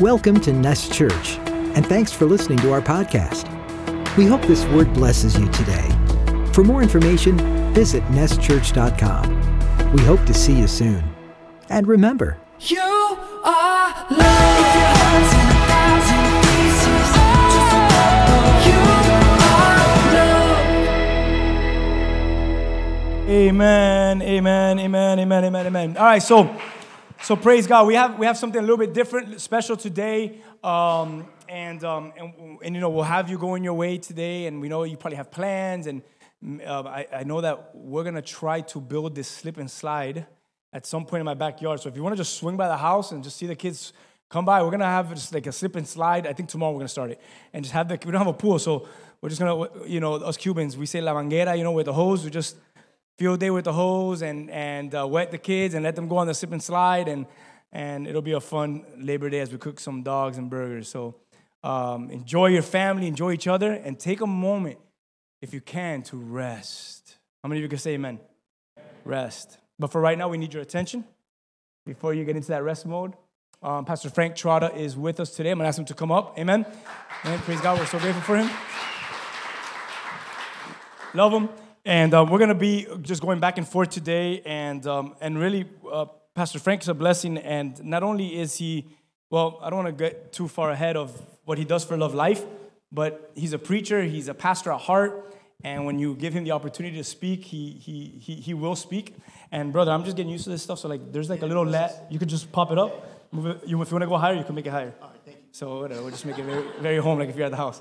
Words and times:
Welcome 0.00 0.38
to 0.42 0.52
Nest 0.52 0.92
Church, 0.92 1.38
and 1.74 1.84
thanks 1.84 2.12
for 2.12 2.24
listening 2.24 2.58
to 2.58 2.72
our 2.72 2.80
podcast. 2.80 3.46
We 4.16 4.26
hope 4.26 4.42
this 4.42 4.64
word 4.66 4.92
blesses 4.94 5.36
you 5.36 5.48
today. 5.48 5.88
For 6.52 6.62
more 6.62 6.82
information, 6.82 7.36
visit 7.74 8.04
nestchurch.com. 8.04 9.92
We 9.92 10.02
hope 10.02 10.24
to 10.26 10.34
see 10.34 10.52
you 10.56 10.68
soon. 10.68 11.02
And 11.68 11.88
remember, 11.88 12.38
You 12.60 12.78
are 12.80 13.88
love. 14.10 14.58
If 14.60 14.74
your 14.76 14.92
heart's 14.94 15.32
in 15.34 15.46
a 15.50 15.58
thousand 15.66 16.24
pieces, 16.46 17.08
just 17.52 17.72
remember 17.74 18.42
you 18.68 18.78
are 19.50 19.82
love. 23.24 23.28
Amen, 23.28 24.22
amen, 24.22 24.78
amen, 24.78 25.18
amen, 25.18 25.44
amen, 25.44 25.66
amen. 25.66 25.96
All 25.96 26.04
right, 26.04 26.22
so 26.22 26.56
so 27.28 27.36
praise 27.36 27.66
God. 27.66 27.86
We 27.86 27.92
have 27.92 28.18
we 28.18 28.24
have 28.24 28.38
something 28.38 28.58
a 28.58 28.62
little 28.62 28.78
bit 28.78 28.94
different, 28.94 29.38
special 29.38 29.76
today, 29.76 30.40
um, 30.64 31.28
and 31.46 31.84
um, 31.84 32.10
and 32.16 32.58
and 32.62 32.74
you 32.74 32.80
know 32.80 32.88
we'll 32.88 33.02
have 33.02 33.28
you 33.28 33.36
going 33.36 33.62
your 33.62 33.74
way 33.74 33.98
today, 33.98 34.46
and 34.46 34.62
we 34.62 34.70
know 34.70 34.84
you 34.84 34.96
probably 34.96 35.18
have 35.18 35.30
plans, 35.30 35.86
and 35.88 36.00
uh, 36.66 36.84
I, 36.84 37.06
I 37.12 37.24
know 37.24 37.42
that 37.42 37.72
we're 37.74 38.02
gonna 38.02 38.22
try 38.22 38.62
to 38.62 38.80
build 38.80 39.14
this 39.14 39.28
slip 39.28 39.58
and 39.58 39.70
slide 39.70 40.24
at 40.72 40.86
some 40.86 41.04
point 41.04 41.20
in 41.20 41.26
my 41.26 41.34
backyard. 41.34 41.80
So 41.80 41.90
if 41.90 41.96
you 41.96 42.02
want 42.02 42.14
to 42.14 42.16
just 42.16 42.38
swing 42.38 42.56
by 42.56 42.66
the 42.66 42.78
house 42.78 43.12
and 43.12 43.22
just 43.22 43.36
see 43.36 43.46
the 43.46 43.54
kids 43.54 43.92
come 44.30 44.46
by, 44.46 44.62
we're 44.62 44.70
gonna 44.70 44.86
have 44.86 45.12
just 45.12 45.34
like 45.34 45.46
a 45.46 45.52
slip 45.52 45.76
and 45.76 45.86
slide. 45.86 46.26
I 46.26 46.32
think 46.32 46.48
tomorrow 46.48 46.72
we're 46.72 46.78
gonna 46.78 46.88
start 46.88 47.10
it, 47.10 47.20
and 47.52 47.62
just 47.62 47.74
have 47.74 47.88
the 47.88 47.98
we 48.06 48.10
don't 48.10 48.22
have 48.22 48.26
a 48.26 48.32
pool, 48.32 48.58
so 48.58 48.88
we're 49.20 49.28
just 49.28 49.38
gonna 49.38 49.68
you 49.86 50.00
know 50.00 50.14
us 50.14 50.38
Cubans 50.38 50.78
we 50.78 50.86
say 50.86 51.02
la 51.02 51.12
manguera, 51.12 51.58
you 51.58 51.62
know, 51.62 51.72
with 51.72 51.84
the 51.84 51.92
hose, 51.92 52.24
we 52.24 52.30
just 52.30 52.56
field 53.18 53.40
day 53.40 53.50
with 53.50 53.64
the 53.64 53.72
hose 53.72 54.22
and 54.22 54.48
and 54.50 54.94
uh, 54.94 55.06
wet 55.06 55.32
the 55.32 55.38
kids 55.38 55.74
and 55.74 55.82
let 55.82 55.96
them 55.96 56.06
go 56.06 56.16
on 56.16 56.26
the 56.28 56.34
slip 56.34 56.52
and 56.52 56.62
slide 56.62 57.08
and 57.08 57.26
and 57.72 58.06
it'll 58.06 58.22
be 58.22 58.32
a 58.32 58.40
fun 58.40 58.84
Labor 58.96 59.28
Day 59.28 59.40
as 59.40 59.52
we 59.52 59.58
cook 59.58 59.78
some 59.78 60.02
dogs 60.02 60.38
and 60.38 60.48
burgers. 60.48 60.88
So 60.88 61.16
um, 61.62 62.10
enjoy 62.10 62.46
your 62.46 62.62
family, 62.62 63.08
enjoy 63.08 63.32
each 63.32 63.46
other, 63.46 63.72
and 63.72 63.98
take 63.98 64.22
a 64.22 64.26
moment 64.26 64.78
if 65.42 65.52
you 65.52 65.60
can 65.60 66.02
to 66.04 66.16
rest. 66.16 67.16
How 67.42 67.48
many 67.48 67.60
of 67.60 67.62
you 67.64 67.68
can 67.68 67.78
say 67.78 67.94
Amen? 67.94 68.20
Rest. 69.04 69.58
But 69.78 69.92
for 69.92 70.00
right 70.00 70.16
now, 70.16 70.28
we 70.28 70.38
need 70.38 70.54
your 70.54 70.62
attention 70.62 71.04
before 71.84 72.14
you 72.14 72.24
get 72.24 72.36
into 72.36 72.48
that 72.48 72.62
rest 72.62 72.86
mode. 72.86 73.14
Um, 73.62 73.84
Pastor 73.84 74.08
Frank 74.08 74.34
Trotta 74.34 74.74
is 74.74 74.96
with 74.96 75.20
us 75.20 75.34
today. 75.34 75.50
I'm 75.50 75.58
gonna 75.58 75.68
ask 75.68 75.78
him 75.78 75.84
to 75.86 75.94
come 75.94 76.12
up. 76.12 76.38
Amen. 76.38 76.64
Amen. 77.24 77.38
Praise 77.40 77.60
God. 77.60 77.78
We're 77.78 77.86
so 77.86 77.98
grateful 77.98 78.22
for 78.22 78.36
him. 78.36 78.48
Love 81.12 81.32
him. 81.32 81.67
And 81.88 82.12
uh, 82.12 82.22
we're 82.28 82.36
going 82.36 82.50
to 82.50 82.54
be 82.54 82.86
just 83.00 83.22
going 83.22 83.40
back 83.40 83.56
and 83.56 83.66
forth 83.66 83.88
today. 83.88 84.42
And, 84.44 84.86
um, 84.86 85.16
and 85.22 85.38
really, 85.38 85.64
uh, 85.90 86.04
Pastor 86.34 86.58
Frank 86.58 86.82
is 86.82 86.88
a 86.88 86.92
blessing. 86.92 87.38
And 87.38 87.82
not 87.82 88.02
only 88.02 88.38
is 88.38 88.56
he, 88.56 88.86
well, 89.30 89.58
I 89.62 89.70
don't 89.70 89.84
want 89.84 89.96
to 89.96 90.04
get 90.04 90.30
too 90.30 90.48
far 90.48 90.70
ahead 90.70 90.98
of 90.98 91.18
what 91.46 91.56
he 91.56 91.64
does 91.64 91.86
for 91.86 91.96
Love 91.96 92.14
Life, 92.14 92.44
but 92.92 93.32
he's 93.34 93.54
a 93.54 93.58
preacher, 93.58 94.02
he's 94.02 94.28
a 94.28 94.34
pastor 94.34 94.70
at 94.70 94.82
heart. 94.82 95.34
And 95.64 95.86
when 95.86 95.98
you 95.98 96.14
give 96.14 96.34
him 96.34 96.44
the 96.44 96.50
opportunity 96.50 96.98
to 96.98 97.04
speak, 97.04 97.42
he, 97.42 97.70
he, 97.70 98.20
he, 98.20 98.34
he 98.34 98.52
will 98.52 98.76
speak. 98.76 99.16
And 99.50 99.72
brother, 99.72 99.90
I'm 99.90 100.04
just 100.04 100.14
getting 100.14 100.30
used 100.30 100.44
to 100.44 100.50
this 100.50 100.62
stuff. 100.62 100.80
So 100.80 100.88
like, 100.88 101.10
there's 101.10 101.30
like 101.30 101.40
a 101.40 101.46
little 101.46 101.64
let. 101.64 102.06
You 102.10 102.18
could 102.18 102.28
just 102.28 102.52
pop 102.52 102.70
it 102.70 102.76
up. 102.76 103.32
Move 103.32 103.46
it. 103.46 103.66
You, 103.66 103.80
if 103.80 103.90
you 103.90 103.94
want 103.94 104.02
to 104.02 104.08
go 104.08 104.18
higher, 104.18 104.34
you 104.34 104.44
can 104.44 104.54
make 104.54 104.66
it 104.66 104.72
higher. 104.72 104.92
All 105.00 105.08
right, 105.08 105.20
thank 105.24 105.38
you. 105.38 105.44
So 105.52 105.80
whatever, 105.80 106.02
we'll 106.02 106.10
just 106.10 106.26
make 106.26 106.38
it 106.38 106.44
very, 106.44 106.66
very 106.82 106.98
home, 106.98 107.18
like 107.18 107.30
if 107.30 107.36
you're 107.36 107.46
at 107.46 107.50
the 107.50 107.56
house. 107.56 107.80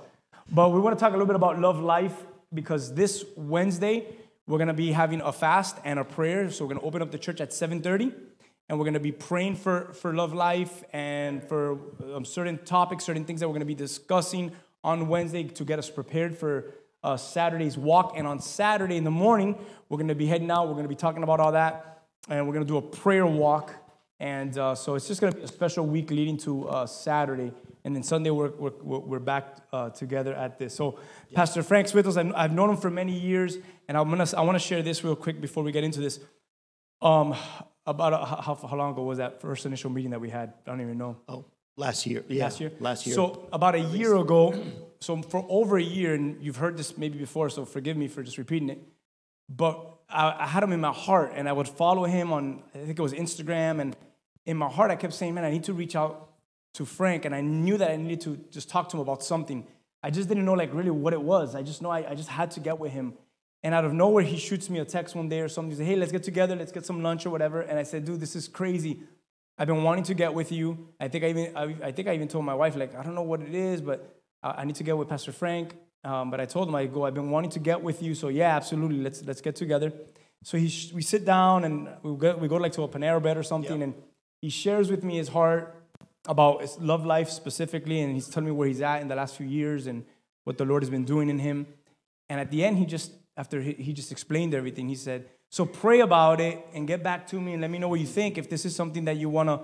But 0.49 0.69
we 0.69 0.79
want 0.79 0.97
to 0.97 0.99
talk 1.03 1.09
a 1.09 1.17
little 1.17 1.27
bit 1.27 1.35
about 1.35 1.59
love 1.59 1.81
life 1.81 2.15
because 2.53 2.93
this 2.93 3.25
Wednesday 3.35 4.05
we're 4.47 4.57
going 4.57 4.69
to 4.69 4.73
be 4.73 4.93
having 4.93 5.19
a 5.21 5.33
fast 5.33 5.77
and 5.83 5.99
a 5.99 6.05
prayer. 6.05 6.49
So 6.49 6.63
we're 6.63 6.69
going 6.69 6.79
to 6.79 6.87
open 6.87 7.01
up 7.01 7.11
the 7.11 7.17
church 7.17 7.41
at 7.41 7.49
7:30, 7.51 8.13
and 8.69 8.79
we're 8.79 8.85
going 8.85 8.93
to 8.93 8.99
be 8.99 9.11
praying 9.11 9.57
for 9.57 9.93
for 9.93 10.13
love 10.13 10.33
life 10.33 10.83
and 10.93 11.43
for 11.43 11.77
um, 12.15 12.23
certain 12.23 12.57
topics, 12.59 13.03
certain 13.03 13.25
things 13.25 13.41
that 13.41 13.47
we're 13.47 13.53
going 13.53 13.59
to 13.59 13.65
be 13.65 13.75
discussing 13.75 14.51
on 14.83 15.09
Wednesday 15.09 15.43
to 15.43 15.65
get 15.65 15.79
us 15.79 15.89
prepared 15.89 16.37
for 16.37 16.71
uh, 17.03 17.17
Saturday's 17.17 17.77
walk. 17.77 18.13
And 18.15 18.25
on 18.25 18.39
Saturday 18.39 18.95
in 18.95 19.03
the 19.03 19.11
morning, 19.11 19.57
we're 19.89 19.97
going 19.97 20.07
to 20.07 20.15
be 20.15 20.27
heading 20.27 20.49
out. 20.49 20.67
We're 20.67 20.73
going 20.73 20.85
to 20.85 20.89
be 20.89 20.95
talking 20.95 21.23
about 21.23 21.41
all 21.41 21.51
that, 21.51 22.03
and 22.29 22.47
we're 22.47 22.53
going 22.53 22.65
to 22.65 22.71
do 22.71 22.77
a 22.77 22.81
prayer 22.81 23.25
walk. 23.25 23.73
And 24.19 24.57
uh, 24.57 24.75
so 24.75 24.95
it's 24.95 25.07
just 25.07 25.21
going 25.21 25.33
to 25.33 25.37
be 25.37 25.43
a 25.43 25.47
special 25.47 25.85
week 25.85 26.09
leading 26.09 26.37
to 26.37 26.67
uh, 26.69 26.85
Saturday. 26.87 27.51
And 27.87 27.95
then 27.95 28.03
Sunday, 28.03 28.31
we're, 28.31 28.49
we're, 28.49 28.99
we're 28.99 29.19
back 29.19 29.59
uh, 29.71 29.91
together 29.91 30.33
at 30.33 30.59
this. 30.59 30.75
So, 30.75 30.99
Pastor 31.33 31.63
Frank's 31.63 31.93
with 31.93 32.05
us. 32.05 32.17
I've 32.17 32.33
I've 32.35 32.51
known 32.51 32.71
him 32.71 32.75
for 32.75 32.89
many 32.89 33.17
years. 33.17 33.59
And 33.87 33.97
I'm 33.97 34.09
gonna, 34.09 34.27
I 34.35 34.41
want 34.41 34.57
to 34.57 34.59
share 34.59 34.81
this 34.83 35.05
real 35.05 35.15
quick 35.15 35.39
before 35.39 35.63
we 35.63 35.71
get 35.71 35.85
into 35.85 36.01
this. 36.01 36.19
Um, 37.01 37.33
about 37.85 38.11
a, 38.11 38.17
how, 38.25 38.55
how 38.55 38.75
long 38.75 38.91
ago 38.91 39.03
was 39.03 39.19
that 39.19 39.39
first 39.39 39.65
initial 39.65 39.89
meeting 39.89 40.11
that 40.11 40.19
we 40.19 40.29
had? 40.29 40.51
I 40.65 40.71
don't 40.71 40.81
even 40.81 40.97
know. 40.97 41.15
Oh, 41.29 41.45
last 41.77 42.05
year. 42.05 42.25
Yeah, 42.27 42.43
Last 42.43 42.59
year? 42.59 42.73
Last 42.81 43.07
year. 43.07 43.15
So, 43.15 43.47
about 43.53 43.75
a 43.75 43.79
year 43.79 44.17
ago, 44.17 44.61
so 44.99 45.21
for 45.21 45.45
over 45.47 45.77
a 45.77 45.81
year, 45.81 46.13
and 46.13 46.43
you've 46.43 46.57
heard 46.57 46.75
this 46.75 46.97
maybe 46.97 47.17
before, 47.17 47.49
so 47.49 47.63
forgive 47.63 47.95
me 47.95 48.09
for 48.09 48.21
just 48.21 48.37
repeating 48.37 48.69
it. 48.69 48.83
But 49.47 49.97
I, 50.09 50.35
I 50.39 50.47
had 50.47 50.61
him 50.61 50.73
in 50.73 50.81
my 50.81 50.91
heart, 50.91 51.31
and 51.33 51.47
I 51.47 51.53
would 51.53 51.69
follow 51.69 52.03
him 52.03 52.33
on, 52.33 52.63
I 52.75 52.79
think 52.79 52.99
it 52.99 53.01
was 53.01 53.13
Instagram. 53.13 53.79
And 53.79 53.95
in 54.45 54.57
my 54.57 54.67
heart, 54.67 54.91
I 54.91 54.97
kept 54.97 55.13
saying, 55.13 55.35
man, 55.35 55.45
I 55.45 55.51
need 55.51 55.63
to 55.63 55.73
reach 55.73 55.95
out 55.95 56.26
to 56.77 56.85
Frank. 56.85 57.25
And 57.25 57.35
I 57.35 57.41
knew 57.41 57.77
that 57.77 57.91
I 57.91 57.95
needed 57.95 58.21
to 58.21 58.37
just 58.49 58.69
talk 58.69 58.89
to 58.89 58.97
him 58.97 59.01
about 59.01 59.21
something. 59.23 59.67
I 60.01 60.09
just 60.09 60.27
didn't 60.27 60.45
know, 60.45 60.53
like, 60.53 60.73
really 60.73 60.91
what 60.91 61.13
it 61.13 61.21
was. 61.21 61.53
I 61.53 61.61
just 61.61 61.81
know 61.81 61.91
I, 61.91 62.11
I 62.11 62.15
just 62.15 62.29
had 62.29 62.51
to 62.51 62.59
get 62.59 62.79
with 62.79 62.91
him. 62.91 63.13
And 63.63 63.73
out 63.73 63.85
of 63.85 63.93
nowhere, 63.93 64.23
he 64.23 64.37
shoots 64.37 64.69
me 64.69 64.79
a 64.79 64.85
text 64.85 65.15
one 65.15 65.27
day 65.27 65.41
or 65.41 65.49
something. 65.49 65.71
He 65.71 65.77
said, 65.77 65.87
hey, 65.87 65.95
let's 65.95 66.11
get 66.11 66.23
together, 66.23 66.55
let's 66.55 66.71
get 66.71 66.85
some 66.85 67.01
lunch 67.01 67.25
or 67.25 67.31
whatever. 67.31 67.61
And 67.61 67.77
I 67.77 67.83
said, 67.83 68.05
dude, 68.05 68.19
this 68.19 68.35
is 68.35 68.47
crazy. 68.47 69.01
I've 69.57 69.67
been 69.67 69.83
wanting 69.83 70.03
to 70.05 70.13
get 70.13 70.33
with 70.33 70.51
you. 70.51 70.89
I 70.99 71.07
think 71.07 71.23
I 71.23 71.29
even, 71.29 71.57
I, 71.57 71.75
I 71.87 71.91
think 71.91 72.07
I 72.07 72.13
even 72.13 72.27
told 72.27 72.45
my 72.45 72.53
wife, 72.53 72.75
like, 72.75 72.95
I 72.95 73.01
don't 73.03 73.15
know 73.15 73.23
what 73.23 73.41
it 73.41 73.55
is, 73.55 73.81
but 73.81 74.21
I, 74.43 74.61
I 74.61 74.65
need 74.65 74.75
to 74.75 74.83
get 74.83 74.95
with 74.95 75.09
Pastor 75.09 75.31
Frank. 75.31 75.75
Um, 76.03 76.29
but 76.29 76.39
I 76.39 76.45
told 76.45 76.69
him, 76.69 76.75
I 76.75 76.85
go, 76.85 77.05
I've 77.05 77.15
been 77.15 77.31
wanting 77.31 77.49
to 77.51 77.59
get 77.59 77.81
with 77.81 78.03
you. 78.03 78.13
So 78.13 78.27
yeah, 78.27 78.55
absolutely, 78.55 78.99
let's, 78.99 79.23
let's 79.25 79.41
get 79.41 79.55
together. 79.55 79.91
So 80.43 80.59
he, 80.59 80.69
sh- 80.69 80.93
we 80.93 81.01
sit 81.01 81.25
down 81.25 81.63
and 81.63 81.89
we 82.03 82.15
go, 82.15 82.37
we 82.37 82.47
go 82.47 82.57
like 82.57 82.73
to 82.73 82.83
a 82.83 82.87
Panera 82.87 83.19
Bread 83.19 83.35
or 83.35 83.43
something. 83.43 83.81
And 83.81 83.95
he 84.39 84.49
shares 84.49 84.91
with 84.91 85.03
me 85.03 85.17
his 85.17 85.29
heart 85.29 85.76
about 86.27 86.61
his 86.61 86.77
love 86.79 87.05
life 87.05 87.29
specifically. 87.29 88.01
And 88.01 88.13
he's 88.13 88.27
telling 88.27 88.45
me 88.45 88.51
where 88.51 88.67
he's 88.67 88.81
at 88.81 89.01
in 89.01 89.07
the 89.07 89.15
last 89.15 89.35
few 89.35 89.47
years 89.47 89.87
and 89.87 90.05
what 90.43 90.57
the 90.57 90.65
Lord 90.65 90.83
has 90.83 90.89
been 90.89 91.05
doing 91.05 91.29
in 91.29 91.39
him. 91.39 91.67
And 92.29 92.39
at 92.39 92.51
the 92.51 92.63
end, 92.63 92.77
he 92.77 92.85
just, 92.85 93.11
after 93.35 93.61
he, 93.61 93.93
just 93.93 94.11
explained 94.11 94.53
everything, 94.53 94.89
he 94.89 94.95
said, 94.95 95.29
So 95.49 95.65
pray 95.65 96.01
about 96.01 96.41
it 96.41 96.65
and 96.73 96.87
get 96.87 97.03
back 97.03 97.27
to 97.27 97.39
me 97.39 97.53
and 97.53 97.61
let 97.61 97.71
me 97.71 97.79
know 97.79 97.87
what 97.87 97.99
you 97.99 98.05
think. 98.05 98.37
If 98.37 98.49
this 98.49 98.65
is 98.65 98.75
something 98.75 99.05
that 99.05 99.17
you 99.17 99.29
want 99.29 99.49
to 99.49 99.61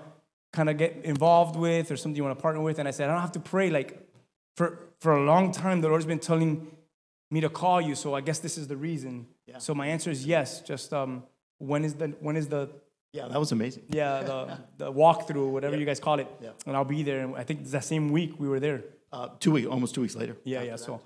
kind 0.54 0.70
of 0.70 0.78
get 0.78 1.02
involved 1.04 1.56
with 1.56 1.92
or 1.92 1.98
something 1.98 2.16
you 2.16 2.24
want 2.24 2.38
to 2.38 2.42
partner 2.42 2.62
with. 2.62 2.80
And 2.80 2.88
I 2.88 2.92
said, 2.92 3.10
I 3.10 3.14
don't 3.14 3.22
have 3.22 3.32
to 3.34 3.40
pray. 3.40 3.70
Like, 3.70 4.00
for, 4.56 4.80
for 5.00 5.14
a 5.14 5.24
long 5.24 5.52
time, 5.52 5.82
the 5.82 5.90
Lord's 5.90 6.06
been 6.06 6.20
telling 6.20 6.68
me 7.32 7.42
to 7.42 7.50
call 7.50 7.82
you. 7.82 7.96
So 7.96 8.14
I 8.14 8.22
guess 8.22 8.40
this 8.40 8.58
is 8.58 8.68
the 8.68 8.78
reason. 8.78 9.28
So 9.58 9.74
my 9.74 9.88
answer 9.88 10.12
is 10.12 10.26
yes. 10.26 10.62
Just 10.62 10.94
um, 10.94 11.24
when 11.58 11.84
is 11.84 11.96
the, 11.96 12.10
when 12.20 12.38
is 12.38 12.48
the, 12.48 12.70
yeah, 13.14 13.28
that 13.28 13.40
was 13.40 13.52
amazing. 13.52 13.84
yeah, 13.90 14.24
the, 14.24 14.58
the 14.78 14.92
walkthrough, 14.92 15.50
whatever 15.50 15.78
you 15.78 15.86
guys 15.86 16.00
call 16.00 16.20
it. 16.20 16.28
Yeah. 16.42 16.50
And 16.66 16.76
I'll 16.76 16.84
be 16.84 17.04
there. 17.04 17.20
And 17.22 17.36
I 17.36 17.44
think 17.44 17.62
it's 17.62 17.72
that 17.72 17.84
same 17.86 18.12
week 18.12 18.40
we 18.40 18.48
were 18.50 18.60
there. 18.60 18.84
Uh, 19.12 19.30
two 19.40 19.52
weeks, 19.52 19.68
almost 19.68 19.94
two 19.94 20.02
weeks 20.02 20.16
later. 20.16 20.36
Yeah, 20.44 20.64
yeah. 20.64 20.76
So, 20.76 21.00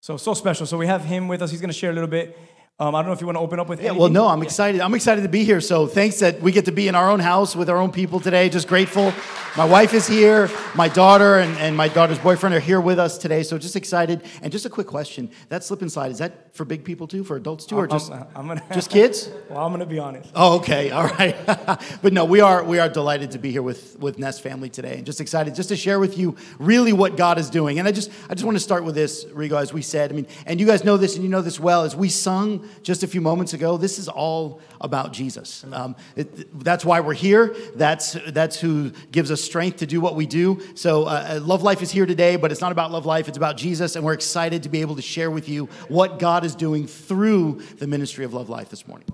so 0.00 0.16
so 0.16 0.32
special. 0.32 0.64
So 0.64 0.78
we 0.78 0.86
have 0.86 1.04
him 1.04 1.28
with 1.28 1.42
us. 1.42 1.50
He's 1.50 1.60
going 1.60 1.68
to 1.68 1.78
share 1.82 1.90
a 1.90 1.92
little 1.92 2.08
bit. 2.08 2.38
Um, 2.78 2.94
I 2.94 3.00
don't 3.00 3.08
know 3.08 3.12
if 3.12 3.20
you 3.20 3.26
want 3.26 3.36
to 3.36 3.40
open 3.40 3.60
up 3.60 3.68
with. 3.68 3.82
Yeah, 3.82 3.92
well, 3.92 4.08
no, 4.08 4.26
I'm 4.26 4.42
excited. 4.42 4.80
I'm 4.80 4.94
excited 4.94 5.22
to 5.22 5.28
be 5.28 5.44
here. 5.44 5.60
So 5.60 5.86
thanks 5.86 6.20
that 6.20 6.40
we 6.40 6.50
get 6.50 6.64
to 6.64 6.72
be 6.72 6.88
in 6.88 6.94
our 6.94 7.10
own 7.10 7.20
house 7.20 7.54
with 7.54 7.68
our 7.68 7.76
own 7.76 7.92
people 7.92 8.18
today. 8.18 8.48
Just 8.48 8.66
grateful. 8.66 9.12
My 9.54 9.66
wife 9.66 9.92
is 9.92 10.06
here. 10.06 10.48
My 10.74 10.88
daughter 10.88 11.38
and, 11.38 11.54
and 11.58 11.76
my 11.76 11.88
daughter's 11.88 12.18
boyfriend 12.18 12.54
are 12.54 12.60
here 12.60 12.80
with 12.80 12.98
us 12.98 13.18
today. 13.18 13.42
So 13.42 13.58
just 13.58 13.76
excited. 13.76 14.22
And 14.40 14.50
just 14.50 14.64
a 14.64 14.70
quick 14.70 14.86
question: 14.86 15.30
That 15.50 15.62
slip 15.62 15.82
and 15.82 15.92
slide 15.92 16.10
is 16.10 16.18
that 16.18 16.54
for 16.56 16.64
big 16.64 16.84
people 16.84 17.06
too, 17.06 17.22
for 17.22 17.36
adults 17.36 17.66
too, 17.66 17.76
or 17.76 17.86
just 17.86 18.10
I'm, 18.10 18.26
I'm 18.34 18.48
gonna, 18.48 18.62
just 18.72 18.90
kids? 18.90 19.28
Well, 19.52 19.66
I'm 19.66 19.70
going 19.70 19.80
to 19.80 19.86
be 19.86 19.98
honest. 19.98 20.30
Oh, 20.34 20.56
okay, 20.56 20.90
all 20.90 21.04
right. 21.04 21.36
but 22.02 22.14
no, 22.14 22.24
we 22.24 22.40
are 22.40 22.64
we 22.64 22.78
are 22.78 22.88
delighted 22.88 23.32
to 23.32 23.38
be 23.38 23.50
here 23.50 23.60
with 23.60 23.98
with 23.98 24.18
Nest 24.18 24.40
family 24.40 24.70
today, 24.70 24.96
and 24.96 25.04
just 25.04 25.20
excited 25.20 25.54
just 25.54 25.68
to 25.68 25.76
share 25.76 25.98
with 25.98 26.16
you 26.16 26.36
really 26.58 26.94
what 26.94 27.18
God 27.18 27.38
is 27.38 27.50
doing. 27.50 27.78
And 27.78 27.86
I 27.86 27.92
just 27.92 28.10
I 28.30 28.34
just 28.34 28.44
want 28.44 28.56
to 28.56 28.62
start 28.62 28.84
with 28.84 28.94
this, 28.94 29.26
Rigo, 29.26 29.60
as 29.60 29.74
we 29.74 29.82
said. 29.82 30.10
I 30.10 30.14
mean, 30.14 30.26
and 30.46 30.58
you 30.58 30.66
guys 30.66 30.84
know 30.84 30.96
this, 30.96 31.16
and 31.16 31.24
you 31.24 31.28
know 31.28 31.42
this 31.42 31.60
well. 31.60 31.82
As 31.82 31.94
we 31.94 32.08
sung 32.08 32.66
just 32.82 33.02
a 33.02 33.06
few 33.06 33.20
moments 33.20 33.52
ago, 33.52 33.76
this 33.76 33.98
is 33.98 34.08
all 34.08 34.60
about 34.82 35.12
Jesus. 35.12 35.64
Um, 35.72 35.96
it, 36.16 36.62
that's 36.62 36.84
why 36.84 37.00
we're 37.00 37.14
here. 37.14 37.56
That's 37.74 38.12
that's 38.28 38.60
who 38.60 38.90
gives 39.10 39.30
us 39.30 39.40
strength 39.40 39.78
to 39.78 39.86
do 39.86 40.00
what 40.00 40.16
we 40.16 40.26
do. 40.26 40.60
So, 40.74 41.04
uh, 41.04 41.40
Love 41.42 41.62
Life 41.62 41.80
is 41.80 41.90
here 41.90 42.04
today, 42.04 42.36
but 42.36 42.52
it's 42.52 42.60
not 42.60 42.72
about 42.72 42.90
Love 42.90 43.06
Life. 43.06 43.28
It's 43.28 43.36
about 43.36 43.56
Jesus, 43.56 43.96
and 43.96 44.04
we're 44.04 44.12
excited 44.12 44.64
to 44.64 44.68
be 44.68 44.80
able 44.80 44.96
to 44.96 45.02
share 45.02 45.30
with 45.30 45.48
you 45.48 45.66
what 45.88 46.18
God 46.18 46.44
is 46.44 46.54
doing 46.54 46.86
through 46.86 47.62
the 47.78 47.86
ministry 47.86 48.24
of 48.24 48.34
Love 48.34 48.48
Life 48.48 48.68
this 48.68 48.86
morning. 48.86 49.08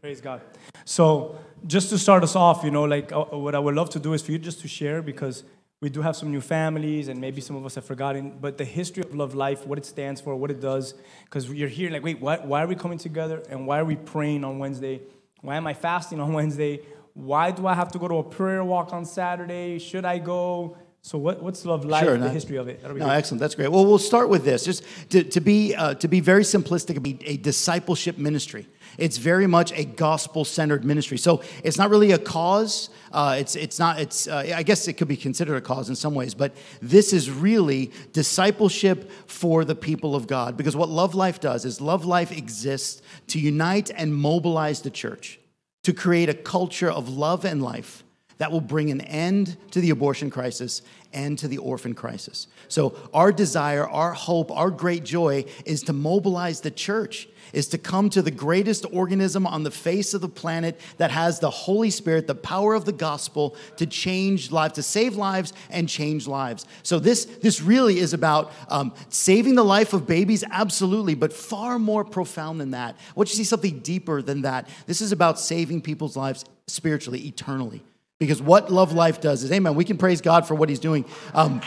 Praise 0.00 0.20
God. 0.20 0.40
So, 0.84 1.38
just 1.66 1.90
to 1.90 1.98
start 1.98 2.22
us 2.22 2.34
off, 2.34 2.64
you 2.64 2.70
know, 2.70 2.84
like 2.84 3.12
uh, 3.12 3.24
what 3.24 3.54
I 3.54 3.58
would 3.58 3.74
love 3.74 3.90
to 3.90 3.98
do 3.98 4.14
is 4.14 4.22
for 4.22 4.32
you 4.32 4.38
just 4.38 4.60
to 4.60 4.68
share 4.68 5.02
because 5.02 5.44
we 5.80 5.88
do 5.88 6.02
have 6.02 6.14
some 6.14 6.30
new 6.30 6.42
families 6.42 7.08
and 7.08 7.20
maybe 7.20 7.40
some 7.40 7.56
of 7.56 7.64
us 7.64 7.74
have 7.74 7.84
forgotten, 7.84 8.36
but 8.38 8.58
the 8.58 8.64
history 8.64 9.02
of 9.02 9.14
Love 9.14 9.34
Life, 9.34 9.66
what 9.66 9.78
it 9.78 9.86
stands 9.86 10.20
for, 10.20 10.36
what 10.36 10.50
it 10.50 10.60
does, 10.60 10.94
because 11.24 11.48
you're 11.48 11.68
here 11.68 11.90
like, 11.90 12.02
wait, 12.02 12.20
why, 12.20 12.36
why 12.36 12.62
are 12.62 12.66
we 12.66 12.74
coming 12.74 12.98
together 12.98 13.42
and 13.48 13.66
why 13.66 13.78
are 13.80 13.84
we 13.84 13.96
praying 13.96 14.44
on 14.44 14.58
Wednesday? 14.58 15.00
Why 15.40 15.56
am 15.56 15.66
I 15.66 15.72
fasting 15.72 16.20
on 16.20 16.34
Wednesday? 16.34 16.80
Why 17.14 17.50
do 17.50 17.66
I 17.66 17.74
have 17.74 17.90
to 17.92 17.98
go 17.98 18.08
to 18.08 18.16
a 18.16 18.22
prayer 18.22 18.62
walk 18.62 18.92
on 18.92 19.06
Saturday? 19.06 19.78
Should 19.78 20.04
I 20.04 20.18
go? 20.18 20.76
So 21.02 21.16
what, 21.16 21.42
what's 21.42 21.64
Love 21.64 21.86
Life, 21.86 22.04
Sure, 22.04 22.18
the 22.18 22.28
history 22.28 22.56
of 22.56 22.68
it? 22.68 22.82
No, 22.82 22.92
great. 22.92 23.02
excellent. 23.02 23.40
That's 23.40 23.54
great. 23.54 23.68
Well, 23.68 23.86
we'll 23.86 23.98
start 23.98 24.28
with 24.28 24.44
this. 24.44 24.66
Just 24.66 24.84
to, 25.08 25.24
to 25.24 25.40
be 25.40 25.74
uh, 25.74 25.94
to 25.94 26.08
be 26.08 26.20
very 26.20 26.42
simplistic, 26.42 27.02
be 27.02 27.18
a 27.24 27.38
discipleship 27.38 28.18
ministry. 28.18 28.66
It's 29.00 29.16
very 29.16 29.46
much 29.46 29.72
a 29.72 29.84
gospel 29.84 30.44
centered 30.44 30.84
ministry. 30.84 31.18
So 31.18 31.42
it's 31.64 31.78
not 31.78 31.90
really 31.90 32.12
a 32.12 32.18
cause. 32.18 32.90
Uh, 33.12 33.36
it's 33.38 33.56
it's 33.56 33.78
not. 33.78 33.98
It's 33.98 34.28
uh, 34.28 34.52
I 34.54 34.62
guess 34.62 34.86
it 34.86 34.92
could 34.94 35.08
be 35.08 35.16
considered 35.16 35.56
a 35.56 35.60
cause 35.60 35.88
in 35.88 35.96
some 35.96 36.14
ways, 36.14 36.34
but 36.34 36.54
this 36.80 37.12
is 37.12 37.30
really 37.30 37.90
discipleship 38.12 39.10
for 39.26 39.64
the 39.64 39.74
people 39.74 40.14
of 40.14 40.26
God. 40.26 40.56
Because 40.56 40.76
what 40.76 40.88
Love 40.88 41.14
Life 41.14 41.40
does 41.40 41.64
is 41.64 41.80
Love 41.80 42.04
Life 42.04 42.30
exists 42.30 43.02
to 43.28 43.40
unite 43.40 43.90
and 43.96 44.14
mobilize 44.14 44.82
the 44.82 44.90
church 44.90 45.40
to 45.82 45.92
create 45.92 46.28
a 46.28 46.34
culture 46.34 46.90
of 46.90 47.08
love 47.08 47.44
and 47.44 47.62
life 47.62 48.04
that 48.40 48.50
will 48.50 48.60
bring 48.60 48.90
an 48.90 49.02
end 49.02 49.56
to 49.70 49.82
the 49.82 49.90
abortion 49.90 50.30
crisis 50.30 50.80
and 51.12 51.38
to 51.38 51.46
the 51.46 51.58
orphan 51.58 51.94
crisis. 51.94 52.46
So, 52.68 52.96
our 53.12 53.32
desire, 53.32 53.86
our 53.86 54.14
hope, 54.14 54.50
our 54.50 54.70
great 54.70 55.04
joy 55.04 55.44
is 55.66 55.82
to 55.84 55.92
mobilize 55.92 56.62
the 56.62 56.70
church, 56.70 57.28
is 57.52 57.68
to 57.68 57.78
come 57.78 58.10
to 58.10 58.22
the 58.22 58.30
greatest 58.30 58.86
organism 58.92 59.46
on 59.46 59.62
the 59.62 59.70
face 59.70 60.14
of 60.14 60.20
the 60.20 60.28
planet 60.28 60.78
that 60.98 61.10
has 61.10 61.40
the 61.40 61.50
Holy 61.50 61.90
Spirit, 61.90 62.26
the 62.26 62.34
power 62.34 62.74
of 62.74 62.84
the 62.84 62.92
gospel 62.92 63.56
to 63.76 63.86
change 63.86 64.50
lives, 64.50 64.74
to 64.74 64.82
save 64.82 65.16
lives 65.16 65.52
and 65.70 65.88
change 65.88 66.26
lives. 66.26 66.66
So, 66.82 66.98
this, 66.98 67.24
this 67.24 67.60
really 67.60 67.98
is 67.98 68.12
about 68.12 68.52
um, 68.68 68.94
saving 69.08 69.54
the 69.54 69.64
life 69.64 69.92
of 69.92 70.06
babies, 70.06 70.44
absolutely, 70.50 71.14
but 71.14 71.32
far 71.32 71.78
more 71.78 72.04
profound 72.04 72.60
than 72.60 72.72
that. 72.72 72.96
What 73.14 73.28
you 73.28 73.36
see 73.36 73.44
something 73.44 73.80
deeper 73.80 74.22
than 74.22 74.42
that. 74.42 74.68
This 74.86 75.00
is 75.00 75.12
about 75.12 75.38
saving 75.38 75.82
people's 75.82 76.16
lives 76.16 76.44
spiritually, 76.66 77.20
eternally. 77.26 77.82
Because 78.18 78.42
what 78.42 78.70
Love 78.70 78.92
Life 78.92 79.20
does 79.20 79.42
is, 79.42 79.50
amen, 79.50 79.74
we 79.74 79.84
can 79.84 79.96
praise 79.96 80.20
God 80.20 80.46
for 80.46 80.54
what 80.54 80.68
He's 80.68 80.78
doing. 80.78 81.06
Um, 81.32 81.62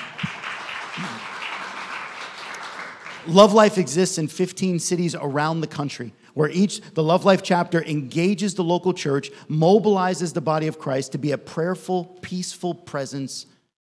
Love 3.27 3.53
Life 3.53 3.77
exists 3.77 4.17
in 4.17 4.27
15 4.27 4.79
cities 4.79 5.15
around 5.15 5.61
the 5.61 5.67
country 5.67 6.13
where 6.33 6.49
each, 6.49 6.81
the 6.93 7.03
Love 7.03 7.25
Life 7.25 7.43
chapter 7.43 7.83
engages 7.83 8.55
the 8.55 8.63
local 8.63 8.93
church, 8.93 9.31
mobilizes 9.49 10.33
the 10.33 10.41
body 10.41 10.67
of 10.67 10.79
Christ 10.79 11.11
to 11.11 11.17
be 11.17 11.31
a 11.31 11.37
prayerful, 11.37 12.05
peaceful 12.21 12.73
presence 12.73 13.45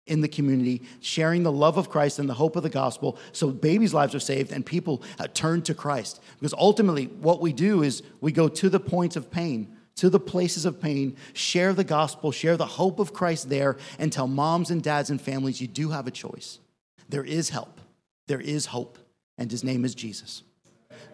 in 0.06 0.20
the 0.20 0.28
community, 0.28 0.82
sharing 1.00 1.42
the 1.42 1.52
love 1.52 1.76
of 1.76 1.90
Christ 1.90 2.18
and 2.18 2.28
the 2.28 2.34
hope 2.34 2.56
of 2.56 2.62
the 2.62 2.70
gospel 2.70 3.18
so 3.32 3.50
babies' 3.50 3.92
lives 3.92 4.14
are 4.14 4.20
saved 4.20 4.52
and 4.52 4.64
people 4.64 5.02
uh, 5.18 5.26
turn 5.34 5.60
to 5.62 5.74
Christ. 5.74 6.22
Because 6.38 6.54
ultimately, 6.54 7.06
what 7.06 7.42
we 7.42 7.52
do 7.52 7.82
is 7.82 8.02
we 8.22 8.32
go 8.32 8.48
to 8.48 8.70
the 8.70 8.80
points 8.80 9.16
of 9.16 9.30
pain 9.30 9.74
to 9.96 10.08
the 10.08 10.20
places 10.20 10.64
of 10.64 10.80
pain, 10.80 11.16
share 11.32 11.74
the 11.74 11.82
gospel, 11.82 12.30
share 12.30 12.56
the 12.56 12.64
hope 12.64 13.00
of 13.00 13.12
Christ 13.12 13.48
there, 13.48 13.76
and 13.98 14.12
tell 14.12 14.28
moms 14.28 14.70
and 14.70 14.80
dads 14.80 15.10
and 15.10 15.20
families 15.20 15.60
you 15.60 15.66
do 15.66 15.90
have 15.90 16.06
a 16.06 16.12
choice. 16.12 16.60
There 17.08 17.24
is 17.24 17.48
help, 17.48 17.80
there 18.28 18.40
is 18.40 18.66
hope, 18.66 18.96
and 19.38 19.50
his 19.50 19.64
name 19.64 19.84
is 19.84 19.94
Jesus. 19.94 20.42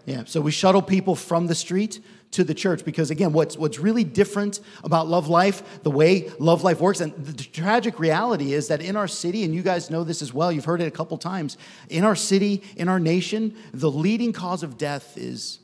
Yeah, 0.07 0.25
so 0.27 0.41
we 0.41 0.51
shuttle 0.51 0.83
people 0.83 1.15
from 1.15 1.47
the 1.47 1.55
street 1.55 2.01
to 2.33 2.45
the 2.45 2.53
church 2.53 2.85
because 2.85 3.11
again, 3.11 3.33
what's 3.33 3.57
what's 3.57 3.79
really 3.79 4.05
different 4.05 4.61
about 4.83 5.09
Love 5.09 5.29
Life, 5.29 5.83
the 5.83 5.91
way 5.91 6.31
Love 6.39 6.63
Life 6.63 6.81
works, 6.81 7.01
and 7.01 7.15
the, 7.15 7.45
tragic 7.45 7.99
reality 7.99 8.53
is 8.53 8.69
that 8.69 8.83
in 8.83 8.97
our 8.97 9.09
city, 9.09 9.45
and 9.45 9.55
you 9.55 9.63
guys 9.63 9.91
know 9.91 10.05
this 10.05 10.21
as 10.21 10.35
well, 10.35 10.53
you've 10.53 10.65
heard 10.65 10.83
it 10.83 10.87
a 10.87 10.91
couple 10.91 11.17
times, 11.17 11.57
in 11.89 12.05
our 12.05 12.17
city, 12.17 12.63
in 12.77 12.89
our 12.89 13.01
nation, 13.01 13.55
the 13.73 13.91
leading 13.91 14.33
cause 14.33 14.63
of 14.63 14.77
death 14.77 15.17
is 15.17 15.61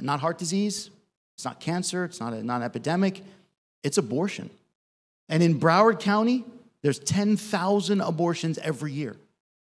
not 0.00 0.20
heart 0.20 0.38
disease, 0.38 0.90
it's 1.36 1.44
not 1.44 1.60
cancer, 1.60 2.04
it's 2.04 2.20
not 2.20 2.32
a 2.32 2.42
non 2.42 2.62
epidemic, 2.62 3.22
it's 3.82 3.98
abortion. 3.98 4.48
And 5.28 5.42
in 5.42 5.60
Broward 5.60 6.00
County, 6.00 6.44
there's 6.82 6.98
10,000 7.00 8.00
abortions 8.00 8.56
every 8.58 8.92
year, 8.92 9.16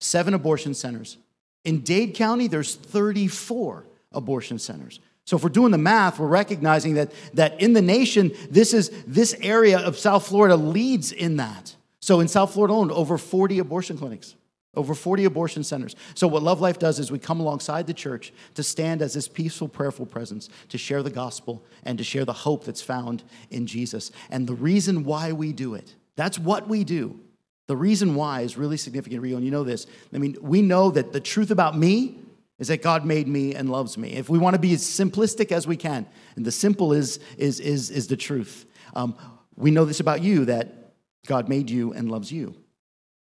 seven 0.01 0.33
abortion 0.33 0.73
centers. 0.73 1.17
In 1.65 1.81
Dade 1.81 2.13
County, 2.13 2.47
there's 2.47 2.75
34 2.75 3.85
abortion 4.13 4.59
centers. 4.59 4.99
So 5.25 5.35
if 5.35 5.43
we're 5.43 5.49
doing 5.49 5.71
the 5.71 5.79
math, 5.79 6.19
we're 6.19 6.27
recognizing 6.27 6.93
that, 6.93 7.11
that 7.33 7.59
in 7.59 7.73
the 7.73 7.81
nation, 7.81 8.31
this 8.49 8.73
is 8.73 8.91
this 9.07 9.35
area 9.41 9.79
of 9.79 9.97
South 9.97 10.27
Florida 10.27 10.55
leads 10.55 11.11
in 11.11 11.37
that. 11.37 11.75
So 11.99 12.19
in 12.19 12.27
South 12.27 12.53
Florida 12.53 12.73
alone, 12.73 12.91
over 12.91 13.17
40 13.17 13.57
abortion 13.57 13.97
clinics, 13.97 14.35
over 14.75 14.93
40 14.93 15.25
abortion 15.25 15.63
centers. 15.63 15.95
So 16.13 16.27
what 16.27 16.43
Love 16.43 16.61
Life 16.61 16.77
does 16.77 16.99
is 16.99 17.11
we 17.11 17.17
come 17.17 17.39
alongside 17.39 17.87
the 17.87 17.93
church 17.93 18.31
to 18.53 18.61
stand 18.61 19.01
as 19.01 19.15
this 19.15 19.27
peaceful, 19.27 19.67
prayerful 19.67 20.05
presence, 20.05 20.49
to 20.69 20.77
share 20.77 21.01
the 21.01 21.09
gospel 21.09 21.65
and 21.83 21.97
to 21.97 22.03
share 22.03 22.25
the 22.25 22.33
hope 22.33 22.63
that's 22.63 22.83
found 22.83 23.23
in 23.49 23.65
Jesus. 23.65 24.11
And 24.29 24.47
the 24.47 24.53
reason 24.53 25.03
why 25.03 25.31
we 25.31 25.51
do 25.51 25.73
it, 25.73 25.95
that's 26.15 26.37
what 26.37 26.67
we 26.67 26.83
do. 26.83 27.19
The 27.67 27.75
reason 27.75 28.15
why 28.15 28.41
is 28.41 28.57
really 28.57 28.77
significant, 28.77 29.23
Rigo, 29.23 29.35
and 29.35 29.43
you 29.43 29.51
know 29.51 29.63
this. 29.63 29.87
I 30.13 30.17
mean, 30.17 30.37
we 30.41 30.61
know 30.61 30.91
that 30.91 31.13
the 31.13 31.19
truth 31.19 31.51
about 31.51 31.77
me 31.77 32.19
is 32.59 32.67
that 32.67 32.81
God 32.81 33.05
made 33.05 33.27
me 33.27 33.55
and 33.55 33.69
loves 33.69 33.97
me. 33.97 34.13
If 34.13 34.29
we 34.29 34.37
want 34.37 34.53
to 34.53 34.59
be 34.59 34.73
as 34.73 34.83
simplistic 34.83 35.51
as 35.51 35.67
we 35.67 35.75
can, 35.75 36.05
and 36.35 36.45
the 36.45 36.51
simple 36.51 36.93
is, 36.93 37.19
is, 37.37 37.59
is, 37.59 37.89
is 37.89 38.07
the 38.07 38.15
truth, 38.15 38.65
um, 38.93 39.15
we 39.55 39.71
know 39.71 39.85
this 39.85 39.99
about 39.99 40.21
you 40.21 40.45
that 40.45 40.93
God 41.25 41.49
made 41.49 41.69
you 41.69 41.93
and 41.93 42.09
loves 42.09 42.31
you. 42.31 42.55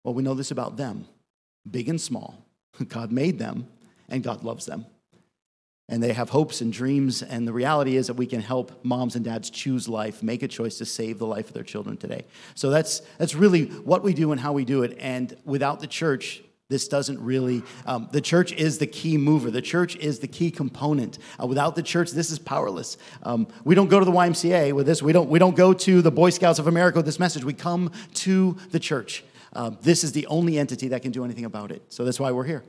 Well, 0.03 0.13
we 0.13 0.23
know 0.23 0.33
this 0.33 0.51
about 0.51 0.77
them, 0.77 1.05
big 1.69 1.89
and 1.89 1.99
small. 1.99 2.45
God 2.87 3.11
made 3.11 3.37
them 3.37 3.67
and 4.09 4.23
God 4.23 4.43
loves 4.43 4.65
them. 4.65 4.85
And 5.91 6.01
they 6.01 6.13
have 6.13 6.29
hopes 6.29 6.61
and 6.61 6.73
dreams. 6.73 7.21
And 7.21 7.47
the 7.47 7.53
reality 7.53 7.97
is 7.97 8.07
that 8.07 8.15
we 8.15 8.25
can 8.25 8.41
help 8.41 8.83
moms 8.83 9.15
and 9.15 9.23
dads 9.23 9.49
choose 9.49 9.87
life, 9.87 10.23
make 10.23 10.41
a 10.41 10.47
choice 10.47 10.79
to 10.79 10.85
save 10.85 11.19
the 11.19 11.27
life 11.27 11.49
of 11.49 11.53
their 11.53 11.63
children 11.63 11.97
today. 11.97 12.25
So 12.55 12.71
that's, 12.71 13.01
that's 13.19 13.35
really 13.35 13.65
what 13.65 14.01
we 14.01 14.13
do 14.13 14.31
and 14.31 14.39
how 14.39 14.53
we 14.53 14.65
do 14.65 14.81
it. 14.83 14.97
And 14.99 15.35
without 15.45 15.81
the 15.81 15.87
church, 15.87 16.41
this 16.69 16.87
doesn't 16.87 17.19
really, 17.19 17.63
um, 17.85 18.07
the 18.13 18.21
church 18.21 18.53
is 18.53 18.77
the 18.77 18.87
key 18.87 19.17
mover. 19.17 19.51
The 19.51 19.61
church 19.61 19.97
is 19.97 20.19
the 20.19 20.27
key 20.27 20.49
component. 20.49 21.19
Uh, 21.37 21.45
without 21.45 21.75
the 21.75 21.83
church, 21.83 22.11
this 22.11 22.31
is 22.31 22.39
powerless. 22.39 22.97
Um, 23.23 23.47
we 23.65 23.75
don't 23.75 23.89
go 23.89 23.99
to 23.99 24.05
the 24.05 24.11
YMCA 24.11 24.71
with 24.71 24.85
this. 24.85 25.03
We 25.03 25.11
don't, 25.11 25.29
we 25.29 25.37
don't 25.37 25.57
go 25.57 25.73
to 25.73 26.01
the 26.01 26.11
Boy 26.11 26.29
Scouts 26.29 26.59
of 26.59 26.67
America 26.67 26.99
with 26.99 27.05
this 27.05 27.19
message. 27.19 27.43
We 27.43 27.53
come 27.53 27.91
to 28.13 28.57
the 28.69 28.79
church. 28.79 29.25
Um, 29.51 29.77
this 29.81 30.05
is 30.05 30.13
the 30.13 30.25
only 30.27 30.57
entity 30.57 30.87
that 30.87 31.01
can 31.01 31.11
do 31.11 31.25
anything 31.25 31.43
about 31.43 31.71
it. 31.73 31.81
So 31.89 32.05
that's 32.05 32.21
why 32.21 32.31
we're 32.31 32.45
here. 32.45 32.63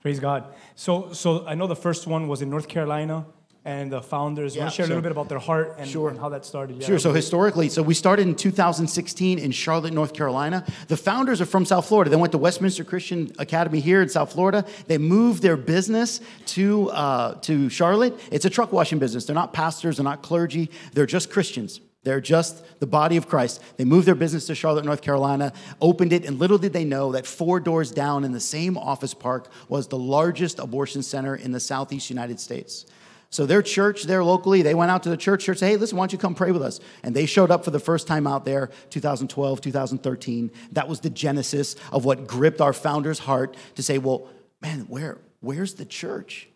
Praise 0.00 0.20
God. 0.20 0.44
So, 0.74 1.12
so 1.12 1.46
I 1.46 1.54
know 1.54 1.66
the 1.66 1.76
first 1.76 2.06
one 2.06 2.28
was 2.28 2.42
in 2.42 2.50
North 2.50 2.68
Carolina, 2.68 3.26
and 3.64 3.92
the 3.92 4.00
founders. 4.00 4.56
Yeah, 4.56 4.62
want 4.62 4.72
to 4.72 4.76
share 4.76 4.86
a 4.86 4.88
little 4.88 5.02
bit 5.02 5.12
about 5.12 5.28
their 5.28 5.38
heart 5.38 5.76
and, 5.78 5.88
Sure. 5.88 6.08
and 6.08 6.18
how 6.18 6.30
that 6.30 6.44
started? 6.44 6.76
Yeah, 6.76 6.86
Sure. 6.86 6.98
So 6.98 7.12
historically, 7.12 7.68
so 7.68 7.82
we 7.82 7.94
started 7.94 8.26
in 8.26 8.34
2016 8.34 9.38
in 9.38 9.50
Charlotte, 9.50 9.92
North 9.92 10.14
Carolina. 10.14 10.64
The 10.88 10.96
founders 10.96 11.40
are 11.40 11.46
from 11.46 11.64
South 11.64 11.86
Florida. 11.86 12.10
They 12.10 12.16
went 12.16 12.32
to 12.32 12.38
Westminster 12.38 12.84
Christian 12.84 13.32
Academy 13.38 13.80
here 13.80 14.00
in 14.02 14.08
South 14.08 14.32
Florida. 14.32 14.64
They 14.86 14.98
moved 14.98 15.42
their 15.42 15.56
business 15.56 16.20
to 16.46 16.90
uh, 16.90 17.34
to 17.42 17.68
Charlotte. 17.68 18.18
It's 18.30 18.44
a 18.44 18.50
truck 18.50 18.72
washing 18.72 18.98
business. 18.98 19.26
They're 19.26 19.34
not 19.34 19.52
pastors. 19.52 19.98
They're 19.98 20.04
not 20.04 20.22
clergy. 20.22 20.70
They're 20.94 21.06
just 21.06 21.30
Christians. 21.30 21.80
They're 22.02 22.20
just 22.20 22.80
the 22.80 22.86
body 22.86 23.16
of 23.18 23.28
Christ. 23.28 23.62
They 23.76 23.84
moved 23.84 24.06
their 24.06 24.14
business 24.14 24.46
to 24.46 24.54
Charlotte, 24.54 24.86
North 24.86 25.02
Carolina, 25.02 25.52
opened 25.80 26.12
it, 26.12 26.24
and 26.24 26.38
little 26.38 26.56
did 26.56 26.72
they 26.72 26.84
know 26.84 27.12
that 27.12 27.26
four 27.26 27.60
doors 27.60 27.90
down 27.90 28.24
in 28.24 28.32
the 28.32 28.40
same 28.40 28.78
office 28.78 29.12
park 29.12 29.48
was 29.68 29.88
the 29.88 29.98
largest 29.98 30.58
abortion 30.58 31.02
center 31.02 31.36
in 31.36 31.52
the 31.52 31.60
Southeast 31.60 32.08
United 32.08 32.40
States. 32.40 32.86
So 33.32 33.46
their 33.46 33.62
church 33.62 34.04
there 34.04 34.24
locally, 34.24 34.62
they 34.62 34.74
went 34.74 34.90
out 34.90 35.04
to 35.04 35.08
the 35.08 35.16
church, 35.16 35.44
church 35.44 35.58
said, 35.58 35.68
hey, 35.68 35.76
listen, 35.76 35.96
why 35.96 36.02
don't 36.02 36.12
you 36.12 36.18
come 36.18 36.34
pray 36.34 36.50
with 36.50 36.62
us? 36.62 36.80
And 37.04 37.14
they 37.14 37.26
showed 37.26 37.52
up 37.52 37.64
for 37.64 37.70
the 37.70 37.78
first 37.78 38.08
time 38.08 38.26
out 38.26 38.44
there, 38.44 38.70
2012, 38.90 39.60
2013. 39.60 40.50
That 40.72 40.88
was 40.88 41.00
the 41.00 41.10
genesis 41.10 41.76
of 41.92 42.04
what 42.04 42.26
gripped 42.26 42.60
our 42.60 42.72
founder's 42.72 43.20
heart 43.20 43.56
to 43.76 43.84
say, 43.84 43.98
well, 43.98 44.26
man, 44.60 44.80
where, 44.88 45.18
where's 45.38 45.74
the 45.74 45.84
church? 45.84 46.48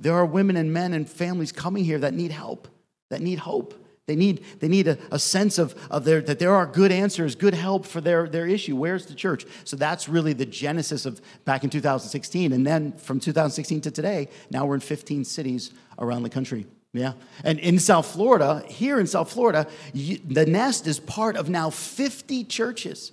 There 0.00 0.14
are 0.14 0.26
women 0.26 0.56
and 0.56 0.72
men 0.72 0.94
and 0.94 1.08
families 1.08 1.52
coming 1.52 1.84
here 1.84 1.98
that 1.98 2.12
need 2.12 2.32
help, 2.32 2.66
that 3.08 3.20
need 3.20 3.38
hope. 3.38 3.74
They 4.06 4.14
need, 4.14 4.44
they 4.60 4.68
need 4.68 4.86
a, 4.86 4.98
a 5.10 5.18
sense 5.18 5.58
of, 5.58 5.74
of 5.90 6.04
their, 6.04 6.20
that 6.20 6.38
there 6.38 6.54
are 6.54 6.64
good 6.64 6.92
answers, 6.92 7.34
good 7.34 7.54
help 7.54 7.84
for 7.84 8.00
their, 8.00 8.28
their 8.28 8.46
issue. 8.46 8.76
Where's 8.76 9.06
the 9.06 9.14
church? 9.14 9.44
So 9.64 9.76
that's 9.76 10.08
really 10.08 10.32
the 10.32 10.46
genesis 10.46 11.06
of 11.06 11.20
back 11.44 11.64
in 11.64 11.70
2016. 11.70 12.52
And 12.52 12.64
then 12.64 12.92
from 12.92 13.18
2016 13.18 13.80
to 13.82 13.90
today, 13.90 14.28
now 14.50 14.64
we're 14.64 14.76
in 14.76 14.80
15 14.80 15.24
cities 15.24 15.72
around 15.98 16.22
the 16.22 16.30
country. 16.30 16.66
Yeah. 16.92 17.12
And 17.42 17.58
in 17.58 17.78
South 17.80 18.06
Florida, 18.06 18.62
here 18.68 19.00
in 19.00 19.08
South 19.08 19.30
Florida, 19.30 19.66
you, 19.92 20.18
the 20.18 20.46
Nest 20.46 20.86
is 20.86 21.00
part 21.00 21.36
of 21.36 21.50
now 21.50 21.70
50 21.70 22.44
churches 22.44 23.10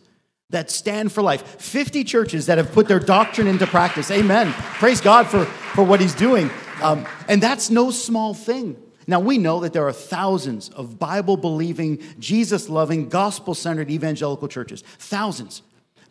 that 0.52 0.70
stand 0.70 1.12
for 1.12 1.24
life. 1.24 1.60
50 1.60 2.04
churches 2.04 2.46
that 2.46 2.60
have 2.60 2.72
put 2.72 2.88
their 2.88 3.00
doctrine 3.00 3.48
into 3.48 3.66
practice. 3.66 4.12
Amen. 4.12 4.54
Praise 4.54 5.02
God 5.02 5.28
for, 5.28 5.46
for 5.46 5.84
what 5.84 6.00
he's 6.00 6.14
doing. 6.14 6.52
Um, 6.84 7.08
and 7.28 7.42
that's 7.42 7.72
no 7.72 7.90
small 7.90 8.36
thing. 8.36 8.78
Now, 9.08 9.20
we 9.20 9.38
know 9.38 9.60
that 9.62 9.74
there 9.74 9.88
are 9.88 9.94
thousands 9.94 10.70
of 10.70 11.00
Bible 11.00 11.38
believing, 11.38 12.02
Jesus 12.20 12.70
loving, 12.70 13.10
gospel 13.10 13.54
centered 13.54 13.90
evangelical 13.90 14.48
churches. 14.48 14.82
Thousands. 14.82 15.62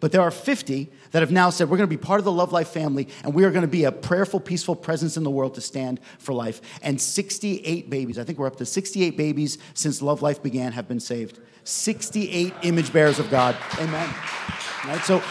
But 0.03 0.11
there 0.11 0.21
are 0.21 0.33
50 0.33 0.91
that 1.13 1.23
have 1.23 1.31
now 1.31 1.51
said, 1.51 1.71
we're 1.71 1.77
going 1.77 1.89
to 1.89 1.97
be 1.97 2.03
part 2.03 2.19
of 2.19 2.25
the 2.25 2.33
Love 2.33 2.51
Life 2.51 2.69
family, 2.69 3.07
and 3.23 3.35
we 3.35 3.45
are 3.45 3.53
going 3.53 3.63
to 3.63 3.69
be 3.69 3.85
a 3.85 3.93
prayerful, 3.93 4.41
peaceful 4.41 4.75
presence 4.75 5.17
in 5.17 5.23
the 5.23 5.31
world 5.31 5.55
to 5.55 5.61
stand 5.61 6.01
for 6.19 6.33
life. 6.33 6.61
And 6.83 7.01
68 7.01 7.89
babies, 7.89 8.19
I 8.19 8.25
think 8.25 8.41
we're 8.41 8.49
up 8.49 8.57
to 8.57 8.67
68 8.67 9.17
babies 9.17 9.59
since 9.75 10.03
Love 10.03 10.21
Life 10.21 10.43
began, 10.43 10.73
have 10.73 10.89
been 10.89 10.99
saved. 10.99 11.39
68 11.63 12.53
image 12.63 12.93
bearers 12.93 13.21
of 13.21 13.31
God. 13.31 13.57
Amen. 13.79 14.13
Right? 14.85 15.01
So, 15.05 15.23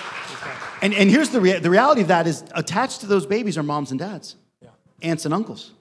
and, 0.81 0.93
and 0.93 1.09
here's 1.09 1.31
the, 1.31 1.41
rea- 1.41 1.59
the 1.59 1.69
reality 1.69 1.99
of 1.99 2.07
that 2.07 2.25
is 2.25 2.41
attached 2.55 3.01
to 3.01 3.07
those 3.07 3.25
babies 3.25 3.57
are 3.57 3.63
moms 3.63 3.91
and 3.91 3.99
dads, 3.99 4.37
aunts 5.01 5.25
and 5.25 5.33
uncles, 5.33 5.71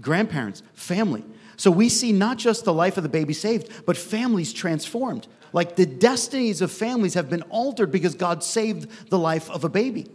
grandparents, 0.00 0.62
family. 0.74 1.24
So 1.56 1.70
we 1.70 1.88
see 1.88 2.12
not 2.12 2.38
just 2.38 2.64
the 2.64 2.72
life 2.72 2.96
of 2.96 3.02
the 3.02 3.08
baby 3.08 3.32
saved, 3.32 3.86
but 3.86 3.96
families 3.96 4.52
transformed. 4.52 5.26
Like 5.52 5.76
the 5.76 5.86
destinies 5.86 6.60
of 6.60 6.70
families 6.70 7.14
have 7.14 7.30
been 7.30 7.42
altered 7.42 7.90
because 7.90 8.14
God 8.14 8.42
saved 8.42 9.08
the 9.10 9.18
life 9.18 9.48
of 9.50 9.64
a 9.64 9.68
baby. 9.68 10.06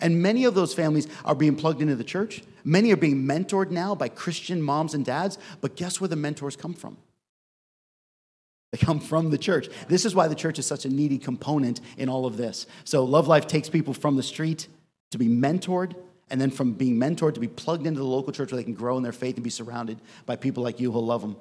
And 0.00 0.22
many 0.22 0.44
of 0.44 0.54
those 0.54 0.74
families 0.74 1.08
are 1.24 1.34
being 1.34 1.56
plugged 1.56 1.80
into 1.80 1.96
the 1.96 2.04
church. 2.04 2.42
Many 2.62 2.92
are 2.92 2.96
being 2.96 3.24
mentored 3.24 3.70
now 3.70 3.94
by 3.94 4.08
Christian 4.08 4.60
moms 4.62 4.94
and 4.94 5.04
dads. 5.04 5.38
But 5.60 5.76
guess 5.76 6.00
where 6.00 6.08
the 6.08 6.16
mentors 6.16 6.56
come 6.56 6.74
from? 6.74 6.98
They 8.70 8.78
come 8.78 9.00
from 9.00 9.30
the 9.30 9.38
church. 9.38 9.68
This 9.88 10.04
is 10.04 10.14
why 10.14 10.28
the 10.28 10.34
church 10.34 10.58
is 10.58 10.66
such 10.66 10.84
a 10.84 10.90
needy 10.90 11.16
component 11.16 11.80
in 11.96 12.10
all 12.10 12.26
of 12.26 12.36
this. 12.36 12.66
So, 12.84 13.04
Love 13.04 13.26
Life 13.26 13.46
takes 13.46 13.70
people 13.70 13.94
from 13.94 14.16
the 14.16 14.22
street 14.22 14.68
to 15.10 15.18
be 15.18 15.26
mentored, 15.26 15.94
and 16.30 16.40
then 16.40 16.50
from 16.50 16.72
being 16.72 16.96
mentored 16.96 17.34
to 17.34 17.40
be 17.40 17.48
plugged 17.48 17.86
into 17.86 18.00
the 18.00 18.06
local 18.06 18.32
church 18.32 18.52
where 18.52 18.56
they 18.56 18.64
can 18.64 18.74
grow 18.74 18.96
in 18.96 19.02
their 19.02 19.12
faith 19.12 19.36
and 19.36 19.44
be 19.44 19.50
surrounded 19.50 20.00
by 20.26 20.36
people 20.36 20.62
like 20.62 20.80
you 20.80 20.92
who'll 20.92 21.04
love 21.06 21.22
them. 21.22 21.36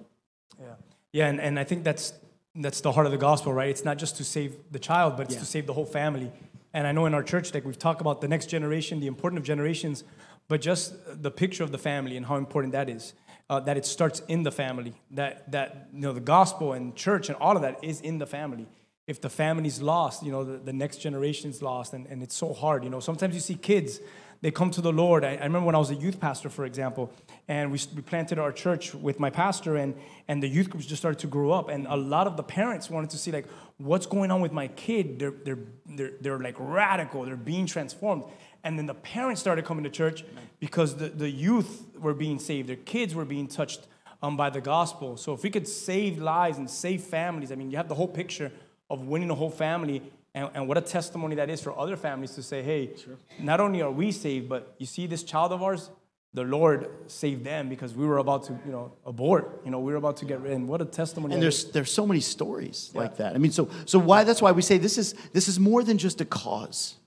Yeah, 0.59 0.65
yeah, 1.13 1.27
and, 1.27 1.39
and 1.41 1.59
I 1.59 1.63
think 1.63 1.83
that's 1.83 2.13
that's 2.55 2.81
the 2.81 2.91
heart 2.91 3.05
of 3.05 3.11
the 3.11 3.17
gospel, 3.19 3.53
right? 3.53 3.69
It's 3.69 3.85
not 3.85 3.97
just 3.97 4.17
to 4.17 4.23
save 4.23 4.55
the 4.71 4.79
child, 4.79 5.15
but 5.15 5.27
it's 5.27 5.35
Yeah. 5.35 5.41
to 5.41 5.45
save 5.45 5.67
the 5.67 5.73
whole 5.73 5.85
family. 5.85 6.31
And 6.73 6.87
I 6.87 6.91
know 6.91 7.05
in 7.05 7.13
our 7.13 7.23
church, 7.23 7.53
like 7.53 7.65
we've 7.65 7.77
talked 7.77 8.01
about 8.01 8.19
the 8.21 8.27
next 8.27 8.47
generation, 8.47 8.99
the 8.99 9.07
importance 9.07 9.39
of 9.39 9.45
generations, 9.45 10.03
but 10.47 10.61
just 10.61 10.93
the 11.21 11.31
picture 11.31 11.63
of 11.63 11.71
the 11.71 11.77
family 11.77 12.17
and 12.17 12.25
how 12.25 12.35
important 12.37 12.73
that 12.73 12.89
is. 12.89 13.13
Uh, 13.49 13.61
that 13.61 13.77
it 13.77 13.85
starts 13.85 14.21
in 14.27 14.43
the 14.43 14.51
family. 14.51 14.93
That 15.11 15.49
that 15.51 15.87
you 15.93 16.01
know 16.01 16.13
the 16.13 16.19
gospel 16.19 16.73
and 16.73 16.95
church 16.95 17.29
and 17.29 17.37
all 17.37 17.55
of 17.55 17.61
that 17.61 17.81
is 17.81 18.01
in 18.01 18.17
the 18.17 18.25
family. 18.25 18.67
If 19.07 19.21
the 19.21 19.29
family's 19.29 19.81
lost, 19.81 20.21
you 20.21 20.31
know 20.33 20.43
the, 20.43 20.57
the 20.57 20.73
next 20.73 20.97
generation's 20.97 21.61
lost, 21.61 21.93
and, 21.93 22.05
and 22.07 22.21
it's 22.21 22.35
so 22.35 22.53
hard. 22.53 22.83
You 22.83 22.89
know 22.89 22.99
sometimes 22.99 23.33
you 23.35 23.39
see 23.39 23.55
kids 23.55 24.01
they 24.41 24.51
come 24.51 24.71
to 24.71 24.81
the 24.81 24.91
Lord. 24.91 25.23
I, 25.23 25.35
I 25.35 25.43
remember 25.43 25.65
when 25.65 25.75
I 25.75 25.79
was 25.79 25.91
a 25.91 25.95
youth 25.95 26.19
pastor, 26.19 26.49
for 26.49 26.65
example, 26.65 27.11
and 27.47 27.71
we, 27.71 27.79
we 27.95 28.01
planted 28.01 28.39
our 28.39 28.51
church 28.51 28.93
with 28.93 29.19
my 29.19 29.29
pastor, 29.29 29.77
and, 29.77 29.95
and 30.27 30.43
the 30.43 30.47
youth 30.47 30.69
groups 30.69 30.85
just 30.85 31.01
started 31.01 31.19
to 31.19 31.27
grow 31.27 31.51
up. 31.51 31.69
And 31.69 31.87
a 31.87 31.95
lot 31.95 32.27
of 32.27 32.37
the 32.37 32.43
parents 32.43 32.89
wanted 32.89 33.09
to 33.11 33.17
see, 33.17 33.31
like, 33.31 33.47
what's 33.77 34.05
going 34.05 34.31
on 34.31 34.41
with 34.41 34.51
my 34.51 34.67
kid? 34.67 35.19
They're, 35.19 35.33
they're, 35.43 35.59
they're, 35.85 36.11
they're 36.21 36.39
like 36.39 36.55
radical, 36.59 37.23
they're 37.25 37.35
being 37.35 37.65
transformed. 37.65 38.23
And 38.63 38.77
then 38.77 38.85
the 38.85 38.95
parents 38.95 39.39
started 39.39 39.65
coming 39.65 39.83
to 39.85 39.89
church 39.89 40.25
because 40.59 40.95
the, 40.95 41.09
the 41.09 41.29
youth 41.29 41.85
were 41.97 42.13
being 42.13 42.39
saved, 42.39 42.69
their 42.69 42.75
kids 42.75 43.15
were 43.15 43.25
being 43.25 43.47
touched 43.47 43.87
um, 44.21 44.35
by 44.35 44.49
the 44.49 44.61
gospel. 44.61 45.15
So 45.15 45.33
if 45.33 45.43
we 45.43 45.49
could 45.49 45.67
save 45.67 46.17
lives 46.17 46.57
and 46.57 46.69
save 46.69 47.01
families, 47.01 47.51
I 47.51 47.55
mean, 47.55 47.71
you 47.71 47.77
have 47.77 47.87
the 47.87 47.95
whole 47.95 48.07
picture 48.07 48.51
of 48.89 49.01
winning 49.01 49.29
a 49.29 49.35
whole 49.35 49.49
family 49.49 50.01
and, 50.33 50.49
and 50.53 50.67
what 50.67 50.77
a 50.77 50.81
testimony 50.81 51.35
that 51.35 51.49
is 51.49 51.61
for 51.61 51.77
other 51.77 51.97
families 51.97 52.31
to 52.35 52.43
say, 52.43 52.61
hey, 52.61 52.91
not 53.39 53.59
only 53.59 53.81
are 53.81 53.91
we 53.91 54.11
saved, 54.11 54.49
but 54.49 54.75
you 54.77 54.85
see 54.85 55.07
this 55.07 55.23
child 55.23 55.51
of 55.51 55.63
ours, 55.63 55.89
the 56.33 56.43
Lord 56.43 56.89
saved 57.07 57.43
them 57.43 57.69
because 57.69 57.95
we 57.95 58.05
were 58.05 58.19
about 58.19 58.43
to, 58.43 58.59
you 58.65 58.71
know, 58.71 58.91
abort. 59.05 59.61
You 59.65 59.71
know, 59.71 59.79
we 59.79 59.91
were 59.91 59.97
about 59.97 60.17
to 60.17 60.25
get 60.25 60.41
rid. 60.41 60.51
And 60.51 60.67
what 60.67 60.81
a 60.81 60.85
testimony! 60.85 61.33
And 61.33 61.41
there's 61.41 61.63
is. 61.63 61.71
there's 61.71 61.91
so 61.91 62.05
many 62.05 62.19
stories 62.19 62.91
like 62.93 63.17
that. 63.17 63.33
I 63.33 63.37
mean, 63.39 63.51
so 63.51 63.69
so 63.85 63.97
why 63.97 64.23
that's 64.23 64.41
why 64.41 64.51
we 64.51 64.61
say 64.61 64.77
this 64.77 64.97
is 64.97 65.13
this 65.33 65.47
is 65.47 65.59
more 65.59 65.83
than 65.83 65.97
just 65.97 66.21
a 66.21 66.25
cause. 66.25 66.97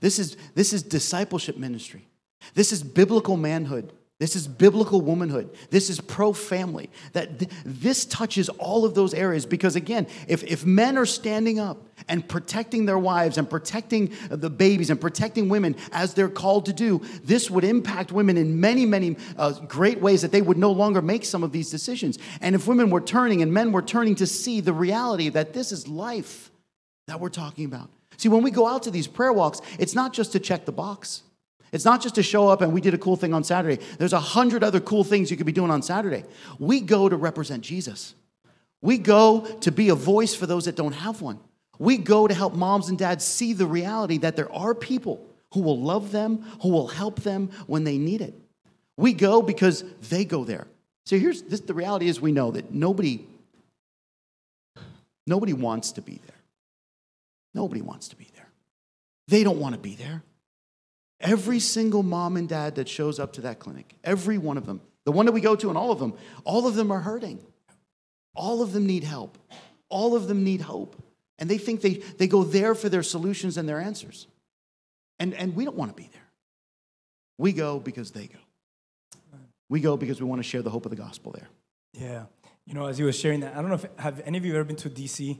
This 0.00 0.18
is 0.18 0.36
this 0.54 0.72
is 0.72 0.82
discipleship 0.82 1.56
ministry. 1.56 2.06
This 2.54 2.72
is 2.72 2.82
biblical 2.82 3.36
manhood. 3.36 3.92
This 4.20 4.36
is 4.36 4.46
biblical 4.46 5.00
womanhood. 5.00 5.48
This 5.70 5.88
is 5.88 5.98
pro 5.98 6.34
family. 6.34 6.90
That 7.14 7.38
th- 7.38 7.50
this 7.64 8.04
touches 8.04 8.50
all 8.50 8.84
of 8.84 8.94
those 8.94 9.14
areas 9.14 9.46
because 9.46 9.76
again, 9.76 10.06
if 10.28 10.44
if 10.44 10.66
men 10.66 10.98
are 10.98 11.06
standing 11.06 11.58
up 11.58 11.88
and 12.06 12.28
protecting 12.28 12.84
their 12.84 12.98
wives 12.98 13.38
and 13.38 13.48
protecting 13.48 14.12
the 14.28 14.50
babies 14.50 14.90
and 14.90 15.00
protecting 15.00 15.48
women 15.48 15.74
as 15.90 16.12
they're 16.12 16.28
called 16.28 16.66
to 16.66 16.74
do, 16.74 17.00
this 17.24 17.50
would 17.50 17.64
impact 17.64 18.12
women 18.12 18.36
in 18.36 18.60
many, 18.60 18.84
many 18.84 19.16
uh, 19.38 19.52
great 19.52 20.02
ways 20.02 20.20
that 20.20 20.32
they 20.32 20.42
would 20.42 20.58
no 20.58 20.70
longer 20.70 21.00
make 21.00 21.24
some 21.24 21.42
of 21.42 21.50
these 21.50 21.70
decisions. 21.70 22.18
And 22.42 22.54
if 22.54 22.66
women 22.66 22.90
were 22.90 23.00
turning 23.00 23.40
and 23.40 23.54
men 23.54 23.72
were 23.72 23.80
turning 23.80 24.16
to 24.16 24.26
see 24.26 24.60
the 24.60 24.74
reality 24.74 25.30
that 25.30 25.54
this 25.54 25.72
is 25.72 25.88
life 25.88 26.50
that 27.06 27.20
we're 27.20 27.30
talking 27.30 27.64
about. 27.64 27.88
See, 28.18 28.28
when 28.28 28.42
we 28.42 28.50
go 28.50 28.66
out 28.66 28.82
to 28.82 28.90
these 28.90 29.06
prayer 29.06 29.32
walks, 29.32 29.62
it's 29.78 29.94
not 29.94 30.12
just 30.12 30.32
to 30.32 30.40
check 30.40 30.66
the 30.66 30.72
box. 30.72 31.22
It's 31.72 31.84
not 31.84 32.02
just 32.02 32.16
to 32.16 32.22
show 32.22 32.48
up 32.48 32.60
and 32.62 32.72
we 32.72 32.80
did 32.80 32.94
a 32.94 32.98
cool 32.98 33.16
thing 33.16 33.32
on 33.32 33.44
Saturday. 33.44 33.82
There's 33.98 34.12
a 34.12 34.20
hundred 34.20 34.64
other 34.64 34.80
cool 34.80 35.04
things 35.04 35.30
you 35.30 35.36
could 35.36 35.46
be 35.46 35.52
doing 35.52 35.70
on 35.70 35.82
Saturday. 35.82 36.24
We 36.58 36.80
go 36.80 37.08
to 37.08 37.16
represent 37.16 37.62
Jesus. 37.62 38.14
We 38.82 38.98
go 38.98 39.42
to 39.60 39.70
be 39.70 39.90
a 39.90 39.94
voice 39.94 40.34
for 40.34 40.46
those 40.46 40.64
that 40.64 40.74
don't 40.74 40.92
have 40.92 41.20
one. 41.20 41.38
We 41.78 41.96
go 41.96 42.26
to 42.26 42.34
help 42.34 42.54
moms 42.54 42.88
and 42.88 42.98
dads 42.98 43.24
see 43.24 43.52
the 43.52 43.66
reality 43.66 44.18
that 44.18 44.36
there 44.36 44.52
are 44.52 44.74
people 44.74 45.26
who 45.54 45.60
will 45.60 45.80
love 45.80 46.12
them, 46.12 46.44
who 46.62 46.68
will 46.70 46.88
help 46.88 47.20
them 47.20 47.50
when 47.66 47.84
they 47.84 47.98
need 47.98 48.20
it. 48.20 48.34
We 48.96 49.12
go 49.12 49.42
because 49.42 49.84
they 50.08 50.24
go 50.24 50.44
there. 50.44 50.66
So 51.06 51.18
here's 51.18 51.42
this, 51.42 51.60
the 51.60 51.74
reality 51.74 52.08
is 52.08 52.20
we 52.20 52.32
know 52.32 52.50
that 52.52 52.72
nobody 52.72 53.26
nobody 55.26 55.52
wants 55.52 55.92
to 55.92 56.02
be 56.02 56.20
there. 56.26 56.36
Nobody 57.54 57.80
wants 57.80 58.08
to 58.08 58.16
be 58.16 58.28
there. 58.34 58.48
They 59.28 59.42
don't 59.42 59.58
want 59.58 59.74
to 59.74 59.80
be 59.80 59.94
there. 59.94 60.22
Every 61.20 61.60
single 61.60 62.02
mom 62.02 62.36
and 62.36 62.48
dad 62.48 62.76
that 62.76 62.88
shows 62.88 63.18
up 63.18 63.34
to 63.34 63.42
that 63.42 63.58
clinic, 63.58 63.94
every 64.02 64.38
one 64.38 64.56
of 64.56 64.66
them, 64.66 64.80
the 65.04 65.12
one 65.12 65.26
that 65.26 65.32
we 65.32 65.40
go 65.40 65.54
to 65.56 65.68
and 65.68 65.76
all 65.76 65.90
of 65.90 65.98
them, 65.98 66.14
all 66.44 66.66
of 66.66 66.74
them 66.74 66.90
are 66.90 67.00
hurting. 67.00 67.40
All 68.34 68.62
of 68.62 68.72
them 68.72 68.86
need 68.86 69.04
help. 69.04 69.38
All 69.88 70.16
of 70.16 70.28
them 70.28 70.44
need 70.44 70.62
hope. 70.62 70.96
And 71.38 71.50
they 71.50 71.58
think 71.58 71.80
they, 71.80 71.94
they 71.94 72.26
go 72.26 72.44
there 72.44 72.74
for 72.74 72.88
their 72.88 73.02
solutions 73.02 73.56
and 73.56 73.68
their 73.68 73.80
answers. 73.80 74.26
And, 75.18 75.34
and 75.34 75.54
we 75.54 75.64
don't 75.64 75.76
want 75.76 75.94
to 75.94 75.96
be 75.96 76.08
there. 76.12 76.22
We 77.38 77.52
go 77.52 77.78
because 77.78 78.10
they 78.12 78.26
go. 78.26 78.38
We 79.68 79.80
go 79.80 79.96
because 79.96 80.20
we 80.20 80.26
want 80.26 80.40
to 80.40 80.48
share 80.48 80.62
the 80.62 80.70
hope 80.70 80.84
of 80.84 80.90
the 80.90 80.96
gospel 80.96 81.32
there. 81.32 81.48
Yeah. 81.92 82.24
You 82.66 82.74
know, 82.74 82.86
as 82.86 82.98
you 82.98 83.04
were 83.04 83.12
sharing 83.12 83.40
that, 83.40 83.56
I 83.56 83.60
don't 83.60 83.68
know 83.68 83.76
if 83.76 83.86
have 83.98 84.20
any 84.24 84.38
of 84.38 84.44
you 84.44 84.54
ever 84.54 84.64
been 84.64 84.76
to 84.76 84.90
DC 84.90 85.38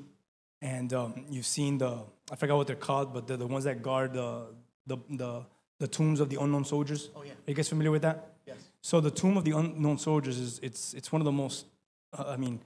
and 0.62 0.92
um, 0.92 1.24
you've 1.30 1.46
seen 1.46 1.78
the 1.78 2.02
I 2.30 2.36
forgot 2.36 2.56
what 2.56 2.66
they're 2.66 2.76
called, 2.76 3.12
but 3.12 3.26
the, 3.26 3.36
the 3.36 3.46
ones 3.46 3.64
that 3.64 3.82
guard 3.82 4.14
the, 4.14 4.46
the 4.86 4.98
the 5.10 5.46
the 5.80 5.88
tombs 5.88 6.20
of 6.20 6.28
the 6.28 6.40
unknown 6.40 6.64
soldiers. 6.64 7.10
Oh 7.16 7.22
yeah. 7.24 7.32
Are 7.32 7.48
you 7.48 7.54
guys 7.54 7.68
familiar 7.68 7.90
with 7.90 8.02
that? 8.02 8.34
Yes. 8.46 8.58
So 8.82 9.00
the 9.00 9.10
tomb 9.10 9.36
of 9.36 9.44
the 9.44 9.52
unknown 9.52 9.98
soldiers 9.98 10.38
is 10.38 10.60
it's 10.62 10.94
it's 10.94 11.10
one 11.10 11.20
of 11.20 11.24
the 11.24 11.32
most. 11.32 11.66
Uh, 12.16 12.24
I 12.28 12.36
mean, 12.36 12.60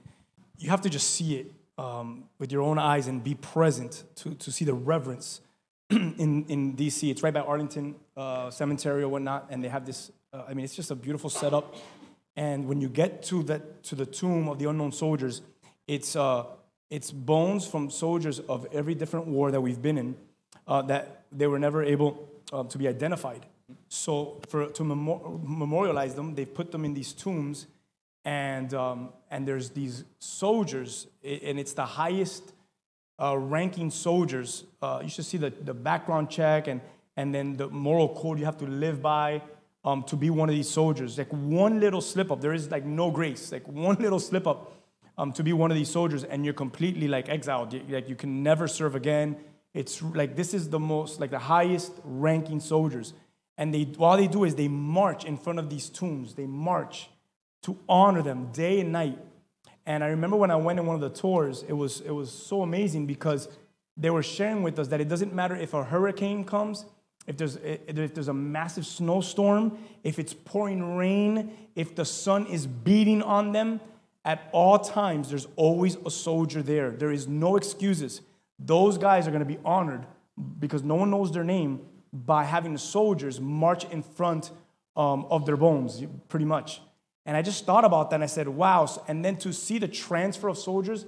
you 0.59 0.69
have 0.69 0.81
to 0.81 0.89
just 0.89 1.15
see 1.15 1.37
it 1.37 1.51
um, 1.77 2.25
with 2.37 2.51
your 2.51 2.61
own 2.61 2.77
eyes 2.77 3.07
and 3.07 3.23
be 3.23 3.33
present 3.33 4.03
to 4.17 4.35
to 4.35 4.51
see 4.51 4.65
the 4.65 4.73
reverence 4.73 5.41
in 5.89 6.45
in 6.47 6.75
DC. 6.75 7.09
It's 7.09 7.23
right 7.23 7.33
by 7.33 7.39
Arlington 7.39 7.95
uh, 8.15 8.51
Cemetery 8.51 9.01
or 9.01 9.09
whatnot, 9.09 9.47
and 9.49 9.63
they 9.63 9.69
have 9.69 9.85
this. 9.85 10.11
Uh, 10.31 10.43
I 10.47 10.53
mean, 10.53 10.65
it's 10.65 10.75
just 10.75 10.91
a 10.91 10.95
beautiful 10.95 11.29
setup. 11.29 11.75
And 12.37 12.67
when 12.67 12.81
you 12.81 12.89
get 12.89 13.23
to 13.23 13.43
that 13.43 13.83
to 13.83 13.95
the 13.95 14.05
tomb 14.05 14.49
of 14.49 14.59
the 14.59 14.69
unknown 14.69 14.91
soldiers, 14.91 15.41
it's 15.87 16.17
uh, 16.17 16.43
it's 16.89 17.11
bones 17.11 17.65
from 17.65 17.89
soldiers 17.89 18.41
of 18.41 18.67
every 18.73 18.93
different 18.93 19.27
war 19.27 19.51
that 19.51 19.61
we've 19.61 19.81
been 19.81 19.97
in 19.97 20.15
uh, 20.67 20.81
that 20.83 21.23
they 21.31 21.47
were 21.47 21.59
never 21.59 21.81
able 21.81 22.29
uh, 22.51 22.63
to 22.63 22.77
be 22.77 22.87
identified. 22.87 23.45
So 23.89 24.41
for 24.49 24.67
to 24.67 24.83
memor- 24.83 25.39
memorialize 25.43 26.15
them, 26.15 26.35
they've 26.35 26.53
put 26.53 26.71
them 26.71 26.85
in 26.85 26.93
these 26.93 27.13
tombs, 27.13 27.67
and 28.23 28.73
um, 28.73 29.09
and 29.31 29.47
there's 29.47 29.71
these 29.71 30.03
soldiers, 30.19 31.07
and 31.23 31.59
it's 31.59 31.73
the 31.73 31.85
highest 31.85 32.53
uh, 33.21 33.37
ranking 33.37 33.89
soldiers. 33.89 34.65
Uh, 34.81 34.99
you 35.03 35.09
should 35.09 35.25
see 35.25 35.37
the, 35.37 35.49
the 35.49 35.73
background 35.73 36.29
check 36.29 36.67
and, 36.67 36.81
and 37.17 37.33
then 37.33 37.55
the 37.55 37.67
moral 37.69 38.09
code 38.09 38.39
you 38.39 38.45
have 38.45 38.57
to 38.57 38.65
live 38.65 39.01
by 39.01 39.41
um, 39.83 40.03
to 40.03 40.15
be 40.15 40.29
one 40.29 40.49
of 40.49 40.55
these 40.55 40.69
soldiers. 40.69 41.17
Like 41.17 41.31
one 41.31 41.79
little 41.79 42.01
slip 42.01 42.31
up, 42.31 42.41
there 42.41 42.53
is 42.53 42.69
like 42.71 42.85
no 42.85 43.11
grace. 43.11 43.51
Like 43.51 43.67
one 43.67 43.95
little 43.99 44.19
slip 44.19 44.47
up 44.47 44.73
um, 45.17 45.31
to 45.33 45.43
be 45.43 45.53
one 45.53 45.71
of 45.71 45.77
these 45.77 45.89
soldiers, 45.89 46.23
and 46.23 46.43
you're 46.43 46.53
completely 46.53 47.07
like 47.07 47.29
exiled. 47.29 47.73
Like 47.89 48.09
you 48.09 48.15
can 48.15 48.43
never 48.43 48.67
serve 48.67 48.95
again. 48.95 49.37
It's 49.75 50.01
like 50.01 50.35
this 50.35 50.55
is 50.55 50.69
the 50.69 50.79
most 50.79 51.19
like 51.19 51.29
the 51.29 51.37
highest 51.37 51.91
ranking 52.03 52.59
soldiers, 52.59 53.13
and 53.59 53.71
they 53.71 53.87
all 53.99 54.17
they 54.17 54.27
do 54.27 54.43
is 54.43 54.55
they 54.55 54.67
march 54.67 55.23
in 55.23 55.37
front 55.37 55.59
of 55.59 55.69
these 55.69 55.89
tombs. 55.89 56.33
They 56.33 56.47
march 56.47 57.09
to 57.63 57.77
honor 57.87 58.21
them 58.21 58.51
day 58.51 58.79
and 58.79 58.91
night. 58.91 59.19
And 59.87 60.03
I 60.03 60.07
remember 60.07 60.35
when 60.37 60.51
I 60.51 60.55
went 60.55 60.79
in 60.79 60.85
one 60.85 60.95
of 60.95 61.01
the 61.01 61.09
tours, 61.09 61.63
it 61.67 61.73
was, 61.73 62.01
it 62.01 62.11
was 62.11 62.31
so 62.31 62.61
amazing 62.61 63.05
because 63.05 63.49
they 63.97 64.09
were 64.09 64.23
sharing 64.23 64.63
with 64.63 64.79
us 64.79 64.87
that 64.89 65.01
it 65.01 65.07
doesn't 65.09 65.33
matter 65.33 65.55
if 65.55 65.73
a 65.73 65.83
hurricane 65.83 66.43
comes, 66.43 66.85
if 67.27 67.37
there's, 67.37 67.55
if 67.57 68.13
there's 68.13 68.27
a 68.27 68.33
massive 68.33 68.85
snowstorm, 68.85 69.77
if 70.03 70.19
it's 70.19 70.33
pouring 70.33 70.95
rain, 70.95 71.51
if 71.75 71.95
the 71.95 72.05
sun 72.05 72.45
is 72.47 72.67
beating 72.67 73.21
on 73.21 73.51
them, 73.51 73.79
at 74.23 74.49
all 74.51 74.79
times, 74.79 75.29
there's 75.29 75.47
always 75.55 75.97
a 76.03 76.09
soldier 76.09 76.63
there. 76.63 76.89
There 76.89 77.11
is 77.11 77.27
no 77.27 77.57
excuses. 77.57 78.21
Those 78.59 78.97
guys 78.97 79.27
are 79.27 79.31
going 79.31 79.39
to 79.39 79.45
be 79.45 79.59
honored 79.65 80.05
because 80.59 80.83
no 80.83 80.95
one 80.95 81.11
knows 81.11 81.31
their 81.31 81.43
name 81.43 81.81
by 82.11 82.43
having 82.43 82.73
the 82.73 82.79
soldiers 82.79 83.41
march 83.41 83.85
in 83.85 84.01
front 84.01 84.51
um, 84.95 85.25
of 85.29 85.45
their 85.45 85.57
bones, 85.57 86.03
pretty 86.29 86.45
much. 86.45 86.81
And 87.25 87.35
I 87.35 87.41
just 87.41 87.65
thought 87.65 87.83
about 87.83 88.11
that 88.11 88.17
and 88.17 88.23
I 88.23 88.27
said, 88.27 88.47
wow. 88.47 88.87
And 89.07 89.25
then 89.25 89.35
to 89.37 89.51
see 89.51 89.79
the 89.79 89.87
transfer 89.87 90.47
of 90.47 90.57
soldiers, 90.57 91.05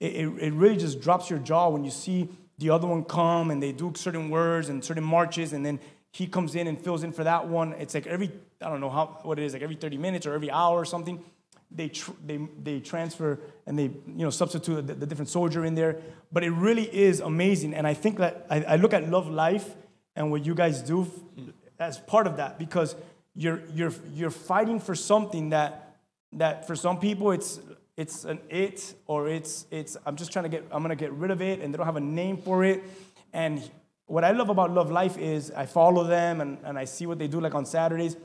it, 0.00 0.06
it, 0.06 0.26
it 0.40 0.52
really 0.52 0.76
just 0.76 1.00
drops 1.00 1.28
your 1.28 1.40
jaw 1.40 1.68
when 1.68 1.84
you 1.84 1.90
see 1.90 2.28
the 2.58 2.70
other 2.70 2.86
one 2.86 3.04
come 3.04 3.50
and 3.50 3.62
they 3.62 3.72
do 3.72 3.92
certain 3.96 4.30
words 4.30 4.68
and 4.68 4.82
certain 4.82 5.04
marches, 5.04 5.52
and 5.52 5.64
then 5.64 5.78
he 6.12 6.26
comes 6.26 6.54
in 6.54 6.66
and 6.66 6.80
fills 6.80 7.02
in 7.02 7.12
for 7.12 7.24
that 7.24 7.46
one. 7.46 7.74
It's 7.74 7.94
like 7.94 8.06
every 8.06 8.32
I 8.62 8.70
don't 8.70 8.80
know 8.80 8.88
how 8.88 9.18
what 9.22 9.38
it 9.38 9.44
is, 9.44 9.52
like 9.52 9.62
every 9.62 9.76
30 9.76 9.98
minutes 9.98 10.26
or 10.26 10.32
every 10.32 10.50
hour 10.50 10.78
or 10.78 10.84
something. 10.86 11.22
They 11.70 11.88
tr- 11.88 12.12
they 12.24 12.38
they 12.62 12.80
transfer 12.80 13.40
and 13.66 13.78
they 13.78 13.84
you 13.84 14.24
know 14.24 14.30
substitute 14.30 14.86
the, 14.86 14.94
the 14.94 15.06
different 15.06 15.28
soldier 15.28 15.64
in 15.64 15.74
there. 15.74 16.00
But 16.32 16.44
it 16.44 16.50
really 16.50 16.84
is 16.84 17.20
amazing, 17.20 17.74
and 17.74 17.86
I 17.86 17.94
think 17.94 18.18
that 18.18 18.46
I, 18.50 18.62
I 18.62 18.76
look 18.76 18.94
at 18.94 19.08
Love 19.08 19.28
Life 19.28 19.74
and 20.14 20.30
what 20.30 20.46
you 20.46 20.54
guys 20.54 20.82
do 20.82 21.10
as 21.78 21.98
part 21.98 22.26
of 22.26 22.38
that 22.38 22.58
because 22.58 22.96
you're 23.34 23.62
you're 23.74 23.92
you're 24.14 24.30
fighting 24.30 24.80
for 24.80 24.94
something 24.94 25.50
that 25.50 25.96
that 26.32 26.66
for 26.66 26.74
some 26.74 26.98
people 26.98 27.32
it's 27.32 27.60
it's 27.96 28.24
an 28.24 28.40
it 28.48 28.94
or 29.06 29.28
it's 29.28 29.66
it's 29.70 29.96
I'm 30.06 30.16
just 30.16 30.32
trying 30.32 30.44
to 30.44 30.48
get 30.48 30.64
I'm 30.70 30.82
gonna 30.82 30.96
get 30.96 31.12
rid 31.12 31.30
of 31.30 31.42
it 31.42 31.60
and 31.60 31.72
they 31.72 31.76
don't 31.76 31.86
have 31.86 31.96
a 31.96 32.00
name 32.00 32.38
for 32.38 32.64
it. 32.64 32.82
And 33.32 33.68
what 34.06 34.24
I 34.24 34.30
love 34.30 34.48
about 34.48 34.70
Love 34.70 34.90
Life 34.90 35.18
is 35.18 35.50
I 35.50 35.66
follow 35.66 36.04
them 36.04 36.40
and, 36.40 36.58
and 36.64 36.78
I 36.78 36.84
see 36.84 37.06
what 37.06 37.18
they 37.18 37.26
do 37.26 37.40
like 37.40 37.54
on 37.54 37.66
Saturdays. 37.66 38.16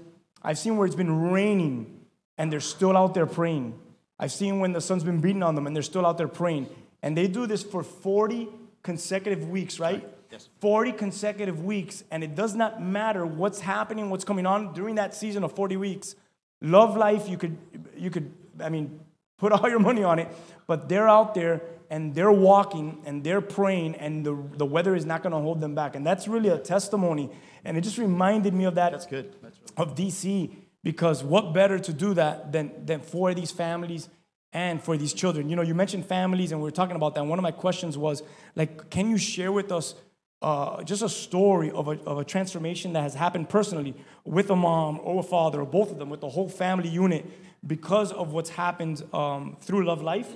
I've 0.43 0.57
seen 0.57 0.77
where 0.77 0.85
it's 0.85 0.95
been 0.95 1.31
raining 1.31 2.00
and 2.41 2.51
they're 2.51 2.59
still 2.59 2.97
out 2.97 3.13
there 3.13 3.27
praying. 3.27 3.79
I've 4.19 4.31
seen 4.31 4.59
when 4.59 4.73
the 4.73 4.81
sun's 4.81 5.03
been 5.03 5.21
beating 5.21 5.43
on 5.43 5.53
them 5.53 5.67
and 5.67 5.75
they're 5.75 5.83
still 5.83 6.07
out 6.07 6.17
there 6.17 6.27
praying. 6.27 6.69
And 7.03 7.15
they 7.15 7.27
do 7.27 7.45
this 7.45 7.61
for 7.61 7.83
40 7.83 8.49
consecutive 8.81 9.47
weeks, 9.47 9.79
right? 9.79 10.03
Yes. 10.31 10.49
40 10.59 10.93
consecutive 10.93 11.63
weeks. 11.63 12.03
And 12.09 12.23
it 12.23 12.33
does 12.33 12.55
not 12.55 12.81
matter 12.81 13.27
what's 13.27 13.59
happening, 13.59 14.09
what's 14.09 14.23
coming 14.23 14.47
on 14.47 14.73
during 14.73 14.95
that 14.95 15.13
season 15.13 15.43
of 15.43 15.55
40 15.55 15.77
weeks. 15.77 16.15
Love 16.61 16.97
life, 16.97 17.29
you 17.29 17.37
could, 17.37 17.55
you 17.95 18.09
could, 18.09 18.33
I 18.59 18.69
mean, 18.69 19.01
put 19.37 19.51
all 19.51 19.69
your 19.69 19.79
money 19.79 20.03
on 20.03 20.17
it, 20.17 20.27
but 20.65 20.89
they're 20.89 21.07
out 21.07 21.35
there 21.35 21.61
and 21.91 22.15
they're 22.15 22.31
walking 22.31 23.03
and 23.05 23.23
they're 23.23 23.41
praying 23.41 23.93
and 23.97 24.25
the, 24.25 24.35
the 24.57 24.65
weather 24.65 24.95
is 24.95 25.05
not 25.05 25.21
going 25.21 25.33
to 25.33 25.39
hold 25.39 25.61
them 25.61 25.75
back. 25.75 25.95
And 25.95 26.03
that's 26.03 26.27
really 26.27 26.49
a 26.49 26.57
testimony. 26.57 27.29
And 27.63 27.77
it 27.77 27.81
just 27.81 27.99
reminded 27.99 28.55
me 28.55 28.63
of 28.65 28.73
that 28.75 28.93
That's 28.93 29.05
good. 29.05 29.35
That's 29.43 29.59
really 29.77 29.91
of 29.91 29.95
DC 29.95 30.55
because 30.83 31.23
what 31.23 31.53
better 31.53 31.79
to 31.79 31.93
do 31.93 32.13
that 32.15 32.51
than, 32.51 32.85
than 32.85 33.01
for 33.01 33.33
these 33.33 33.51
families 33.51 34.09
and 34.53 34.81
for 34.81 34.97
these 34.97 35.13
children. 35.13 35.49
You 35.49 35.55
know, 35.55 35.61
you 35.61 35.73
mentioned 35.73 36.05
families 36.05 36.51
and 36.51 36.61
we 36.61 36.67
are 36.67 36.73
talking 36.73 36.95
about 36.95 37.15
that. 37.15 37.21
And 37.21 37.29
one 37.29 37.39
of 37.39 37.43
my 37.43 37.51
questions 37.51 37.97
was 37.97 38.21
like, 38.55 38.89
can 38.89 39.09
you 39.09 39.17
share 39.17 39.51
with 39.51 39.71
us 39.71 39.95
uh, 40.41 40.83
just 40.83 41.01
a 41.03 41.09
story 41.09 41.71
of 41.71 41.87
a, 41.87 41.91
of 42.05 42.17
a 42.17 42.25
transformation 42.25 42.93
that 42.93 43.01
has 43.01 43.13
happened 43.13 43.47
personally 43.47 43.95
with 44.25 44.49
a 44.49 44.55
mom 44.55 44.99
or 45.03 45.19
a 45.19 45.23
father 45.23 45.61
or 45.61 45.65
both 45.65 45.91
of 45.91 45.99
them, 45.99 46.09
with 46.09 46.19
the 46.19 46.29
whole 46.29 46.49
family 46.49 46.89
unit 46.89 47.25
because 47.65 48.11
of 48.11 48.33
what's 48.33 48.49
happened 48.49 49.03
um, 49.13 49.55
through 49.61 49.85
Love 49.85 50.01
Life 50.01 50.35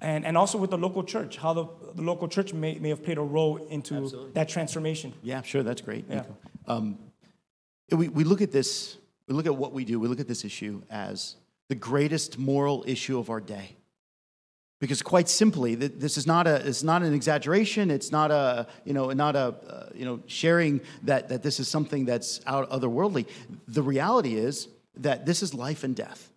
and, 0.00 0.26
and 0.26 0.36
also 0.36 0.58
with 0.58 0.70
the 0.70 0.78
local 0.78 1.04
church, 1.04 1.36
how 1.36 1.54
the, 1.54 1.66
the 1.94 2.02
local 2.02 2.26
church 2.26 2.52
may, 2.52 2.78
may 2.78 2.88
have 2.88 3.04
played 3.04 3.16
a 3.16 3.22
role 3.22 3.56
into 3.68 4.28
that 4.34 4.48
transformation. 4.48 5.12
Yeah, 5.22 5.42
sure. 5.42 5.62
That's 5.62 5.80
great. 5.80 6.04
Yeah. 6.10 6.24
Um, 6.66 6.98
we, 7.92 8.08
we 8.08 8.24
look 8.24 8.42
at 8.42 8.50
this, 8.50 8.96
we 9.28 9.34
look 9.34 9.46
at 9.46 9.56
what 9.56 9.72
we 9.72 9.84
do, 9.84 9.98
we 9.98 10.08
look 10.08 10.20
at 10.20 10.28
this 10.28 10.44
issue 10.44 10.82
as 10.90 11.36
the 11.68 11.74
greatest 11.74 12.38
moral 12.38 12.84
issue 12.86 13.18
of 13.18 13.30
our 13.30 13.40
day. 13.40 13.76
Because 14.80 15.00
quite 15.00 15.30
simply, 15.30 15.76
this 15.76 16.18
is 16.18 16.26
not, 16.26 16.46
a, 16.46 16.56
it's 16.56 16.82
not 16.82 17.02
an 17.02 17.14
exaggeration. 17.14 17.90
It's 17.90 18.12
not 18.12 18.30
a, 18.30 18.66
you 18.84 18.92
know, 18.92 19.10
not 19.12 19.34
a, 19.34 19.54
uh, 19.66 19.88
you 19.94 20.04
know, 20.04 20.20
sharing 20.26 20.80
that, 21.04 21.30
that 21.30 21.42
this 21.42 21.58
is 21.58 21.68
something 21.68 22.04
that's 22.04 22.40
out 22.46 22.68
otherworldly. 22.68 23.26
The 23.66 23.82
reality 23.82 24.34
is 24.34 24.68
that 24.96 25.24
this 25.24 25.42
is 25.42 25.54
life 25.54 25.84
and 25.84 25.96
death. 25.96 26.30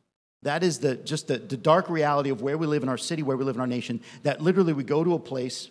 That 0.43 0.63
is 0.63 0.79
the, 0.79 0.95
just 0.95 1.27
the, 1.27 1.39
the 1.39 1.57
dark 1.57 1.89
reality 1.89 2.29
of 2.29 2.41
where 2.41 2.57
we 2.57 2.67
live 2.67 2.83
in 2.83 2.89
our 2.89 2.97
city, 2.97 3.21
where 3.21 3.35
we 3.35 3.43
live 3.43 3.55
in 3.55 3.61
our 3.61 3.67
nation, 3.67 4.01
that 4.23 4.39
literally 4.39 4.71
we 4.71 4.83
go 4.83 5.03
to 5.03 5.15
a 5.15 5.19
place 5.19 5.69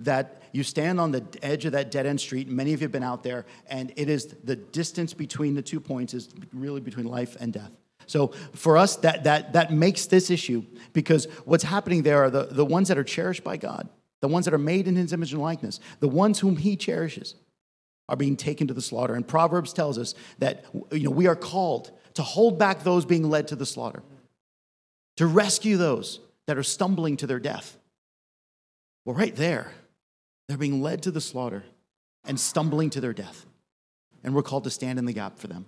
that 0.00 0.42
you 0.52 0.62
stand 0.62 1.00
on 1.00 1.10
the 1.10 1.24
edge 1.42 1.64
of 1.64 1.72
that 1.72 1.90
dead 1.90 2.06
end 2.06 2.20
street. 2.20 2.48
Many 2.48 2.72
of 2.72 2.80
you 2.80 2.84
have 2.84 2.92
been 2.92 3.02
out 3.02 3.22
there, 3.22 3.46
and 3.66 3.92
it 3.96 4.08
is 4.08 4.26
the 4.44 4.56
distance 4.56 5.12
between 5.12 5.54
the 5.54 5.62
two 5.62 5.80
points 5.80 6.14
is 6.14 6.28
really 6.52 6.80
between 6.80 7.06
life 7.06 7.36
and 7.40 7.52
death. 7.52 7.72
So 8.06 8.28
for 8.54 8.78
us, 8.78 8.96
that, 8.96 9.24
that, 9.24 9.52
that 9.52 9.72
makes 9.72 10.06
this 10.06 10.30
issue 10.30 10.64
because 10.92 11.26
what's 11.44 11.64
happening 11.64 12.02
there 12.02 12.22
are 12.24 12.30
the, 12.30 12.44
the 12.44 12.64
ones 12.64 12.88
that 12.88 12.96
are 12.96 13.04
cherished 13.04 13.44
by 13.44 13.58
God, 13.58 13.88
the 14.20 14.28
ones 14.28 14.46
that 14.46 14.54
are 14.54 14.58
made 14.58 14.88
in 14.88 14.96
his 14.96 15.12
image 15.12 15.32
and 15.32 15.42
likeness, 15.42 15.78
the 16.00 16.08
ones 16.08 16.40
whom 16.40 16.56
he 16.56 16.74
cherishes 16.74 17.34
are 18.08 18.16
being 18.16 18.36
taken 18.36 18.66
to 18.68 18.74
the 18.74 18.80
slaughter. 18.80 19.14
And 19.14 19.28
Proverbs 19.28 19.74
tells 19.74 19.98
us 19.98 20.14
that 20.38 20.64
you 20.90 21.04
know, 21.04 21.10
we 21.10 21.26
are 21.26 21.36
called 21.36 21.90
to 22.14 22.22
hold 22.22 22.58
back 22.58 22.82
those 22.82 23.04
being 23.04 23.28
led 23.28 23.48
to 23.48 23.56
the 23.56 23.66
slaughter, 23.66 24.02
to 25.18 25.26
rescue 25.26 25.76
those 25.76 26.20
that 26.46 26.56
are 26.56 26.62
stumbling 26.62 27.18
to 27.18 27.26
their 27.26 27.38
death. 27.38 27.76
Well, 29.04 29.14
right 29.14 29.36
there, 29.36 29.72
they're 30.48 30.56
being 30.56 30.82
led 30.82 31.02
to 31.02 31.10
the 31.10 31.20
slaughter 31.20 31.64
and 32.24 32.40
stumbling 32.40 32.90
to 32.90 33.00
their 33.00 33.12
death. 33.12 33.46
And 34.24 34.34
we're 34.34 34.42
called 34.42 34.64
to 34.64 34.70
stand 34.70 34.98
in 34.98 35.04
the 35.04 35.12
gap 35.12 35.38
for 35.38 35.46
them. 35.46 35.66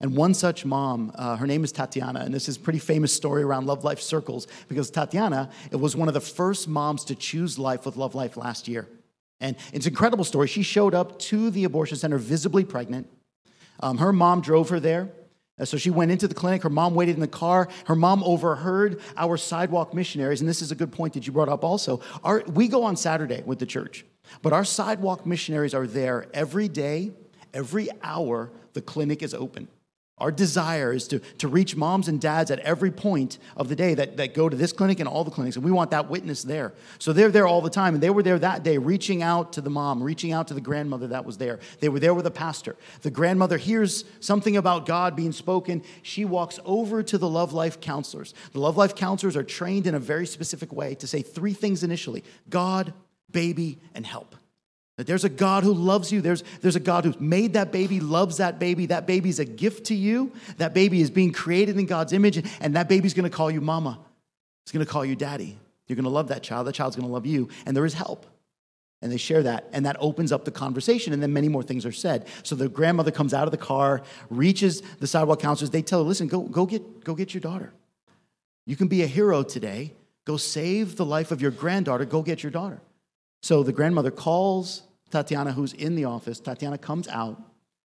And 0.00 0.16
one 0.16 0.32
such 0.32 0.64
mom, 0.64 1.12
uh, 1.14 1.36
her 1.36 1.46
name 1.46 1.62
is 1.62 1.72
Tatiana, 1.72 2.20
and 2.20 2.32
this 2.32 2.48
is 2.48 2.56
a 2.56 2.60
pretty 2.60 2.78
famous 2.78 3.12
story 3.12 3.42
around 3.42 3.66
Love 3.66 3.84
Life 3.84 4.00
circles 4.00 4.46
because 4.68 4.90
Tatiana 4.90 5.50
it 5.70 5.76
was 5.76 5.94
one 5.94 6.08
of 6.08 6.14
the 6.14 6.20
first 6.20 6.68
moms 6.68 7.04
to 7.06 7.14
choose 7.14 7.58
life 7.58 7.84
with 7.84 7.96
Love 7.96 8.14
Life 8.14 8.36
last 8.36 8.66
year. 8.66 8.88
And 9.40 9.56
it's 9.72 9.86
an 9.86 9.92
incredible 9.92 10.24
story. 10.24 10.48
She 10.48 10.62
showed 10.62 10.94
up 10.94 11.18
to 11.18 11.50
the 11.50 11.64
abortion 11.64 11.98
center 11.98 12.18
visibly 12.18 12.64
pregnant. 12.64 13.08
Um, 13.80 13.98
her 13.98 14.12
mom 14.12 14.40
drove 14.40 14.68
her 14.70 14.80
there. 14.80 15.10
So 15.64 15.76
she 15.76 15.90
went 15.90 16.10
into 16.10 16.28
the 16.28 16.34
clinic. 16.34 16.62
Her 16.62 16.70
mom 16.70 16.94
waited 16.94 17.14
in 17.14 17.20
the 17.20 17.28
car. 17.28 17.68
Her 17.86 17.94
mom 17.94 18.22
overheard 18.24 19.00
our 19.16 19.36
sidewalk 19.36 19.94
missionaries, 19.94 20.40
and 20.40 20.48
this 20.48 20.62
is 20.62 20.70
a 20.70 20.74
good 20.74 20.92
point 20.92 21.14
that 21.14 21.26
you 21.26 21.32
brought 21.32 21.48
up 21.48 21.64
also. 21.64 22.00
Our, 22.24 22.42
we 22.52 22.68
go 22.68 22.84
on 22.84 22.96
Saturday 22.96 23.42
with 23.44 23.58
the 23.58 23.66
church, 23.66 24.04
but 24.42 24.52
our 24.52 24.64
sidewalk 24.64 25.26
missionaries 25.26 25.74
are 25.74 25.86
there 25.86 26.26
every 26.32 26.68
day, 26.68 27.12
every 27.52 27.88
hour 28.02 28.50
the 28.72 28.80
clinic 28.80 29.22
is 29.22 29.34
open. 29.34 29.68
Our 30.20 30.30
desire 30.30 30.92
is 30.92 31.08
to, 31.08 31.18
to 31.38 31.48
reach 31.48 31.74
moms 31.76 32.06
and 32.06 32.20
dads 32.20 32.50
at 32.50 32.58
every 32.60 32.90
point 32.90 33.38
of 33.56 33.68
the 33.68 33.76
day 33.76 33.94
that, 33.94 34.18
that 34.18 34.34
go 34.34 34.48
to 34.48 34.56
this 34.56 34.72
clinic 34.72 35.00
and 35.00 35.08
all 35.08 35.24
the 35.24 35.30
clinics, 35.30 35.56
and 35.56 35.64
we 35.64 35.70
want 35.70 35.90
that 35.92 36.10
witness 36.10 36.42
there. 36.42 36.74
So 36.98 37.12
they're 37.12 37.30
there 37.30 37.46
all 37.46 37.62
the 37.62 37.70
time, 37.70 37.94
and 37.94 38.02
they 38.02 38.10
were 38.10 38.22
there 38.22 38.38
that 38.38 38.62
day, 38.62 38.76
reaching 38.76 39.22
out 39.22 39.54
to 39.54 39.60
the 39.60 39.70
mom, 39.70 40.02
reaching 40.02 40.32
out 40.32 40.48
to 40.48 40.54
the 40.54 40.60
grandmother 40.60 41.06
that 41.08 41.24
was 41.24 41.38
there. 41.38 41.58
They 41.80 41.88
were 41.88 42.00
there 42.00 42.12
with 42.12 42.26
a 42.26 42.30
pastor. 42.30 42.76
The 43.00 43.10
grandmother 43.10 43.56
hears 43.56 44.04
something 44.20 44.56
about 44.56 44.84
God 44.84 45.16
being 45.16 45.32
spoken. 45.32 45.82
She 46.02 46.24
walks 46.26 46.58
over 46.64 47.02
to 47.02 47.16
the 47.16 47.28
Love 47.28 47.52
Life 47.54 47.80
counselors. 47.80 48.34
The 48.52 48.60
Love 48.60 48.76
Life 48.76 48.94
counselors 48.94 49.36
are 49.36 49.42
trained 49.42 49.86
in 49.86 49.94
a 49.94 49.98
very 49.98 50.26
specific 50.26 50.72
way 50.72 50.94
to 50.96 51.06
say 51.06 51.22
three 51.22 51.54
things 51.54 51.82
initially 51.82 52.24
God, 52.48 52.92
baby, 53.30 53.78
and 53.94 54.04
help. 54.04 54.36
That 55.00 55.06
there's 55.06 55.24
a 55.24 55.30
God 55.30 55.64
who 55.64 55.72
loves 55.72 56.12
you. 56.12 56.20
There's, 56.20 56.44
there's 56.60 56.76
a 56.76 56.80
God 56.80 57.06
who's 57.06 57.18
made 57.18 57.54
that 57.54 57.72
baby, 57.72 58.00
loves 58.00 58.36
that 58.36 58.58
baby. 58.58 58.84
That 58.84 59.06
baby 59.06 59.30
is 59.30 59.38
a 59.38 59.46
gift 59.46 59.86
to 59.86 59.94
you. 59.94 60.30
That 60.58 60.74
baby 60.74 61.00
is 61.00 61.10
being 61.10 61.32
created 61.32 61.78
in 61.78 61.86
God's 61.86 62.12
image, 62.12 62.46
and 62.60 62.76
that 62.76 62.86
baby's 62.86 63.14
gonna 63.14 63.30
call 63.30 63.50
you 63.50 63.62
mama. 63.62 63.98
It's 64.62 64.72
gonna 64.72 64.84
call 64.84 65.06
you 65.06 65.16
daddy. 65.16 65.58
You're 65.86 65.96
gonna 65.96 66.10
love 66.10 66.28
that 66.28 66.42
child. 66.42 66.66
That 66.66 66.74
child's 66.74 66.96
gonna 66.96 67.08
love 67.08 67.24
you, 67.24 67.48
and 67.64 67.74
there 67.74 67.86
is 67.86 67.94
help. 67.94 68.26
And 69.00 69.10
they 69.10 69.16
share 69.16 69.42
that, 69.44 69.70
and 69.72 69.86
that 69.86 69.96
opens 70.00 70.32
up 70.32 70.44
the 70.44 70.50
conversation, 70.50 71.14
and 71.14 71.22
then 71.22 71.32
many 71.32 71.48
more 71.48 71.62
things 71.62 71.86
are 71.86 71.92
said. 71.92 72.28
So 72.42 72.54
the 72.54 72.68
grandmother 72.68 73.10
comes 73.10 73.32
out 73.32 73.48
of 73.48 73.52
the 73.52 73.56
car, 73.56 74.02
reaches 74.28 74.82
the 74.98 75.06
sidewalk 75.06 75.40
counselors. 75.40 75.70
They 75.70 75.80
tell 75.80 76.00
her, 76.02 76.06
listen, 76.06 76.28
go, 76.28 76.42
go, 76.42 76.66
get, 76.66 77.04
go 77.04 77.14
get 77.14 77.32
your 77.32 77.40
daughter. 77.40 77.72
You 78.66 78.76
can 78.76 78.88
be 78.88 79.02
a 79.02 79.06
hero 79.06 79.44
today. 79.44 79.94
Go 80.26 80.36
save 80.36 80.96
the 80.96 81.06
life 81.06 81.30
of 81.30 81.40
your 81.40 81.52
granddaughter. 81.52 82.04
Go 82.04 82.20
get 82.20 82.42
your 82.42 82.52
daughter. 82.52 82.82
So 83.42 83.62
the 83.62 83.72
grandmother 83.72 84.10
calls 84.10 84.82
Tatiana, 85.10 85.52
who's 85.52 85.72
in 85.72 85.94
the 85.94 86.04
office. 86.04 86.40
Tatiana 86.40 86.78
comes 86.78 87.08
out. 87.08 87.42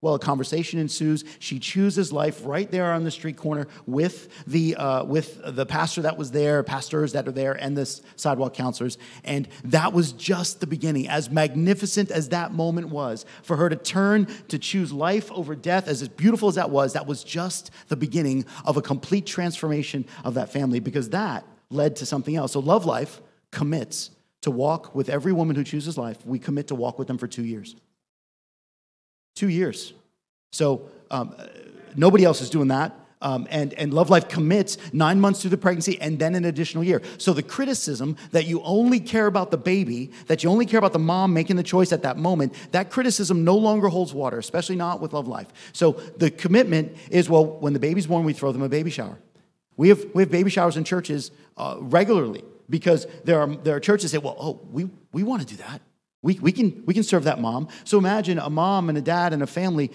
Well, 0.02 0.14
a 0.14 0.18
conversation 0.18 0.78
ensues. 0.78 1.24
She 1.40 1.58
chooses 1.58 2.10
life 2.10 2.40
right 2.46 2.70
there 2.70 2.92
on 2.92 3.04
the 3.04 3.10
street 3.10 3.36
corner 3.36 3.66
with 3.84 4.46
the, 4.46 4.74
uh, 4.76 5.04
with 5.04 5.38
the 5.44 5.66
pastor 5.66 6.02
that 6.02 6.16
was 6.16 6.30
there, 6.30 6.62
pastors 6.62 7.12
that 7.12 7.28
are 7.28 7.32
there, 7.32 7.52
and 7.52 7.76
the 7.76 7.84
sidewalk 8.16 8.54
counselors. 8.54 8.96
And 9.24 9.46
that 9.64 9.92
was 9.92 10.12
just 10.12 10.60
the 10.60 10.66
beginning. 10.66 11.06
As 11.06 11.28
magnificent 11.28 12.10
as 12.10 12.30
that 12.30 12.52
moment 12.52 12.88
was, 12.88 13.26
for 13.42 13.56
her 13.56 13.68
to 13.68 13.76
turn 13.76 14.26
to 14.48 14.58
choose 14.58 14.90
life 14.90 15.30
over 15.32 15.54
death, 15.54 15.86
as 15.86 16.08
beautiful 16.08 16.48
as 16.48 16.54
that 16.54 16.70
was, 16.70 16.94
that 16.94 17.06
was 17.06 17.22
just 17.22 17.70
the 17.88 17.96
beginning 17.96 18.46
of 18.64 18.78
a 18.78 18.82
complete 18.82 19.26
transformation 19.26 20.06
of 20.24 20.32
that 20.32 20.50
family 20.50 20.80
because 20.80 21.10
that 21.10 21.46
led 21.68 21.96
to 21.96 22.06
something 22.06 22.36
else. 22.36 22.52
So, 22.52 22.60
Love 22.60 22.86
Life 22.86 23.20
commits 23.50 24.10
to 24.42 24.50
walk 24.50 24.94
with 24.94 25.08
every 25.08 25.32
woman 25.32 25.56
who 25.56 25.64
chooses 25.64 25.98
life. 25.98 26.24
We 26.24 26.38
commit 26.38 26.68
to 26.68 26.74
walk 26.74 26.98
with 26.98 27.08
them 27.08 27.18
for 27.18 27.26
two 27.26 27.44
years. 27.44 27.76
Two 29.36 29.48
years. 29.48 29.92
So 30.52 30.88
um, 31.10 31.34
nobody 31.96 32.24
else 32.24 32.40
is 32.40 32.50
doing 32.50 32.68
that. 32.68 32.96
Um, 33.22 33.46
and, 33.50 33.74
and 33.74 33.92
Love 33.92 34.08
Life 34.08 34.28
commits 34.28 34.78
nine 34.94 35.20
months 35.20 35.42
through 35.42 35.50
the 35.50 35.58
pregnancy 35.58 36.00
and 36.00 36.18
then 36.18 36.34
an 36.34 36.46
additional 36.46 36.82
year. 36.82 37.02
So 37.18 37.34
the 37.34 37.42
criticism 37.42 38.16
that 38.30 38.46
you 38.46 38.62
only 38.62 38.98
care 38.98 39.26
about 39.26 39.50
the 39.50 39.58
baby, 39.58 40.10
that 40.26 40.42
you 40.42 40.48
only 40.48 40.64
care 40.64 40.78
about 40.78 40.94
the 40.94 40.98
mom 40.98 41.34
making 41.34 41.56
the 41.56 41.62
choice 41.62 41.92
at 41.92 42.02
that 42.02 42.16
moment, 42.16 42.54
that 42.72 42.90
criticism 42.90 43.44
no 43.44 43.56
longer 43.56 43.88
holds 43.88 44.14
water, 44.14 44.38
especially 44.38 44.76
not 44.76 45.02
with 45.02 45.12
Love 45.12 45.28
Life. 45.28 45.48
So 45.74 45.92
the 46.16 46.30
commitment 46.30 46.96
is 47.10 47.28
well, 47.28 47.44
when 47.44 47.74
the 47.74 47.78
baby's 47.78 48.06
born, 48.06 48.24
we 48.24 48.32
throw 48.32 48.52
them 48.52 48.62
a 48.62 48.70
baby 48.70 48.90
shower. 48.90 49.18
We 49.76 49.90
have, 49.90 50.02
we 50.14 50.22
have 50.22 50.30
baby 50.30 50.48
showers 50.48 50.78
in 50.78 50.84
churches 50.84 51.30
uh, 51.58 51.76
regularly 51.78 52.42
because 52.70 53.06
there 53.24 53.40
are, 53.40 53.48
there 53.48 53.76
are 53.76 53.80
churches 53.80 54.12
that 54.12 54.20
say, 54.20 54.24
well, 54.24 54.36
oh, 54.38 54.60
we, 54.70 54.88
we 55.12 55.22
want 55.22 55.42
to 55.42 55.46
do 55.46 55.56
that. 55.56 55.82
We, 56.22 56.38
we, 56.38 56.52
can, 56.52 56.82
we 56.86 56.94
can 56.94 57.02
serve 57.02 57.24
that 57.24 57.40
mom. 57.40 57.68
So 57.84 57.98
imagine 57.98 58.38
a 58.38 58.48
mom 58.48 58.88
and 58.88 58.96
a 58.96 59.02
dad 59.02 59.32
and 59.32 59.42
a 59.42 59.46
family, 59.46 59.90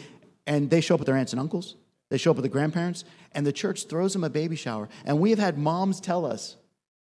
and 0.45 0.69
they 0.69 0.81
show 0.81 0.95
up 0.95 0.99
with 0.99 1.07
their 1.07 1.15
aunts 1.15 1.33
and 1.33 1.39
uncles, 1.39 1.75
they 2.09 2.17
show 2.17 2.31
up 2.31 2.37
with 2.37 2.43
the 2.43 2.49
grandparents, 2.49 3.05
and 3.31 3.47
the 3.47 3.53
church 3.53 3.85
throws 3.85 4.13
them 4.13 4.23
a 4.23 4.29
baby 4.29 4.55
shower. 4.55 4.89
And 5.05 5.19
we 5.19 5.29
have 5.31 5.39
had 5.39 5.57
moms 5.57 5.99
tell 5.99 6.25
us, 6.25 6.57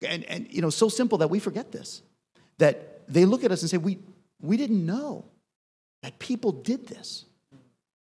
and, 0.05 0.23
and 0.25 0.47
you 0.49 0.61
know, 0.61 0.69
so 0.69 0.89
simple 0.89 1.19
that 1.19 1.29
we 1.29 1.39
forget 1.39 1.71
this, 1.71 2.01
that 2.57 3.07
they 3.07 3.25
look 3.25 3.43
at 3.43 3.51
us 3.51 3.61
and 3.61 3.69
say, 3.69 3.77
we, 3.77 3.99
we 4.41 4.57
didn't 4.57 4.85
know 4.85 5.25
that 6.01 6.17
people 6.17 6.51
did 6.51 6.87
this. 6.87 7.25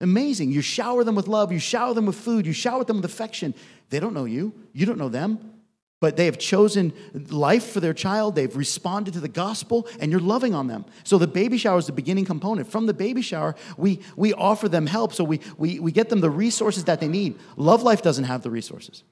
Amazing. 0.00 0.52
You 0.52 0.60
shower 0.60 1.02
them 1.02 1.16
with 1.16 1.26
love, 1.26 1.50
you 1.50 1.58
shower 1.58 1.92
them 1.92 2.06
with 2.06 2.14
food, 2.14 2.46
you 2.46 2.52
shower 2.52 2.84
them 2.84 2.96
with 2.96 3.04
affection. 3.04 3.52
They 3.90 3.98
don't 3.98 4.14
know 4.14 4.26
you, 4.26 4.54
you 4.72 4.86
don't 4.86 4.98
know 4.98 5.08
them, 5.08 5.57
but 6.00 6.16
they 6.16 6.26
have 6.26 6.38
chosen 6.38 6.92
life 7.30 7.66
for 7.66 7.80
their 7.80 7.94
child. 7.94 8.34
They've 8.34 8.54
responded 8.54 9.14
to 9.14 9.20
the 9.20 9.28
gospel, 9.28 9.88
and 10.00 10.10
you're 10.10 10.20
loving 10.20 10.54
on 10.54 10.68
them. 10.68 10.84
So 11.04 11.18
the 11.18 11.26
baby 11.26 11.58
shower 11.58 11.78
is 11.78 11.86
the 11.86 11.92
beginning 11.92 12.24
component. 12.24 12.70
From 12.70 12.86
the 12.86 12.94
baby 12.94 13.22
shower, 13.22 13.56
we, 13.76 14.00
we 14.16 14.32
offer 14.32 14.68
them 14.68 14.86
help, 14.86 15.12
so 15.12 15.24
we, 15.24 15.40
we, 15.56 15.80
we 15.80 15.92
get 15.92 16.08
them 16.08 16.20
the 16.20 16.30
resources 16.30 16.84
that 16.84 17.00
they 17.00 17.08
need. 17.08 17.38
Love 17.56 17.82
Life 17.82 18.02
doesn't 18.02 18.24
have 18.24 18.42
the 18.42 18.50
resources. 18.50 19.02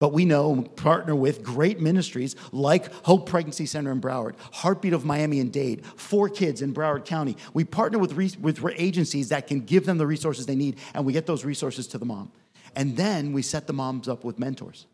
But 0.00 0.12
we 0.12 0.24
know 0.24 0.62
partner 0.62 1.14
with 1.14 1.44
great 1.44 1.80
ministries 1.80 2.34
like 2.50 2.92
Hope 3.04 3.28
Pregnancy 3.28 3.66
Center 3.66 3.92
in 3.92 4.00
Broward, 4.00 4.34
Heartbeat 4.52 4.94
of 4.94 5.04
Miami 5.04 5.38
and 5.38 5.52
Dade, 5.52 5.86
Four 5.86 6.28
Kids 6.28 6.60
in 6.60 6.74
Broward 6.74 7.04
County. 7.04 7.36
We 7.54 7.62
partner 7.62 8.00
with, 8.00 8.14
re- 8.14 8.34
with 8.40 8.64
agencies 8.74 9.28
that 9.28 9.46
can 9.46 9.60
give 9.60 9.86
them 9.86 9.98
the 9.98 10.06
resources 10.08 10.46
they 10.46 10.56
need, 10.56 10.78
and 10.92 11.04
we 11.04 11.12
get 11.12 11.26
those 11.26 11.44
resources 11.44 11.86
to 11.86 11.98
the 11.98 12.04
mom. 12.04 12.32
And 12.74 12.96
then 12.96 13.32
we 13.32 13.42
set 13.42 13.68
the 13.68 13.72
moms 13.72 14.08
up 14.08 14.24
with 14.24 14.40
mentors. 14.40 14.86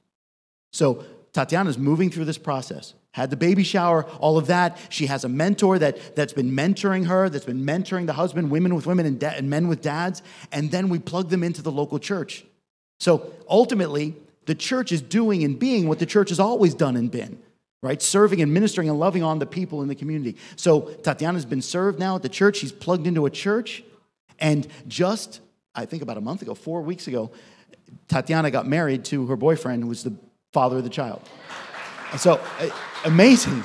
So 0.72 1.04
Tatiana's 1.32 1.78
moving 1.78 2.10
through 2.10 2.24
this 2.24 2.38
process. 2.38 2.94
Had 3.12 3.30
the 3.30 3.36
baby 3.36 3.64
shower, 3.64 4.04
all 4.20 4.38
of 4.38 4.46
that. 4.48 4.78
She 4.90 5.06
has 5.06 5.24
a 5.24 5.28
mentor 5.28 5.78
that, 5.78 6.14
that's 6.14 6.32
been 6.32 6.52
mentoring 6.52 7.06
her, 7.06 7.28
that's 7.28 7.44
been 7.44 7.64
mentoring 7.64 8.06
the 8.06 8.12
husband, 8.12 8.50
women 8.50 8.74
with 8.74 8.86
women, 8.86 9.06
and, 9.06 9.18
da- 9.18 9.34
and 9.36 9.50
men 9.50 9.66
with 9.66 9.82
dads. 9.82 10.22
And 10.52 10.70
then 10.70 10.88
we 10.88 10.98
plug 10.98 11.30
them 11.30 11.42
into 11.42 11.62
the 11.62 11.72
local 11.72 11.98
church. 11.98 12.44
So 13.00 13.32
ultimately, 13.48 14.14
the 14.46 14.54
church 14.54 14.92
is 14.92 15.02
doing 15.02 15.42
and 15.44 15.58
being 15.58 15.88
what 15.88 15.98
the 15.98 16.06
church 16.06 16.28
has 16.28 16.40
always 16.40 16.74
done 16.74 16.96
and 16.96 17.10
been, 17.10 17.38
right? 17.82 18.00
Serving 18.00 18.40
and 18.40 18.52
ministering 18.52 18.88
and 18.88 18.98
loving 18.98 19.22
on 19.22 19.38
the 19.38 19.46
people 19.46 19.82
in 19.82 19.88
the 19.88 19.94
community. 19.94 20.36
So 20.56 20.82
Tatiana's 21.02 21.44
been 21.44 21.62
served 21.62 21.98
now 21.98 22.16
at 22.16 22.22
the 22.22 22.28
church. 22.28 22.58
She's 22.58 22.72
plugged 22.72 23.06
into 23.06 23.26
a 23.26 23.30
church. 23.30 23.84
And 24.38 24.66
just, 24.86 25.40
I 25.74 25.86
think 25.86 26.02
about 26.02 26.16
a 26.16 26.20
month 26.20 26.42
ago, 26.42 26.54
four 26.54 26.82
weeks 26.82 27.08
ago, 27.08 27.30
Tatiana 28.06 28.50
got 28.50 28.66
married 28.66 29.04
to 29.06 29.26
her 29.26 29.36
boyfriend, 29.36 29.82
who 29.82 29.88
was 29.88 30.04
the 30.04 30.14
father 30.52 30.78
of 30.78 30.84
the 30.84 30.90
child. 30.90 31.20
So 32.16 32.40
amazing. 33.04 33.62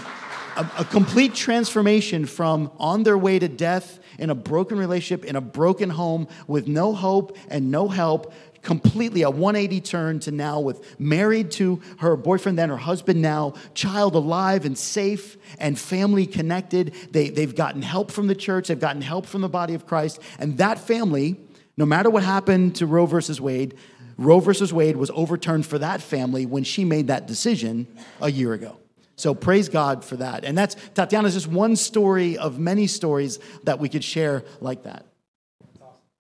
A, 0.55 0.69
a 0.79 0.85
complete 0.85 1.33
transformation 1.33 2.25
from 2.25 2.71
on 2.77 3.03
their 3.03 3.17
way 3.17 3.39
to 3.39 3.47
death 3.47 3.99
in 4.19 4.29
a 4.29 4.35
broken 4.35 4.77
relationship, 4.77 5.25
in 5.25 5.35
a 5.35 5.41
broken 5.41 5.89
home 5.89 6.27
with 6.45 6.67
no 6.67 6.93
hope 6.93 7.37
and 7.49 7.71
no 7.71 7.87
help, 7.87 8.33
completely 8.61 9.21
a 9.21 9.29
180 9.29 9.81
turn 9.81 10.19
to 10.21 10.31
now 10.31 10.59
with 10.59 10.99
married 10.99 11.51
to 11.51 11.81
her 11.99 12.15
boyfriend, 12.15 12.57
then 12.57 12.69
her 12.69 12.77
husband 12.77 13.21
now, 13.21 13.53
child 13.73 14.15
alive 14.15 14.65
and 14.65 14.77
safe 14.77 15.37
and 15.59 15.79
family 15.79 16.25
connected. 16.25 16.93
They, 17.11 17.29
they've 17.29 17.55
gotten 17.55 17.81
help 17.81 18.11
from 18.11 18.27
the 18.27 18.35
church, 18.35 18.67
they've 18.67 18.79
gotten 18.79 19.01
help 19.01 19.25
from 19.25 19.41
the 19.41 19.49
body 19.49 19.73
of 19.73 19.85
Christ. 19.85 20.19
And 20.37 20.57
that 20.57 20.79
family, 20.79 21.39
no 21.77 21.85
matter 21.85 22.09
what 22.09 22.23
happened 22.23 22.75
to 22.75 22.85
Roe 22.85 23.05
versus 23.05 23.39
Wade, 23.39 23.75
Roe 24.17 24.39
versus 24.39 24.73
Wade 24.73 24.95
was 24.95 25.11
overturned 25.11 25.65
for 25.65 25.77
that 25.79 26.01
family 26.01 26.45
when 26.45 26.63
she 26.63 26.85
made 26.85 27.07
that 27.07 27.27
decision 27.27 27.87
a 28.21 28.31
year 28.31 28.53
ago. 28.53 28.77
So 29.15 29.33
praise 29.33 29.69
God 29.69 30.03
for 30.03 30.15
that. 30.17 30.43
And 30.43 30.57
that's 30.57 30.75
Tatiana's 30.95 31.33
just 31.33 31.47
one 31.47 31.75
story 31.75 32.37
of 32.37 32.59
many 32.59 32.87
stories 32.87 33.39
that 33.63 33.79
we 33.79 33.89
could 33.89 34.03
share 34.03 34.43
like 34.59 34.83
that. 34.83 35.05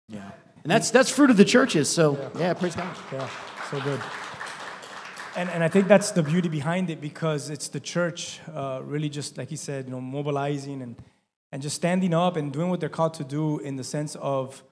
Yeah. 0.09 0.31
And 0.63 0.71
that's 0.71 0.91
that's 0.91 1.09
fruit 1.09 1.29
of 1.29 1.37
the 1.37 1.45
churches. 1.45 1.89
So 1.89 2.31
yeah, 2.39 2.53
praise 2.53 2.75
God. 2.75 2.95
Yeah, 3.11 3.29
so 3.69 3.79
good. 3.81 4.01
And, 5.35 5.49
and 5.49 5.63
I 5.63 5.67
think 5.67 5.87
that's 5.87 6.11
the 6.11 6.21
beauty 6.21 6.47
behind 6.47 6.91
it 6.91 7.01
because 7.01 7.49
it's 7.49 7.67
the 7.67 7.79
church 7.79 8.39
uh, 8.53 8.81
really 8.83 9.09
just, 9.09 9.35
like 9.35 9.49
he 9.49 9.55
said, 9.55 9.85
you 9.85 9.91
know, 9.91 9.99
mobilizing 9.99 10.83
and, 10.83 10.95
and 11.51 11.59
just 11.59 11.75
standing 11.75 12.13
up 12.13 12.37
and 12.37 12.53
doing 12.53 12.69
what 12.69 12.79
they're 12.79 12.87
called 12.87 13.15
to 13.15 13.23
do 13.23 13.57
in 13.57 13.75
the 13.75 13.83
sense 13.83 14.15
of, 14.17 14.63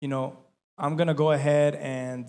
you 0.00 0.08
know, 0.08 0.36
I'm 0.80 0.96
gonna 0.96 1.14
go 1.14 1.32
ahead 1.32 1.74
and 1.74 2.26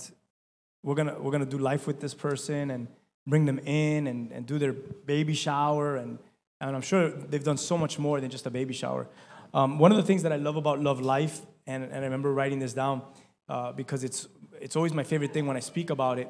we're 0.84 0.96
gonna 0.96 1.18
we're 1.20 1.32
gonna 1.32 1.46
do 1.46 1.58
life 1.58 1.88
with 1.88 2.02
this 2.02 2.14
person 2.14 2.70
and 2.70 2.88
bring 3.26 3.46
them 3.46 3.60
in 3.60 4.08
and, 4.08 4.32
and 4.32 4.46
do 4.46 4.60
their 4.60 4.74
baby 4.74 5.34
shower 5.34 5.96
and 5.96 6.20
and 6.60 6.76
I'm 6.76 6.82
sure 6.82 7.10
they've 7.10 7.44
done 7.44 7.58
so 7.58 7.78
much 7.78 7.98
more 7.98 8.20
than 8.22 8.30
just 8.30 8.46
a 8.46 8.52
baby 8.52 8.74
shower. 8.74 9.08
Um, 9.54 9.80
one 9.80 9.92
of 9.92 9.98
the 9.98 10.04
things 10.04 10.22
that 10.24 10.32
I 10.32 10.36
love 10.36 10.58
about 10.58 10.80
Love 10.80 11.02
Life, 11.02 11.42
and, 11.66 11.84
and 11.86 11.96
I 11.96 12.00
remember 12.00 12.32
writing 12.32 12.60
this 12.60 12.74
down 12.74 13.02
uh, 13.50 13.72
because 13.72 14.04
it's 14.04 14.28
it's 14.60 14.76
always 14.76 14.94
my 14.94 15.04
favorite 15.04 15.34
thing 15.34 15.48
when 15.48 15.58
I 15.58 15.62
speak 15.62 15.90
about 15.90 16.20
it. 16.20 16.28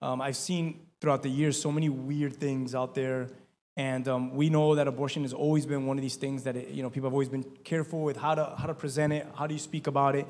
Um, 0.00 0.20
I've 0.22 0.36
seen 0.36 0.86
throughout 1.00 1.22
the 1.22 1.28
years 1.28 1.60
so 1.60 1.70
many 1.72 1.88
weird 1.88 2.36
things 2.36 2.74
out 2.74 2.94
there, 2.94 3.28
and 3.76 4.06
um, 4.08 4.34
we 4.34 4.48
know 4.48 4.74
that 4.76 4.86
abortion 4.86 5.22
has 5.22 5.34
always 5.34 5.66
been 5.66 5.86
one 5.86 5.98
of 5.98 6.02
these 6.02 6.16
things 6.16 6.44
that 6.44 6.56
it, 6.56 6.68
you 6.68 6.82
know 6.84 6.88
people 6.88 7.08
have 7.08 7.14
always 7.14 7.28
been 7.28 7.44
careful 7.64 8.02
with 8.02 8.16
how 8.16 8.34
to 8.36 8.54
how 8.56 8.66
to 8.66 8.74
present 8.74 9.12
it, 9.12 9.26
how 9.34 9.46
do 9.46 9.54
you 9.54 9.60
speak 9.60 9.86
about 9.86 10.14
it, 10.14 10.26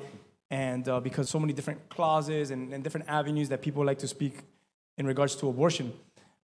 and 0.51 0.87
uh, 0.87 0.99
because 0.99 1.29
so 1.29 1.39
many 1.39 1.53
different 1.53 1.89
clauses 1.89 2.51
and, 2.51 2.73
and 2.73 2.83
different 2.83 3.07
avenues 3.09 3.49
that 3.49 3.61
people 3.61 3.83
like 3.85 3.99
to 3.99 4.07
speak 4.07 4.39
in 4.97 5.05
regards 5.05 5.35
to 5.37 5.49
abortion. 5.49 5.93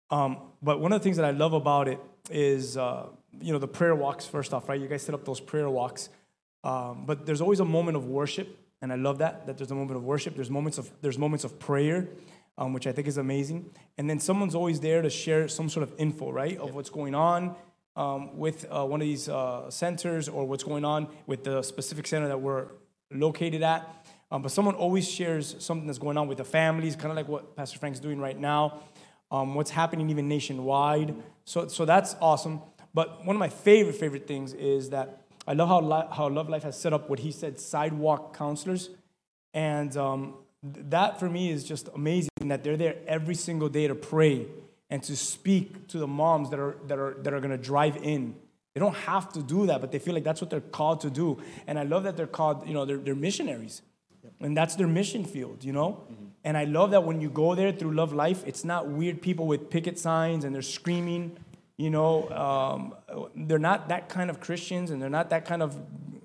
Um, 0.09 0.38
but 0.62 0.79
one 0.79 0.91
of 0.91 0.99
the 0.99 1.03
things 1.03 1.17
that 1.17 1.25
I 1.25 1.31
love 1.31 1.53
about 1.53 1.88
it 1.88 1.99
is, 2.31 2.77
uh, 2.77 3.07
you 3.39 3.53
know, 3.53 3.59
the 3.59 3.67
prayer 3.67 3.93
walks, 3.93 4.25
first 4.25 4.53
off, 4.53 4.67
right? 4.69 4.79
You 4.79 4.88
guys 4.88 5.03
set 5.03 5.13
up 5.13 5.25
those 5.25 5.39
prayer 5.39 5.69
walks. 5.69 6.09
Um, 6.63 7.03
but 7.05 7.25
there's 7.25 7.41
always 7.41 7.59
a 7.59 7.65
moment 7.65 7.95
of 7.95 8.05
worship, 8.05 8.57
and 8.81 8.91
I 8.91 8.95
love 8.95 9.19
that, 9.19 9.45
that 9.45 9.57
there's 9.57 9.71
a 9.71 9.75
moment 9.75 9.95
of 9.97 10.03
worship. 10.03 10.35
There's 10.35 10.49
moments 10.49 10.77
of, 10.77 10.89
there's 11.01 11.17
moments 11.17 11.45
of 11.45 11.57
prayer, 11.59 12.07
um, 12.57 12.73
which 12.73 12.88
I 12.88 12.91
think 12.91 13.07
is 13.07 13.17
amazing. 13.17 13.69
And 13.97 14.09
then 14.09 14.19
someone's 14.19 14.55
always 14.55 14.79
there 14.79 15.01
to 15.01 15.09
share 15.09 15.47
some 15.47 15.69
sort 15.69 15.83
of 15.83 15.93
info, 15.97 16.31
right, 16.31 16.57
of 16.57 16.75
what's 16.75 16.89
going 16.89 17.15
on 17.15 17.55
um, 17.95 18.38
with 18.38 18.65
uh, 18.69 18.83
one 18.85 19.01
of 19.01 19.07
these 19.07 19.29
uh, 19.29 19.69
centers 19.69 20.27
or 20.27 20.45
what's 20.45 20.63
going 20.63 20.83
on 20.83 21.07
with 21.27 21.43
the 21.43 21.62
specific 21.62 22.07
center 22.07 22.27
that 22.27 22.41
we're 22.41 22.67
located 23.11 23.63
at. 23.63 23.87
Um, 24.31 24.41
but 24.41 24.51
someone 24.51 24.75
always 24.75 25.09
shares 25.09 25.55
something 25.59 25.87
that's 25.87 25.99
going 25.99 26.17
on 26.17 26.27
with 26.27 26.37
the 26.37 26.43
families, 26.43 26.95
kind 26.95 27.09
of 27.09 27.15
like 27.15 27.27
what 27.27 27.55
Pastor 27.55 27.79
Frank's 27.79 27.99
doing 27.99 28.19
right 28.19 28.37
now, 28.37 28.81
um, 29.31 29.55
what's 29.55 29.71
happening 29.71 30.09
even 30.09 30.27
nationwide. 30.27 31.15
So, 31.45 31.67
so 31.67 31.85
that's 31.85 32.15
awesome. 32.21 32.61
But 32.93 33.25
one 33.25 33.35
of 33.35 33.39
my 33.39 33.49
favorite, 33.49 33.95
favorite 33.95 34.27
things 34.27 34.53
is 34.53 34.91
that 34.91 35.23
I 35.47 35.53
love 35.53 35.67
how, 35.67 35.81
Li- 35.81 36.07
how 36.11 36.29
Love 36.29 36.47
Life 36.47 36.63
has 36.63 36.79
set 36.79 36.93
up 36.93 37.09
what 37.09 37.19
he 37.19 37.31
said 37.31 37.59
sidewalk 37.59 38.37
counselors. 38.37 38.91
And 39.53 39.95
um, 39.97 40.35
th- 40.61 40.85
that 40.89 41.19
for 41.19 41.27
me 41.27 41.49
is 41.49 41.63
just 41.63 41.89
amazing 41.95 42.29
that 42.45 42.63
they're 42.63 42.77
there 42.77 42.97
every 43.07 43.35
single 43.35 43.69
day 43.69 43.87
to 43.87 43.95
pray 43.95 44.45
and 44.91 45.01
to 45.03 45.15
speak 45.15 45.87
to 45.87 45.97
the 45.97 46.07
moms 46.07 46.49
that 46.51 46.59
are, 46.59 46.77
that 46.87 46.99
are, 46.99 47.15
that 47.21 47.33
are 47.33 47.39
going 47.39 47.51
to 47.51 47.57
drive 47.57 47.97
in. 47.97 48.35
They 48.79 48.85
don't 48.85 48.95
have 48.95 49.33
to 49.33 49.43
do 49.43 49.65
that, 49.65 49.81
but 49.81 49.91
they 49.91 49.99
feel 49.99 50.13
like 50.13 50.23
that's 50.23 50.39
what 50.39 50.49
they're 50.49 50.61
called 50.61 51.01
to 51.01 51.09
do. 51.09 51.41
And 51.67 51.77
I 51.77 51.83
love 51.83 52.03
that 52.03 52.15
they're 52.15 52.27
called, 52.27 52.65
you 52.65 52.73
know, 52.73 52.85
they're, 52.85 52.95
they're 52.95 53.13
missionaries. 53.13 53.81
And 54.39 54.55
that's 54.55 54.75
their 54.77 54.87
mission 54.87 55.25
field, 55.25 55.65
you 55.65 55.73
know? 55.73 56.07
And 56.45 56.55
I 56.57 56.63
love 56.63 56.91
that 56.91 57.03
when 57.03 57.19
you 57.19 57.29
go 57.29 57.55
there 57.55 57.73
through 57.73 57.91
Love 57.91 58.13
Life, 58.13 58.41
it's 58.47 58.63
not 58.63 58.87
weird 58.87 59.21
people 59.21 59.47
with 59.47 59.69
picket 59.69 59.99
signs 59.99 60.45
and 60.45 60.55
they're 60.55 60.61
screaming, 60.61 61.35
you 61.75 61.89
know? 61.89 62.29
Um, 62.29 62.95
they're 63.35 63.59
not 63.59 63.89
that 63.89 64.07
kind 64.07 64.29
of 64.29 64.39
Christians 64.39 64.91
and 64.91 65.01
they're 65.01 65.09
not 65.09 65.29
that 65.31 65.43
kind 65.43 65.61
of, 65.61 65.75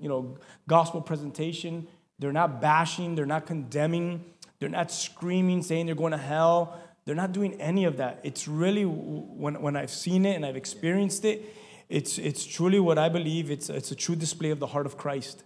you 0.00 0.08
know, 0.08 0.38
gospel 0.68 1.00
presentation. 1.00 1.88
They're 2.20 2.32
not 2.32 2.60
bashing, 2.60 3.16
they're 3.16 3.26
not 3.26 3.46
condemning, 3.46 4.24
they're 4.60 4.68
not 4.68 4.92
screaming, 4.92 5.64
saying 5.64 5.86
they're 5.86 5.96
going 5.96 6.12
to 6.12 6.18
hell. 6.18 6.78
They're 7.04 7.16
not 7.16 7.32
doing 7.32 7.60
any 7.60 7.84
of 7.84 7.96
that. 7.96 8.20
It's 8.22 8.46
really, 8.46 8.84
when, 8.84 9.60
when 9.60 9.74
I've 9.74 9.90
seen 9.90 10.24
it 10.24 10.36
and 10.36 10.46
I've 10.46 10.56
experienced 10.56 11.24
it, 11.24 11.52
it's, 11.88 12.18
it's 12.18 12.44
truly 12.44 12.80
what 12.80 12.98
I 12.98 13.08
believe. 13.08 13.50
It's, 13.50 13.68
it's 13.70 13.90
a 13.90 13.94
true 13.94 14.16
display 14.16 14.50
of 14.50 14.58
the 14.58 14.66
heart 14.66 14.86
of 14.86 14.96
Christ. 14.96 15.44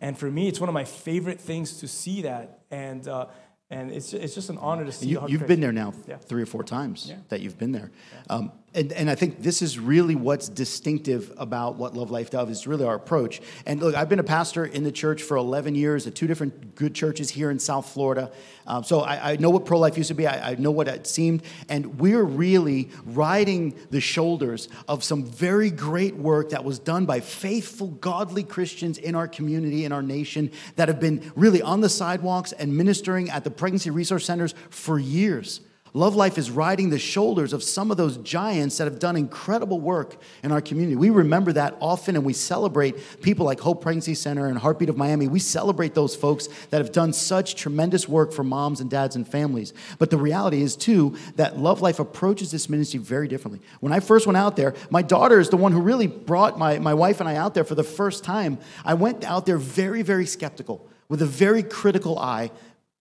And 0.00 0.16
for 0.18 0.30
me, 0.30 0.48
it's 0.48 0.60
one 0.60 0.68
of 0.68 0.74
my 0.74 0.84
favorite 0.84 1.40
things 1.40 1.78
to 1.80 1.88
see 1.88 2.22
that. 2.22 2.60
And, 2.70 3.06
uh, 3.06 3.26
and 3.70 3.90
it's, 3.90 4.12
it's 4.14 4.34
just 4.34 4.48
an 4.48 4.58
honor 4.58 4.84
to 4.84 4.92
see 4.92 5.08
You, 5.08 5.18
heart 5.18 5.28
of 5.28 5.32
you've 5.32 5.40
Christ. 5.40 5.48
been 5.48 5.60
there 5.60 5.72
now 5.72 5.92
Yeah. 6.06 6.16
three 6.16 6.42
or 6.42 6.46
four 6.46 6.62
times 6.64 7.06
Yeah. 7.08 7.16
that 7.28 7.40
you've 7.40 7.58
been 7.58 7.72
there. 7.72 7.90
Um, 8.30 8.50
and, 8.74 8.92
and 8.92 9.08
I 9.08 9.14
think 9.14 9.42
this 9.42 9.62
is 9.62 9.78
really 9.78 10.14
what's 10.14 10.46
distinctive 10.46 11.32
about 11.38 11.76
what 11.76 11.94
Love 11.94 12.10
Life 12.10 12.28
does. 12.28 12.50
is 12.50 12.66
really 12.66 12.84
our 12.84 12.96
approach. 12.96 13.40
And 13.64 13.80
look, 13.80 13.94
I've 13.94 14.10
been 14.10 14.18
a 14.18 14.24
pastor 14.24 14.66
in 14.66 14.84
the 14.84 14.92
church 14.92 15.22
for 15.22 15.38
11 15.38 15.74
years 15.74 16.06
at 16.06 16.14
two 16.14 16.26
different 16.26 16.74
good 16.74 16.94
churches 16.94 17.30
here 17.30 17.50
in 17.50 17.58
South 17.58 17.88
Florida. 17.88 18.30
Um, 18.66 18.84
so 18.84 19.00
I, 19.00 19.32
I 19.32 19.36
know 19.36 19.48
what 19.48 19.64
pro 19.64 19.78
life 19.78 19.96
used 19.96 20.08
to 20.08 20.14
be, 20.14 20.26
I, 20.26 20.50
I 20.50 20.54
know 20.56 20.70
what 20.70 20.86
it 20.86 21.06
seemed. 21.06 21.44
And 21.70 21.98
we're 21.98 22.22
really 22.22 22.90
riding 23.06 23.74
the 23.90 24.02
shoulders 24.02 24.68
of 24.86 25.02
some 25.02 25.24
very 25.24 25.70
great 25.70 26.16
work 26.16 26.50
that 26.50 26.62
was 26.62 26.78
done 26.78 27.06
by 27.06 27.20
faithful, 27.20 27.88
godly 27.88 28.44
Christians 28.44 28.98
in 28.98 29.14
our 29.14 29.28
community, 29.28 29.86
in 29.86 29.92
our 29.92 30.02
nation, 30.02 30.50
that 30.76 30.88
have 30.88 31.00
been 31.00 31.32
really 31.34 31.62
on 31.62 31.80
the 31.80 31.88
sidewalks 31.88 32.52
and 32.52 32.76
ministering 32.76 33.30
at 33.30 33.44
the 33.44 33.50
pregnancy 33.50 33.88
resource 33.88 34.26
centers 34.26 34.54
for 34.68 34.98
years. 34.98 35.62
Love 35.94 36.14
Life 36.14 36.38
is 36.38 36.50
riding 36.50 36.90
the 36.90 36.98
shoulders 36.98 37.52
of 37.52 37.62
some 37.62 37.90
of 37.90 37.96
those 37.96 38.16
giants 38.18 38.78
that 38.78 38.84
have 38.84 38.98
done 38.98 39.16
incredible 39.16 39.80
work 39.80 40.16
in 40.42 40.52
our 40.52 40.60
community. 40.60 40.96
We 40.96 41.10
remember 41.10 41.52
that 41.54 41.76
often 41.80 42.16
and 42.16 42.24
we 42.24 42.32
celebrate 42.32 43.22
people 43.22 43.46
like 43.46 43.60
Hope 43.60 43.82
Pregnancy 43.82 44.14
Center 44.14 44.46
and 44.46 44.58
Heartbeat 44.58 44.88
of 44.88 44.96
Miami. 44.96 45.28
We 45.28 45.38
celebrate 45.38 45.94
those 45.94 46.14
folks 46.14 46.48
that 46.70 46.78
have 46.78 46.92
done 46.92 47.12
such 47.12 47.56
tremendous 47.56 48.08
work 48.08 48.32
for 48.32 48.44
moms 48.44 48.80
and 48.80 48.90
dads 48.90 49.16
and 49.16 49.26
families. 49.26 49.72
But 49.98 50.10
the 50.10 50.18
reality 50.18 50.62
is, 50.62 50.76
too, 50.76 51.16
that 51.36 51.58
Love 51.58 51.80
Life 51.80 51.98
approaches 51.98 52.50
this 52.50 52.68
ministry 52.68 53.00
very 53.00 53.28
differently. 53.28 53.60
When 53.80 53.92
I 53.92 54.00
first 54.00 54.26
went 54.26 54.36
out 54.36 54.56
there, 54.56 54.74
my 54.90 55.02
daughter 55.02 55.40
is 55.40 55.48
the 55.48 55.56
one 55.56 55.72
who 55.72 55.80
really 55.80 56.06
brought 56.06 56.58
my, 56.58 56.78
my 56.78 56.94
wife 56.94 57.20
and 57.20 57.28
I 57.28 57.36
out 57.36 57.54
there 57.54 57.64
for 57.64 57.74
the 57.74 57.84
first 57.84 58.24
time. 58.24 58.58
I 58.84 58.94
went 58.94 59.24
out 59.24 59.46
there 59.46 59.58
very, 59.58 60.02
very 60.02 60.26
skeptical 60.26 60.86
with 61.08 61.22
a 61.22 61.26
very 61.26 61.62
critical 61.62 62.18
eye 62.18 62.50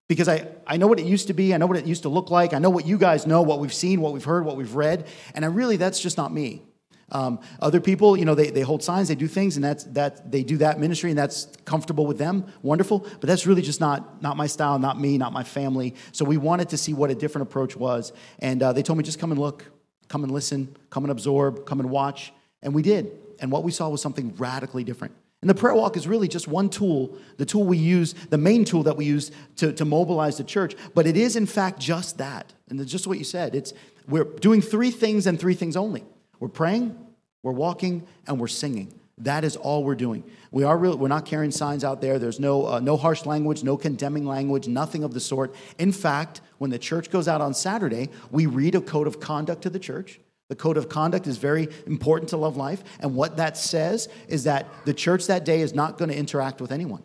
because 0.08 0.28
I, 0.28 0.48
I 0.66 0.78
know 0.78 0.88
what 0.88 1.00
it 1.00 1.06
used 1.06 1.28
to 1.28 1.34
be. 1.34 1.54
I 1.54 1.58
know 1.58 1.66
what 1.66 1.78
it 1.78 1.86
used 1.86 2.04
to 2.04 2.10
look 2.10 2.32
like. 2.32 2.54
I 2.54 2.60
know 2.60 2.70
what 2.70 2.86
you 2.86 2.98
guys 2.98 3.28
know, 3.28 3.42
what 3.42 3.60
we've 3.60 3.74
seen, 3.74 4.02
what 4.02 4.14
we've 4.14 4.24
heard, 4.24 4.46
what 4.46 4.56
we've 4.56 4.76
read. 4.76 5.08
And 5.34 5.44
I 5.44 5.50
really, 5.50 5.78
that's 5.78 6.00
just 6.00 6.18
not 6.18 6.34
me. 6.34 6.64
Um, 7.10 7.40
other 7.62 7.80
people, 7.80 8.18
you 8.18 8.26
know, 8.26 8.36
they, 8.36 8.50
they 8.50 8.62
hold 8.62 8.84
signs, 8.84 9.08
they 9.08 9.16
do 9.16 9.28
things, 9.28 9.56
and 9.56 9.64
that's, 9.64 9.86
that, 9.86 10.30
they 10.30 10.44
do 10.44 10.58
that 10.58 10.78
ministry, 10.78 11.10
and 11.10 11.18
that's 11.18 11.48
comfortable 11.64 12.06
with 12.06 12.18
them. 12.18 12.46
Wonderful. 12.62 13.00
But 13.00 13.22
that's 13.22 13.48
really 13.48 13.62
just 13.62 13.80
not, 13.80 14.22
not 14.22 14.36
my 14.36 14.48
style, 14.48 14.78
not 14.78 15.00
me, 15.00 15.18
not 15.18 15.32
my 15.32 15.44
family. 15.44 15.96
So 16.12 16.26
we 16.26 16.38
wanted 16.38 16.70
to 16.70 16.78
see 16.78 16.94
what 16.94 17.10
a 17.10 17.16
different 17.16 17.48
approach 17.48 17.78
was. 17.78 18.12
And 18.40 18.62
uh, 18.62 18.74
they 18.74 18.84
told 18.84 18.98
me, 18.98 19.04
just 19.04 19.20
come 19.20 19.32
and 19.32 19.40
look, 19.40 19.64
come 20.10 20.24
and 20.24 20.32
listen, 20.32 20.76
come 20.90 21.06
and 21.06 21.12
absorb, 21.12 21.66
come 21.66 21.80
and 21.80 21.90
watch. 21.90 22.34
And 22.62 22.74
we 22.74 22.82
did. 22.82 23.12
And 23.40 23.52
what 23.52 23.64
we 23.64 23.72
saw 23.72 23.88
was 23.88 24.02
something 24.02 24.36
radically 24.38 24.84
different. 24.84 25.16
And 25.42 25.50
the 25.50 25.56
prayer 25.56 25.76
walk 25.76 25.96
is 25.96 26.08
really 26.08 26.28
just 26.28 26.48
one 26.48 26.70
tool, 26.70 27.16
the 27.38 27.46
tool 27.46 27.64
we 27.64 27.78
use, 27.78 28.14
the 28.30 28.40
main 28.40 28.66
tool 28.66 28.84
that 28.84 28.98
we 28.98 29.06
use 29.06 29.32
to, 29.58 29.72
to 29.74 29.86
mobilize 29.86 30.38
the 30.38 30.44
church. 30.44 30.76
But 30.96 31.06
it 31.06 31.16
is, 31.16 31.36
in 31.36 31.46
fact, 31.46 31.80
just 31.80 32.18
that. 32.18 32.54
And 32.70 32.82
it's 32.82 32.92
just 32.92 33.06
what 33.06 33.20
you 33.20 33.24
said. 33.24 33.54
It's 33.54 33.74
we're 34.08 34.24
doing 34.24 34.62
three 34.62 34.90
things 34.90 35.28
and 35.28 35.40
three 35.40 35.54
things 35.54 35.78
only. 35.78 36.04
We're 36.40 36.48
praying, 36.48 36.98
we're 37.44 37.52
walking, 37.52 38.08
and 38.26 38.40
we're 38.40 38.48
singing. 38.48 38.94
That 39.20 39.44
is 39.44 39.56
all 39.56 39.84
we're 39.84 39.96
doing. 39.96 40.24
We 40.52 40.64
are 40.64 40.78
real, 40.78 40.98
we're 40.98 41.08
not 41.08 41.26
carrying 41.26 41.52
signs 41.52 41.84
out 41.84 42.02
there. 42.02 42.20
There's 42.20 42.40
no, 42.40 42.68
uh, 42.68 42.80
no 42.80 42.98
harsh 42.98 43.26
language, 43.26 43.64
no 43.64 43.76
condemning 43.76 44.26
language, 44.26 44.68
nothing 44.68 45.04
of 45.04 45.14
the 45.14 45.20
sort. 45.20 45.56
In 45.80 45.92
fact, 45.92 46.42
when 46.60 46.70
the 46.70 46.78
church 46.80 47.10
goes 47.10 47.28
out 47.28 47.42
on 47.42 47.54
Saturday, 47.54 48.10
we 48.32 48.46
read 48.46 48.76
a 48.76 48.82
code 48.82 49.08
of 49.08 49.20
conduct 49.20 49.64
to 49.64 49.70
the 49.70 49.80
church. 49.80 50.20
The 50.50 50.56
code 50.56 50.78
of 50.78 50.88
conduct 50.88 51.28
is 51.28 51.38
very 51.38 51.68
important 51.86 52.30
to 52.30 52.38
love 52.38 52.56
life. 52.56 52.84
And 53.00 53.16
what 53.16 53.38
that 53.38 53.58
says 53.58 54.08
is 54.28 54.46
that 54.46 54.66
the 54.86 54.94
church 54.94 55.28
that 55.28 55.44
day 55.44 55.62
is 55.62 55.74
not 55.74 55.98
going 55.98 56.10
to 56.10 56.18
interact 56.18 56.62
with 56.62 56.72
anyone. 56.72 57.04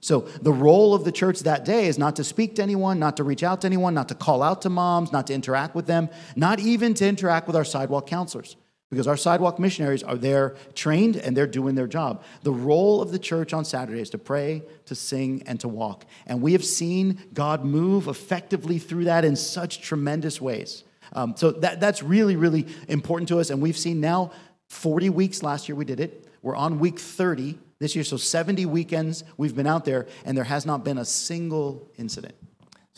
So, 0.00 0.20
the 0.20 0.52
role 0.52 0.94
of 0.94 1.04
the 1.04 1.10
church 1.10 1.40
that 1.40 1.64
day 1.64 1.86
is 1.86 1.98
not 1.98 2.16
to 2.16 2.24
speak 2.24 2.56
to 2.56 2.62
anyone, 2.62 2.98
not 2.98 3.16
to 3.16 3.24
reach 3.24 3.42
out 3.42 3.62
to 3.62 3.66
anyone, 3.66 3.94
not 3.94 4.08
to 4.10 4.14
call 4.14 4.42
out 4.42 4.62
to 4.62 4.70
moms, 4.70 5.10
not 5.10 5.26
to 5.28 5.34
interact 5.34 5.74
with 5.74 5.86
them, 5.86 6.10
not 6.36 6.60
even 6.60 6.94
to 6.94 7.08
interact 7.08 7.46
with 7.46 7.56
our 7.56 7.64
sidewalk 7.64 8.06
counselors, 8.06 8.56
because 8.90 9.08
our 9.08 9.16
sidewalk 9.16 9.58
missionaries 9.58 10.02
are 10.02 10.16
there 10.16 10.54
trained 10.74 11.16
and 11.16 11.36
they're 11.36 11.46
doing 11.46 11.74
their 11.74 11.86
job. 11.86 12.22
The 12.42 12.52
role 12.52 13.00
of 13.00 13.10
the 13.10 13.18
church 13.18 13.52
on 13.52 13.64
Saturday 13.64 14.00
is 14.00 14.10
to 14.10 14.18
pray, 14.18 14.62
to 14.84 14.94
sing, 14.94 15.42
and 15.46 15.58
to 15.60 15.68
walk. 15.68 16.04
And 16.26 16.42
we 16.42 16.52
have 16.52 16.64
seen 16.64 17.18
God 17.32 17.64
move 17.64 18.06
effectively 18.06 18.78
through 18.78 19.04
that 19.04 19.24
in 19.24 19.34
such 19.34 19.80
tremendous 19.80 20.40
ways. 20.40 20.84
Um, 21.16 21.34
so 21.36 21.50
that, 21.50 21.80
that's 21.80 22.02
really, 22.02 22.36
really 22.36 22.66
important 22.88 23.28
to 23.30 23.40
us. 23.40 23.50
And 23.50 23.60
we've 23.60 23.76
seen 23.76 24.00
now 24.00 24.30
40 24.68 25.10
weeks 25.10 25.42
last 25.42 25.68
year 25.68 25.74
we 25.74 25.84
did 25.84 25.98
it. 25.98 26.28
We're 26.42 26.54
on 26.54 26.78
week 26.78 27.00
30 27.00 27.58
this 27.78 27.94
year. 27.94 28.04
So 28.04 28.16
70 28.16 28.66
weekends 28.66 29.24
we've 29.36 29.56
been 29.56 29.66
out 29.66 29.84
there, 29.84 30.06
and 30.24 30.36
there 30.36 30.44
has 30.44 30.66
not 30.66 30.84
been 30.84 30.98
a 30.98 31.04
single 31.04 31.90
incident. 31.98 32.34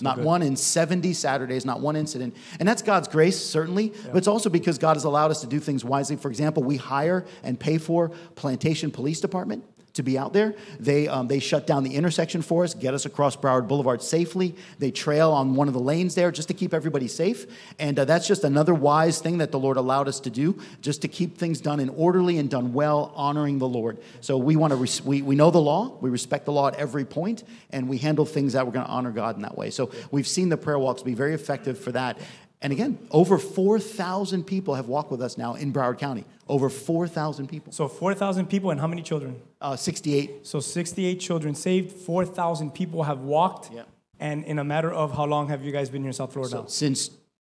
not 0.02 0.16
good. 0.16 0.24
one 0.24 0.42
in 0.42 0.57
70 0.57 1.12
Saturdays, 1.12 1.64
not 1.64 1.81
one 1.81 1.96
incident. 1.96 2.37
And 2.59 2.68
that's 2.68 2.83
God's 2.83 3.09
grace, 3.09 3.38
certainly, 3.38 3.92
but 4.07 4.16
it's 4.16 4.28
also 4.28 4.50
because 4.50 4.78
God 4.78 4.96
has 4.96 5.04
allowed 5.04 5.31
us 5.31 5.40
to 5.40 5.46
do 5.46 5.61
things 5.61 5.85
wisely. 5.85 6.16
For 6.16 6.28
example, 6.28 6.62
we 6.62 6.76
hire 6.76 7.24
and 7.42 7.59
pay 7.59 7.78
for 7.78 8.11
Plantation 8.35 8.90
Police 8.90 9.20
Department 9.20 9.64
to 9.99 10.03
be 10.03 10.17
out 10.17 10.33
there. 10.33 10.55
They, 10.81 11.07
um, 11.07 11.29
they 11.29 11.39
shut 11.39 11.67
down 11.67 11.85
the 11.85 11.95
intersection 11.95 12.41
for 12.41 12.65
us, 12.65 12.73
get 12.73 12.95
us 12.95 13.05
across 13.05 13.37
Broward 13.37 13.69
Boulevard 13.69 14.01
safely. 14.03 14.57
They 14.79 14.91
trail 14.91 15.33
on 15.33 15.55
one 15.55 15.69
of 15.69 15.75
the 15.75 15.81
lanes 15.81 16.15
there 16.15 16.33
just 16.33 16.49
to 16.49 16.55
keep 16.55 16.73
everybody 16.73 17.07
safe. 17.07 17.47
And 17.79 17.99
uh, 17.99 18.05
that's 18.05 18.27
just 18.27 18.45
another 18.45 18.73
wise 18.75 19.21
thing 19.21 19.39
that 19.39 19.53
the 19.53 19.59
Lord 19.59 19.77
allowed 19.77 20.09
us 20.09 20.21
to 20.21 20.31
do, 20.31 20.59
just 20.81 21.03
to 21.03 21.09
keep 21.09 21.37
things 21.37 21.61
done 21.61 21.81
in 21.81 21.91
orderly 21.91 22.39
and 22.39 22.49
done 22.49 22.73
well, 22.73 23.13
honoring 23.15 23.59
the 23.59 23.69
Lord. 23.69 23.99
So 24.21 24.39
we 24.39 24.57
want 24.57 24.71
to, 24.71 24.77
res- 24.77 25.03
we, 25.03 25.23
we 25.23 25.35
know 25.35 25.51
the 25.51 25.61
law, 25.61 25.99
we 26.01 26.11
respect 26.11 26.47
the 26.47 26.53
law 26.53 26.69
at 26.69 26.77
every 26.77 27.05
point, 27.05 27.45
and 27.71 27.89
we 27.89 27.99
handle 27.99 28.25
things 28.25 28.55
that 28.55 28.65
we're 28.65 28.73
going 28.73 28.87
to 28.87 28.91
honor 28.91 29.11
God 29.11 29.37
in 29.37 29.43
that 29.43 29.59
way. 29.59 29.71
So 29.71 29.91
we've 30.11 30.29
seen 30.29 30.49
the 30.49 30.57
prayer 30.57 30.79
walks 30.79 31.03
be 31.03 31.15
very 31.15 31.35
effective 31.35 31.79
for 31.79 31.93
that. 31.93 32.19
And 32.61 32.73
again, 32.73 32.99
over 33.11 33.38
4,000 33.38 34.44
people 34.44 34.75
have 34.75 34.88
walked 34.88 35.11
with 35.12 35.23
us 35.23 35.38
now 35.38 35.55
in 35.55 35.73
Broward 35.73 35.99
County. 35.99 36.25
Over 36.49 36.68
4,000 36.68 37.47
people. 37.47 37.73
So 37.73 37.87
4,000 37.88 38.47
people 38.47 38.71
and 38.71 38.81
how 38.81 38.87
many 38.88 39.03
children? 39.03 39.40
Uh, 39.61 39.77
68 39.77 40.47
So 40.47 40.59
68 40.61 41.21
children 41.21 41.55
saved, 41.55 41.92
4,000 41.92 42.73
people 42.73 43.05
have 43.05 43.21
walked. 43.21 43.73
Yeah. 43.73 43.83
And 44.18 44.44
in 44.44 44.59
a 44.59 44.64
matter 44.64 44.90
of 44.92 45.14
how 45.16 45.25
long 45.27 45.49
have 45.49 45.62
you 45.62 45.71
guys 45.71 45.88
been 45.88 46.03
here 46.03 46.09
in 46.09 46.14
South 46.14 46.33
Florida? 46.33 46.57
now? 46.57 46.66
since 46.66 47.11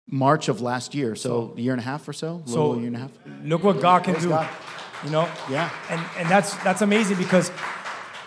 March 0.08 0.50
of 0.50 0.62
last 0.62 0.96
year, 0.96 1.15
so 1.15 1.54
a 1.58 1.62
year 1.62 1.74
and 1.74 1.82
a 1.82 1.84
half 1.84 2.08
or 2.08 2.13
so, 2.13 2.41
a 2.46 2.50
So 2.50 2.68
little 2.70 2.78
year 2.78 2.88
and 2.88 2.96
a 2.96 3.00
half. 3.00 3.12
look 3.44 3.63
what 3.63 3.82
God 3.82 4.04
can 4.04 4.20
do. 4.20 4.30
God. 4.30 4.50
You 5.04 5.12
know? 5.12 5.30
Yeah. 5.50 5.70
And 5.89 6.02
and 6.18 6.30
that's 6.30 6.56
that's 6.63 6.82
amazing 6.82 7.18
because 7.18 7.52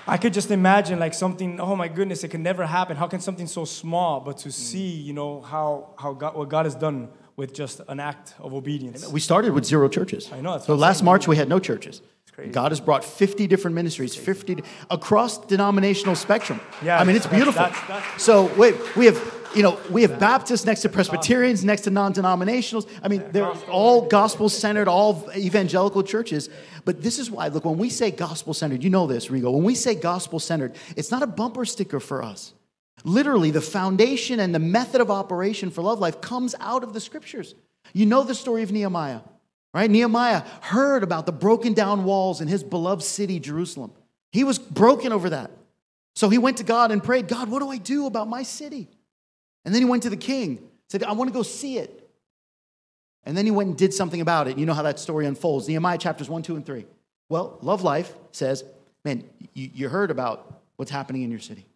I 0.09 0.17
could 0.17 0.33
just 0.33 0.51
imagine 0.51 0.99
like 0.99 1.15
something, 1.15 1.61
oh 1.61 1.77
my 1.77 1.89
goodness, 1.89 2.25
it 2.25 2.29
could 2.29 2.41
never 2.41 2.65
happen. 2.67 2.97
How 2.97 3.07
can 3.07 3.21
something 3.21 3.47
so 3.47 3.65
small, 3.67 4.21
but 4.21 4.37
Mm. 4.37 4.43
to 4.45 4.51
see, 4.53 4.89
you 5.09 5.13
know, 5.13 5.43
how 5.43 5.69
how 6.03 6.13
God 6.15 6.35
what 6.35 6.49
God 6.49 6.65
has 6.65 6.75
done 6.75 7.09
with 7.37 7.53
just 7.55 7.81
an 7.89 8.01
act 8.01 8.35
of 8.41 8.53
obedience. 8.53 9.07
We 9.13 9.21
started 9.21 9.53
with 9.53 9.65
zero 9.65 9.89
churches. 9.89 10.31
I 10.33 10.41
know, 10.41 10.53
that's 10.53 10.67
So 10.67 10.75
last. 10.75 11.03
March 11.03 11.29
we 11.29 11.37
had 11.37 11.49
no 11.49 11.59
churches. 11.61 12.01
crazy. 12.35 12.53
God 12.53 12.71
has 12.73 12.81
brought 12.81 13.05
50 13.05 13.47
different 13.49 13.75
ministries, 13.75 14.15
50 14.15 14.63
across 14.91 15.39
denominational 15.39 16.15
spectrum. 16.17 16.61
Yeah, 16.83 17.01
I 17.01 17.05
mean 17.05 17.17
it's 17.17 17.25
that's- 17.27 17.39
beautiful. 17.39 17.63
that's- 17.65 17.89
that's- 17.89 18.23
so 18.23 18.49
wait, 18.57 18.75
we 18.97 19.07
have 19.07 19.19
you 19.59 19.65
know 19.65 19.79
we 19.91 20.03
have 20.03 20.21
Baptists 20.21 20.65
next 20.65 20.83
to 20.83 20.89
Presbyterians, 20.89 21.65
next 21.65 21.83
to 21.83 21.91
non-denominationals. 21.91 22.89
I 23.03 23.09
mean 23.09 23.25
they're 23.33 23.53
all 23.69 24.03
gospel-centered, 24.03 24.87
all 24.87 25.29
evangelical 25.37 26.05
churches. 26.05 26.49
But 26.85 27.03
this 27.03 27.19
is 27.19 27.29
why 27.29 27.49
look 27.49 27.65
when 27.65 27.77
we 27.77 27.91
say 27.91 28.13
gospel-centered, 28.13 28.85
you 28.85 28.91
know 28.91 29.09
this, 29.09 29.27
Rigo. 29.27 29.53
When 29.53 29.65
we 29.65 29.75
say 29.75 29.97
gospel-centered, 29.97 30.77
it's 30.97 31.11
not 31.11 31.25
a 31.25 31.27
bumper 31.27 31.65
sticker 31.65 31.99
for 31.99 32.23
us. 32.23 32.55
Literally, 33.05 33.51
the 33.51 33.61
foundation 33.61 34.41
and 34.41 34.55
the 34.55 34.61
method 34.61 35.01
of 35.01 35.11
operation 35.11 35.71
for 35.71 35.83
Love 35.83 35.99
Life 35.99 36.21
comes 36.21 36.55
out 36.61 36.85
of 36.85 36.93
the 36.93 37.01
scriptures. 37.01 37.57
You 37.93 38.07
know 38.07 38.23
the 38.23 38.35
story 38.35 38.63
of 38.63 38.71
Nehemiah, 38.71 39.21
right? 39.75 39.91
Nehemiah 39.91 40.43
heard 40.61 41.03
about 41.03 41.27
the 41.27 41.33
broken 41.33 41.75
down 41.75 42.05
walls 42.05 42.41
in 42.41 42.49
his 42.49 42.63
beloved 42.63 43.03
city, 43.03 43.41
Jerusalem. 43.41 43.93
He 44.31 44.45
was 44.45 44.59
broken 44.59 45.13
over 45.13 45.31
that. 45.31 45.51
So 46.15 46.29
he 46.29 46.39
went 46.39 46.59
to 46.59 46.65
God 46.65 46.91
and 46.93 47.03
prayed, 47.03 47.29
God, 47.29 47.49
what 47.49 47.61
do 47.61 47.71
I 47.71 47.79
do 47.79 48.07
about 48.07 48.29
my 48.29 48.43
city? 48.45 48.89
And 49.69 49.75
then 49.75 49.83
he 49.83 49.87
went 49.87 50.05
to 50.05 50.09
the 50.09 50.17
king, 50.17 50.67
said, 50.89 51.05
I 51.05 51.13
want 51.13 51.29
to 51.29 51.35
go 51.35 51.43
see 51.43 51.77
it. 51.77 52.09
And 53.25 53.37
then 53.37 53.45
he 53.45 53.51
went 53.51 53.69
and 53.69 53.77
did 53.77 53.93
something 53.93 54.23
about 54.23 54.49
it. 54.49 54.57
You 54.57 54.65
know 54.65 54.73
how 54.73 54.81
that 54.85 54.99
story 54.99 55.27
unfolds. 55.27 55.69
Nehemiah 55.69 55.99
chapters 55.99 56.31
1, 56.31 56.41
2, 56.41 56.57
and 56.57 56.65
3. 56.65 56.87
Well, 57.29 57.59
Love 57.61 57.83
Life 57.83 58.15
says, 58.33 58.65
man, 59.05 59.25
you, 59.53 59.69
you 59.75 59.89
heard 59.91 60.11
about 60.11 60.63
what's 60.77 60.91
happening 60.91 61.21
in 61.21 61.31
your 61.31 61.39
city. 61.39 61.67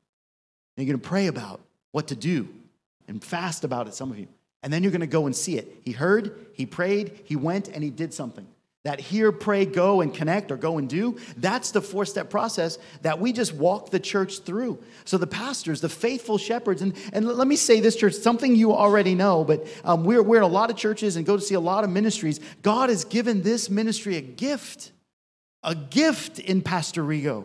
And 0.74 0.86
you're 0.86 0.94
going 0.94 1.02
to 1.02 1.06
pray 1.06 1.26
about 1.26 1.60
what 1.90 2.08
to 2.08 2.16
do 2.16 2.48
and 3.08 3.22
fast 3.22 3.62
about 3.62 3.88
it, 3.88 3.92
some 3.92 4.10
of 4.10 4.18
you. 4.18 4.26
And 4.62 4.72
then 4.72 4.82
you're 4.82 4.90
going 4.90 5.02
to 5.02 5.06
go 5.06 5.26
and 5.26 5.36
see 5.36 5.58
it. 5.58 5.76
He 5.84 5.92
heard, 5.92 6.46
he 6.54 6.64
prayed, 6.64 7.20
he 7.24 7.36
went, 7.36 7.68
and 7.68 7.84
he 7.84 7.90
did 7.90 8.14
something. 8.14 8.46
That 8.84 8.98
hear, 8.98 9.30
pray, 9.30 9.64
go, 9.64 10.00
and 10.00 10.12
connect 10.12 10.50
or 10.50 10.56
go 10.56 10.78
and 10.78 10.88
do, 10.88 11.16
that's 11.36 11.70
the 11.70 11.80
four 11.80 12.04
step 12.04 12.30
process 12.30 12.78
that 13.02 13.20
we 13.20 13.32
just 13.32 13.54
walk 13.54 13.90
the 13.90 14.00
church 14.00 14.40
through. 14.40 14.82
So 15.04 15.18
the 15.18 15.26
pastors, 15.28 15.80
the 15.80 15.88
faithful 15.88 16.36
shepherds, 16.36 16.82
and, 16.82 16.96
and 17.12 17.28
let 17.28 17.46
me 17.46 17.54
say 17.54 17.78
this, 17.78 17.94
church, 17.94 18.14
something 18.14 18.56
you 18.56 18.72
already 18.72 19.14
know, 19.14 19.44
but 19.44 19.68
um, 19.84 20.02
we're, 20.02 20.20
we're 20.20 20.38
in 20.38 20.42
a 20.42 20.48
lot 20.48 20.68
of 20.68 20.76
churches 20.76 21.14
and 21.14 21.24
go 21.24 21.36
to 21.36 21.42
see 21.42 21.54
a 21.54 21.60
lot 21.60 21.84
of 21.84 21.90
ministries. 21.90 22.40
God 22.62 22.88
has 22.88 23.04
given 23.04 23.42
this 23.42 23.70
ministry 23.70 24.16
a 24.16 24.20
gift, 24.20 24.90
a 25.62 25.76
gift 25.76 26.40
in 26.40 26.60
Pastor 26.60 27.04
Rigo. 27.04 27.44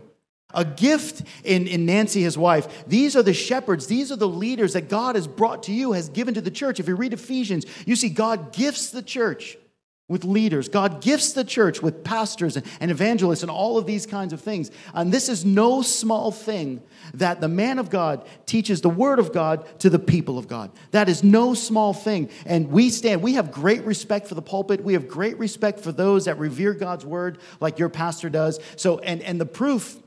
A 0.53 0.63
gift 0.63 1.23
in, 1.43 1.67
in 1.67 1.85
Nancy, 1.85 2.21
his 2.21 2.37
wife. 2.37 2.87
These 2.87 3.17
are 3.17 3.21
the 3.21 3.33
shepherds. 3.33 3.87
These 3.87 4.13
are 4.13 4.15
the 4.15 4.29
leaders 4.29 4.73
that 4.73 4.87
God 4.87 5.15
has 5.15 5.27
brought 5.27 5.63
to 5.63 5.73
you, 5.73 5.91
has 5.91 6.07
given 6.07 6.33
to 6.35 6.41
the 6.41 6.49
church. 6.49 6.79
If 6.79 6.87
you 6.87 6.95
read 6.95 7.11
Ephesians, 7.11 7.65
you 7.85 7.97
see 7.97 8.07
God 8.07 8.53
gifts 8.53 8.89
the 8.89 9.01
church 9.01 9.57
with 10.09 10.23
leaders. 10.23 10.69
God 10.69 11.01
gifts 11.01 11.33
the 11.33 11.43
church 11.43 11.81
with 11.81 12.03
pastors 12.03 12.55
and, 12.55 12.91
evangelists 12.91 13.41
and 13.41 13.51
all 13.51 13.77
of 13.77 13.85
these 13.85 14.05
kinds 14.05 14.31
of 14.31 14.39
things. 14.39 14.71
And 14.93 15.11
this 15.11 15.27
is 15.27 15.43
no 15.43 15.81
small 15.81 16.31
thing 16.31 16.81
that 17.15 17.41
the 17.41 17.49
man 17.49 17.77
of 17.77 17.89
God 17.89 18.25
teaches 18.45 18.79
the 18.79 18.89
word 18.89 19.19
of 19.19 19.33
God 19.33 19.67
to 19.79 19.89
the 19.89 19.99
people 19.99 20.37
of 20.37 20.47
God. 20.47 20.71
That 20.91 21.09
is 21.09 21.25
no 21.25 21.53
small 21.53 21.93
thing. 21.93 22.29
And 22.45 22.71
we 22.71 22.89
stand, 22.89 23.21
we 23.21 23.33
have 23.33 23.51
great 23.51 23.83
respect 23.83 24.27
for 24.27 24.35
the 24.35 24.41
pulpit. 24.41 24.81
We 24.81 24.93
have 24.93 25.09
great 25.09 25.37
respect 25.37 25.81
for 25.81 25.91
those 25.91 26.25
that 26.25 26.39
revere 26.39 26.73
God's 26.73 27.05
word 27.05 27.39
like 27.59 27.77
your 27.77 27.89
pastor 27.89 28.29
does. 28.29 28.61
So, 28.77 28.99
and, 28.99 29.21
and 29.21 29.41
the 29.41 29.45
proof 29.45 29.97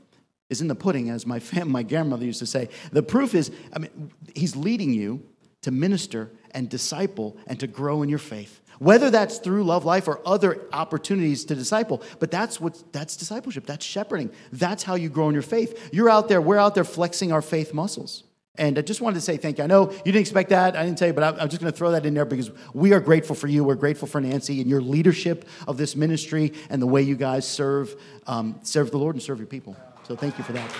is 0.49 0.61
in 0.61 0.67
the 0.67 0.75
pudding, 0.75 1.09
as 1.09 1.27
my 1.27 1.39
fam- 1.39 1.71
my 1.71 1.83
grandmother 1.83 2.25
used 2.25 2.39
to 2.39 2.45
say. 2.45 2.69
The 2.91 3.03
proof 3.03 3.35
is, 3.35 3.51
I 3.71 3.79
mean, 3.79 4.11
he's 4.35 4.55
leading 4.55 4.93
you 4.93 5.23
to 5.61 5.71
minister 5.71 6.31
and 6.51 6.69
disciple 6.69 7.37
and 7.47 7.59
to 7.59 7.67
grow 7.67 8.01
in 8.01 8.09
your 8.09 8.19
faith. 8.19 8.60
Whether 8.81 9.11
that's 9.11 9.37
through 9.37 9.63
Love 9.63 9.85
Life 9.85 10.07
or 10.07 10.19
other 10.25 10.59
opportunities 10.73 11.45
to 11.45 11.53
disciple, 11.53 12.01
but 12.17 12.31
that's 12.31 12.59
what 12.59 12.83
that's 12.91 13.15
discipleship, 13.15 13.67
that's 13.67 13.85
shepherding. 13.85 14.31
That's 14.51 14.81
how 14.81 14.95
you 14.95 15.07
grow 15.07 15.27
in 15.27 15.35
your 15.35 15.43
faith. 15.43 15.89
You're 15.93 16.09
out 16.09 16.29
there, 16.29 16.41
we're 16.41 16.57
out 16.57 16.73
there 16.73 16.83
flexing 16.83 17.31
our 17.31 17.43
faith 17.43 17.75
muscles. 17.75 18.23
And 18.55 18.79
I 18.79 18.81
just 18.81 18.99
wanted 18.99 19.17
to 19.17 19.21
say 19.21 19.37
thank 19.37 19.59
you. 19.59 19.65
I 19.65 19.67
know 19.67 19.91
you 19.91 20.11
didn't 20.11 20.21
expect 20.21 20.49
that. 20.49 20.75
I 20.75 20.83
didn't 20.83 20.97
tell 20.97 21.09
you, 21.09 21.13
but 21.13 21.39
I'm 21.39 21.47
just 21.47 21.61
going 21.61 21.71
to 21.71 21.77
throw 21.77 21.91
that 21.91 22.07
in 22.07 22.15
there 22.15 22.25
because 22.25 22.49
we 22.73 22.91
are 22.91 22.99
grateful 22.99 23.35
for 23.35 23.45
you. 23.45 23.63
We're 23.63 23.75
grateful 23.75 24.07
for 24.07 24.19
Nancy 24.19 24.61
and 24.61 24.67
your 24.67 24.81
leadership 24.81 25.47
of 25.67 25.77
this 25.77 25.95
ministry 25.95 26.51
and 26.71 26.81
the 26.81 26.87
way 26.87 27.03
you 27.03 27.15
guys 27.15 27.47
serve, 27.47 27.95
um, 28.25 28.61
serve 28.63 28.89
the 28.89 28.97
Lord 28.97 29.13
and 29.13 29.21
serve 29.21 29.37
your 29.37 29.45
people. 29.45 29.77
So 30.07 30.15
thank 30.15 30.39
you 30.39 30.43
for 30.43 30.53
that. 30.53 30.75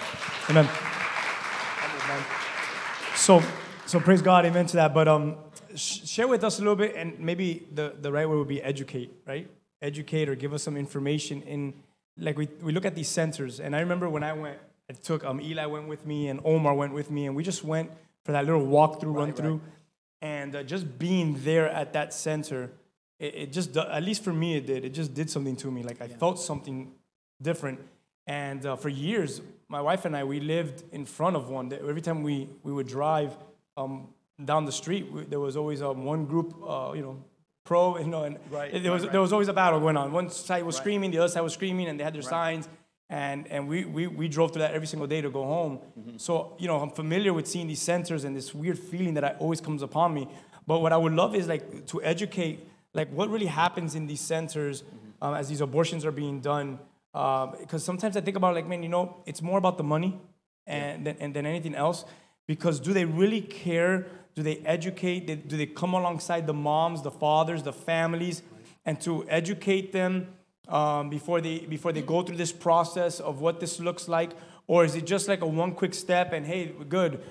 Amen. 0.49 0.67
So, 3.15 3.43
so 3.85 3.99
praise 3.99 4.23
God, 4.23 4.47
amen 4.47 4.65
to 4.65 4.77
that. 4.77 4.91
But 4.91 5.07
um, 5.07 5.35
share 5.75 6.27
with 6.27 6.43
us 6.43 6.59
a 6.59 6.61
little 6.61 6.75
bit, 6.75 6.95
and 6.95 7.19
maybe 7.19 7.67
the, 7.73 7.95
the 7.99 8.11
right 8.11 8.27
word 8.27 8.37
would 8.37 8.47
be 8.47 8.61
educate, 8.61 9.11
right? 9.25 9.47
Educate 9.81 10.29
or 10.29 10.35
give 10.35 10.53
us 10.53 10.63
some 10.63 10.77
information 10.77 11.41
in, 11.43 11.73
like 12.17 12.37
we, 12.37 12.47
we 12.61 12.71
look 12.71 12.85
at 12.85 12.95
these 12.95 13.09
centers. 13.09 13.59
And 13.59 13.75
I 13.75 13.79
remember 13.79 14.09
when 14.09 14.23
I 14.23 14.33
went, 14.33 14.57
I 14.89 14.93
took, 14.93 15.23
um, 15.23 15.39
Eli 15.41 15.65
went 15.65 15.87
with 15.87 16.05
me 16.05 16.27
and 16.27 16.39
Omar 16.43 16.73
went 16.73 16.93
with 16.93 17.09
me, 17.09 17.25
and 17.25 17.35
we 17.35 17.43
just 17.43 17.63
went 17.63 17.91
for 18.23 18.31
that 18.33 18.45
little 18.45 18.65
walkthrough, 18.65 19.15
run 19.15 19.33
through. 19.33 19.61
And 20.21 20.55
uh, 20.55 20.63
just 20.63 20.99
being 20.99 21.37
there 21.43 21.69
at 21.69 21.93
that 21.93 22.13
center, 22.13 22.69
it, 23.19 23.35
it 23.35 23.53
just, 23.53 23.75
at 23.75 24.03
least 24.03 24.23
for 24.23 24.33
me, 24.33 24.57
it 24.57 24.67
did. 24.67 24.85
It 24.85 24.93
just 24.93 25.13
did 25.13 25.29
something 25.29 25.55
to 25.57 25.71
me. 25.71 25.83
Like 25.83 26.01
I 26.01 26.07
felt 26.07 26.39
something 26.39 26.91
different. 27.41 27.79
And 28.27 28.65
uh, 28.65 28.75
for 28.75 28.89
years, 28.89 29.41
my 29.67 29.81
wife 29.81 30.05
and 30.05 30.15
I, 30.15 30.23
we 30.23 30.39
lived 30.39 30.83
in 30.91 31.05
front 31.05 31.35
of 31.35 31.49
one. 31.49 31.73
Every 31.73 32.01
time 32.01 32.21
we, 32.21 32.49
we 32.61 32.71
would 32.71 32.87
drive 32.87 33.35
um, 33.77 34.09
down 34.45 34.65
the 34.65 34.71
street, 34.71 35.29
there 35.29 35.39
was 35.39 35.55
always 35.55 35.81
um, 35.81 36.03
one 36.03 36.25
group, 36.25 36.55
uh, 36.67 36.91
you 36.93 37.01
know, 37.01 37.23
pro, 37.63 37.97
you 38.05 38.07
know, 38.07 38.23
and 38.23 38.37
Right, 38.49 38.71
there, 38.81 38.91
was, 38.91 39.07
there 39.07 39.21
was 39.21 39.33
always 39.33 39.47
a 39.47 39.53
battle 39.53 39.79
going 39.79 39.97
on. 39.97 40.11
One 40.11 40.29
side 40.29 40.63
was 40.63 40.77
screaming, 40.77 41.11
the 41.11 41.19
other 41.19 41.29
side 41.29 41.41
was 41.41 41.53
screaming, 41.53 41.87
and 41.87 41.99
they 41.99 42.03
had 42.03 42.13
their 42.13 42.21
signs. 42.21 42.67
And, 43.09 43.45
and 43.49 43.67
we, 43.67 43.83
we, 43.83 44.07
we 44.07 44.29
drove 44.29 44.53
through 44.53 44.61
that 44.61 44.73
every 44.73 44.87
single 44.87 45.05
day 45.05 45.19
to 45.19 45.29
go 45.29 45.43
home. 45.43 45.79
Mm-hmm. 45.99 46.17
So, 46.17 46.55
you 46.57 46.67
know, 46.67 46.79
I'm 46.79 46.91
familiar 46.91 47.33
with 47.33 47.45
seeing 47.45 47.67
these 47.67 47.81
centers 47.81 48.23
and 48.23 48.33
this 48.33 48.55
weird 48.55 48.79
feeling 48.79 49.15
that 49.15 49.25
I, 49.25 49.31
always 49.31 49.59
comes 49.59 49.81
upon 49.81 50.13
me. 50.13 50.29
But 50.65 50.81
what 50.81 50.93
I 50.93 50.97
would 50.97 51.11
love 51.11 51.35
is 51.35 51.45
like 51.45 51.87
to 51.87 52.01
educate, 52.01 52.65
like 52.93 53.11
what 53.11 53.29
really 53.29 53.47
happens 53.47 53.95
in 53.95 54.07
these 54.07 54.21
centers 54.21 54.83
Mm-hmm. 55.21 55.27
um, 55.33 55.35
as 55.35 55.49
these 55.49 55.61
abortions 55.61 56.05
are 56.05 56.11
being 56.11 56.39
done. 56.39 56.79
Because 57.13 57.83
sometimes 57.83 58.15
I 58.17 58.21
think 58.21 58.37
about 58.37 58.55
like, 58.55 58.67
man, 58.67 58.83
you 58.83 58.89
know, 58.89 59.17
it's 59.25 59.41
more 59.41 59.57
about 59.57 59.77
the 59.77 59.83
money 59.83 60.19
and, 60.65 61.05
than, 61.05 61.17
and 61.19 61.33
than 61.33 61.45
anything 61.45 61.75
else. 61.75 62.05
Because 62.47 62.79
do 62.79 62.93
they 62.93 63.05
really 63.05 63.41
care? 63.41 64.07
Do 64.35 64.43
they 64.43 64.57
educate? 64.59 65.47
Do 65.47 65.57
they 65.57 65.65
come 65.65 65.93
alongside 65.93 66.47
the 66.47 66.53
moms, 66.53 67.01
the 67.01 67.11
fathers, 67.11 67.63
the 67.63 67.73
families, 67.73 68.43
and 68.85 68.99
to 69.01 69.25
educate 69.27 69.91
them 69.91 70.27
um, 70.67 71.09
before 71.09 71.41
they 71.41 71.59
before 71.59 71.91
they 71.91 72.01
go 72.01 72.21
through 72.21 72.37
this 72.37 72.51
process 72.51 73.19
of 73.19 73.41
what 73.41 73.59
this 73.59 73.79
looks 73.79 74.07
like, 74.07 74.31
or 74.67 74.85
is 74.85 74.95
it 74.95 75.05
just 75.05 75.27
like 75.27 75.41
a 75.41 75.45
one 75.45 75.73
quick 75.73 75.93
step 75.93 76.31
and 76.33 76.45
hey, 76.45 76.73
good, 76.87 77.21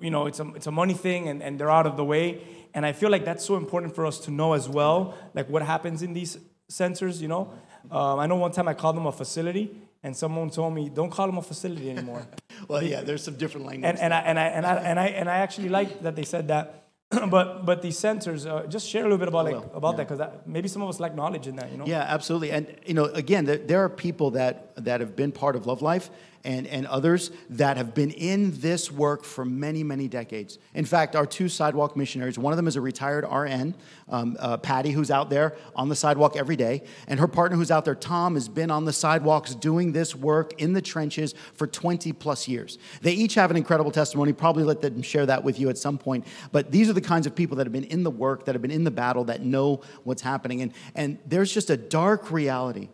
you 0.00 0.10
know, 0.10 0.26
it's 0.26 0.40
a 0.40 0.48
it's 0.54 0.66
a 0.66 0.72
money 0.72 0.94
thing 0.94 1.28
and, 1.28 1.42
and 1.42 1.58
they're 1.58 1.70
out 1.70 1.86
of 1.86 1.96
the 1.96 2.04
way. 2.04 2.42
And 2.74 2.86
I 2.86 2.92
feel 2.92 3.10
like 3.10 3.24
that's 3.24 3.44
so 3.44 3.56
important 3.56 3.94
for 3.94 4.06
us 4.06 4.18
to 4.20 4.30
know 4.30 4.54
as 4.54 4.68
well, 4.68 5.14
like 5.34 5.48
what 5.50 5.62
happens 5.62 6.02
in 6.02 6.14
these 6.14 6.38
centers. 6.68 7.20
You 7.20 7.28
know, 7.28 7.52
um, 7.90 8.18
I 8.18 8.26
know 8.26 8.36
one 8.36 8.52
time 8.52 8.68
I 8.68 8.74
called 8.74 8.96
them 8.96 9.06
a 9.06 9.12
facility, 9.12 9.76
and 10.02 10.16
someone 10.16 10.50
told 10.50 10.74
me 10.74 10.88
don't 10.88 11.10
call 11.10 11.26
them 11.26 11.38
a 11.38 11.42
facility 11.42 11.90
anymore. 11.90 12.26
Well, 12.68 12.82
yeah, 12.82 13.00
there's 13.00 13.24
some 13.24 13.34
different 13.34 13.66
language. 13.66 13.88
and, 13.90 13.98
and, 13.98 14.14
I, 14.14 14.20
and, 14.20 14.38
I, 14.38 14.44
and, 14.46 14.66
I, 14.66 14.74
and, 14.76 15.00
I, 15.00 15.06
and 15.08 15.28
I 15.28 15.38
actually 15.38 15.68
like 15.68 16.02
that 16.02 16.14
they 16.14 16.22
said 16.22 16.46
that. 16.48 16.82
but 17.28 17.66
but 17.66 17.82
these 17.82 17.98
centers, 17.98 18.46
uh, 18.46 18.64
just 18.68 18.88
share 18.88 19.02
a 19.02 19.04
little 19.04 19.18
bit 19.18 19.28
about 19.28 19.44
like 19.44 19.74
about 19.74 19.96
that 19.96 20.08
because 20.08 20.24
maybe 20.46 20.68
some 20.68 20.80
of 20.80 20.88
us 20.88 21.00
lack 21.00 21.14
knowledge 21.14 21.46
in 21.46 21.56
that. 21.56 21.70
You 21.70 21.78
know. 21.78 21.86
Yeah, 21.86 22.02
absolutely. 22.08 22.52
And 22.52 22.74
you 22.86 22.94
know, 22.94 23.06
again, 23.06 23.44
there, 23.44 23.58
there 23.58 23.84
are 23.84 23.88
people 23.88 24.30
that 24.30 24.72
that 24.84 25.00
have 25.00 25.14
been 25.16 25.32
part 25.32 25.56
of 25.56 25.66
Love 25.66 25.82
Life 25.82 26.08
and, 26.44 26.66
and 26.66 26.86
others 26.86 27.30
that 27.50 27.76
have 27.76 27.94
been 27.94 28.10
in 28.10 28.58
this 28.60 28.90
work 28.90 29.24
for 29.24 29.44
many, 29.44 29.82
many 29.82 30.08
decades. 30.08 30.58
In 30.74 30.84
fact, 30.84 31.14
our 31.14 31.26
two 31.26 31.48
sidewalk 31.48 31.96
missionaries, 31.96 32.38
one 32.38 32.52
of 32.52 32.56
them 32.56 32.66
is 32.66 32.76
a 32.76 32.80
retired 32.80 33.24
RN, 33.30 33.74
um, 34.08 34.36
uh, 34.38 34.56
Patty, 34.56 34.90
who's 34.90 35.10
out 35.10 35.30
there 35.30 35.56
on 35.76 35.88
the 35.88 35.96
sidewalk 35.96 36.36
every 36.36 36.56
day, 36.56 36.82
and 37.06 37.20
her 37.20 37.28
partner 37.28 37.56
who's 37.56 37.70
out 37.70 37.84
there, 37.84 37.94
Tom, 37.94 38.34
has 38.34 38.48
been 38.48 38.70
on 38.70 38.84
the 38.84 38.92
sidewalks 38.92 39.54
doing 39.54 39.92
this 39.92 40.14
work 40.14 40.60
in 40.60 40.72
the 40.72 40.82
trenches 40.82 41.34
for 41.54 41.66
20 41.66 42.12
plus 42.12 42.48
years. 42.48 42.78
They 43.00 43.12
each 43.12 43.34
have 43.34 43.50
an 43.50 43.56
incredible 43.56 43.90
testimony. 43.90 44.32
Probably 44.32 44.64
let 44.64 44.80
them 44.80 45.02
share 45.02 45.26
that 45.26 45.44
with 45.44 45.58
you 45.58 45.68
at 45.68 45.78
some 45.78 45.98
point. 45.98 46.26
But 46.50 46.70
these 46.70 46.88
are 46.88 46.92
the 46.92 47.00
kinds 47.00 47.26
of 47.26 47.34
people 47.34 47.56
that 47.56 47.66
have 47.66 47.72
been 47.72 47.84
in 47.84 48.02
the 48.02 48.10
work, 48.10 48.44
that 48.46 48.54
have 48.54 48.62
been 48.62 48.70
in 48.70 48.84
the 48.84 48.90
battle, 48.90 49.24
that 49.24 49.42
know 49.42 49.82
what's 50.04 50.22
happening. 50.22 50.62
And, 50.62 50.72
and 50.94 51.18
there's 51.26 51.52
just 51.52 51.70
a 51.70 51.76
dark 51.76 52.30
reality 52.30 52.88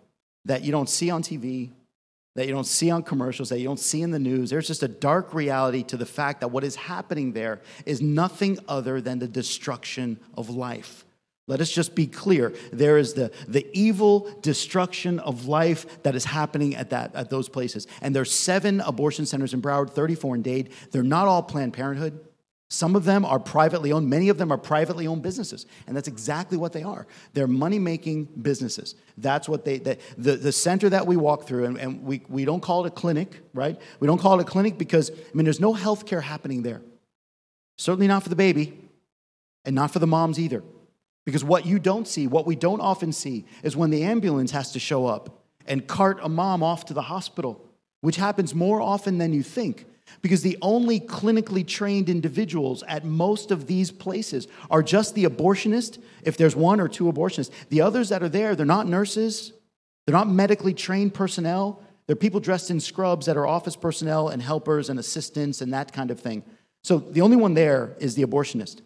that 0.44 0.62
you 0.62 0.72
don't 0.72 0.88
see 0.88 1.10
on 1.10 1.22
TV, 1.22 1.70
that 2.38 2.46
you 2.46 2.52
don't 2.52 2.68
see 2.68 2.88
on 2.88 3.02
commercials, 3.02 3.48
that 3.48 3.58
you 3.58 3.64
don't 3.64 3.80
see 3.80 4.00
in 4.00 4.12
the 4.12 4.18
news. 4.20 4.50
There's 4.50 4.68
just 4.68 4.84
a 4.84 4.88
dark 4.88 5.34
reality 5.34 5.82
to 5.82 5.96
the 5.96 6.06
fact 6.06 6.40
that 6.40 6.52
what 6.52 6.62
is 6.62 6.76
happening 6.76 7.32
there 7.32 7.60
is 7.84 8.00
nothing 8.00 8.60
other 8.68 9.00
than 9.00 9.18
the 9.18 9.26
destruction 9.26 10.20
of 10.34 10.48
life. 10.48 11.04
Let 11.48 11.60
us 11.60 11.68
just 11.68 11.96
be 11.96 12.06
clear. 12.06 12.54
There 12.72 12.96
is 12.96 13.14
the, 13.14 13.32
the 13.48 13.66
evil 13.76 14.30
destruction 14.40 15.18
of 15.18 15.46
life 15.46 16.00
that 16.04 16.14
is 16.14 16.24
happening 16.24 16.76
at, 16.76 16.90
that, 16.90 17.12
at 17.16 17.28
those 17.28 17.48
places. 17.48 17.88
And 18.02 18.14
there's 18.14 18.32
seven 18.32 18.82
abortion 18.82 19.26
centers 19.26 19.52
in 19.52 19.60
Broward, 19.60 19.90
34 19.90 20.36
in 20.36 20.42
Dade. 20.42 20.70
They're 20.92 21.02
not 21.02 21.26
all 21.26 21.42
Planned 21.42 21.72
Parenthood. 21.72 22.27
Some 22.70 22.94
of 22.96 23.04
them 23.04 23.24
are 23.24 23.38
privately 23.38 23.92
owned, 23.92 24.10
many 24.10 24.28
of 24.28 24.36
them 24.36 24.52
are 24.52 24.58
privately 24.58 25.06
owned 25.06 25.22
businesses. 25.22 25.64
And 25.86 25.96
that's 25.96 26.08
exactly 26.08 26.58
what 26.58 26.72
they 26.72 26.82
are. 26.82 27.06
They're 27.32 27.46
money 27.46 27.78
making 27.78 28.24
businesses. 28.24 28.94
That's 29.16 29.48
what 29.48 29.64
they, 29.64 29.78
they 29.78 29.96
the, 30.18 30.36
the 30.36 30.52
center 30.52 30.90
that 30.90 31.06
we 31.06 31.16
walk 31.16 31.46
through, 31.46 31.64
and, 31.64 31.78
and 31.78 32.02
we, 32.02 32.22
we 32.28 32.44
don't 32.44 32.60
call 32.60 32.84
it 32.84 32.88
a 32.88 32.90
clinic, 32.90 33.40
right? 33.54 33.80
We 34.00 34.06
don't 34.06 34.18
call 34.18 34.38
it 34.38 34.42
a 34.42 34.50
clinic 34.50 34.76
because, 34.76 35.10
I 35.10 35.14
mean, 35.32 35.44
there's 35.44 35.60
no 35.60 35.72
health 35.72 36.04
care 36.04 36.20
happening 36.20 36.62
there. 36.62 36.82
Certainly 37.78 38.08
not 38.08 38.22
for 38.22 38.28
the 38.28 38.36
baby, 38.36 38.78
and 39.64 39.74
not 39.74 39.90
for 39.90 39.98
the 39.98 40.06
moms 40.06 40.38
either. 40.38 40.62
Because 41.24 41.44
what 41.44 41.64
you 41.64 41.78
don't 41.78 42.06
see, 42.06 42.26
what 42.26 42.46
we 42.46 42.56
don't 42.56 42.80
often 42.80 43.12
see, 43.12 43.44
is 43.62 43.76
when 43.76 43.90
the 43.90 44.02
ambulance 44.02 44.50
has 44.50 44.72
to 44.72 44.78
show 44.78 45.06
up 45.06 45.42
and 45.66 45.86
cart 45.86 46.18
a 46.22 46.28
mom 46.28 46.62
off 46.62 46.86
to 46.86 46.94
the 46.94 47.02
hospital, 47.02 47.64
which 48.00 48.16
happens 48.16 48.54
more 48.54 48.80
often 48.80 49.18
than 49.18 49.32
you 49.32 49.42
think. 49.42 49.86
Because 50.22 50.42
the 50.42 50.58
only 50.62 51.00
clinically 51.00 51.66
trained 51.66 52.08
individuals 52.08 52.82
at 52.88 53.04
most 53.04 53.50
of 53.50 53.66
these 53.66 53.90
places 53.90 54.48
are 54.70 54.82
just 54.82 55.14
the 55.14 55.24
abortionist, 55.24 56.02
if 56.22 56.36
there's 56.36 56.56
one 56.56 56.80
or 56.80 56.88
two 56.88 57.04
abortionists. 57.04 57.50
The 57.68 57.80
others 57.80 58.08
that 58.08 58.22
are 58.22 58.28
there, 58.28 58.54
they're 58.54 58.66
not 58.66 58.86
nurses, 58.86 59.52
they're 60.06 60.14
not 60.14 60.28
medically 60.28 60.74
trained 60.74 61.14
personnel. 61.14 61.82
They're 62.06 62.16
people 62.16 62.40
dressed 62.40 62.70
in 62.70 62.80
scrubs 62.80 63.26
that 63.26 63.36
are 63.36 63.46
office 63.46 63.76
personnel 63.76 64.28
and 64.28 64.40
helpers 64.40 64.88
and 64.88 64.98
assistants 64.98 65.60
and 65.60 65.74
that 65.74 65.92
kind 65.92 66.10
of 66.10 66.18
thing. 66.18 66.42
So 66.82 66.98
the 66.98 67.20
only 67.20 67.36
one 67.36 67.52
there 67.52 67.94
is 68.00 68.14
the 68.14 68.24
abortionist. 68.24 68.80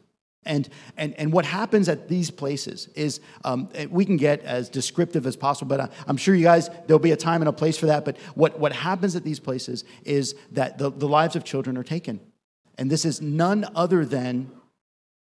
And, 0.45 0.69
and, 0.97 1.15
and 1.15 1.33
what 1.33 1.45
happens 1.45 1.89
at 1.89 2.09
these 2.09 2.31
places 2.31 2.89
is 2.95 3.21
um, 3.45 3.69
we 3.91 4.05
can 4.05 4.17
get 4.17 4.43
as 4.43 4.69
descriptive 4.69 5.27
as 5.27 5.37
possible, 5.37 5.69
but 5.69 5.81
I, 5.81 5.89
I'm 6.09 6.17
sure 6.17 6.35
you 6.35 6.43
guys, 6.43 6.69
there'll 6.87 6.99
be 6.99 7.13
a 7.13 7.17
time 7.17 7.43
and 7.43 7.49
a 7.49 7.53
place 7.53 7.79
for 7.79 7.87
that. 7.87 8.05
But 8.05 8.19
what, 8.35 8.59
what 8.59 8.73
happens 8.73 9.15
at 9.15 9.23
these 9.23 9.39
places 9.39 9.85
is 10.05 10.35
that 10.53 10.79
the, 10.79 10.91
the 10.91 11.09
lives 11.09 11.37
of 11.37 11.45
children 11.45 11.77
are 11.77 11.85
taken. 11.85 12.21
And 12.77 12.91
this 12.91 13.05
is 13.05 13.21
none 13.21 13.69
other 13.77 14.05
than 14.05 14.51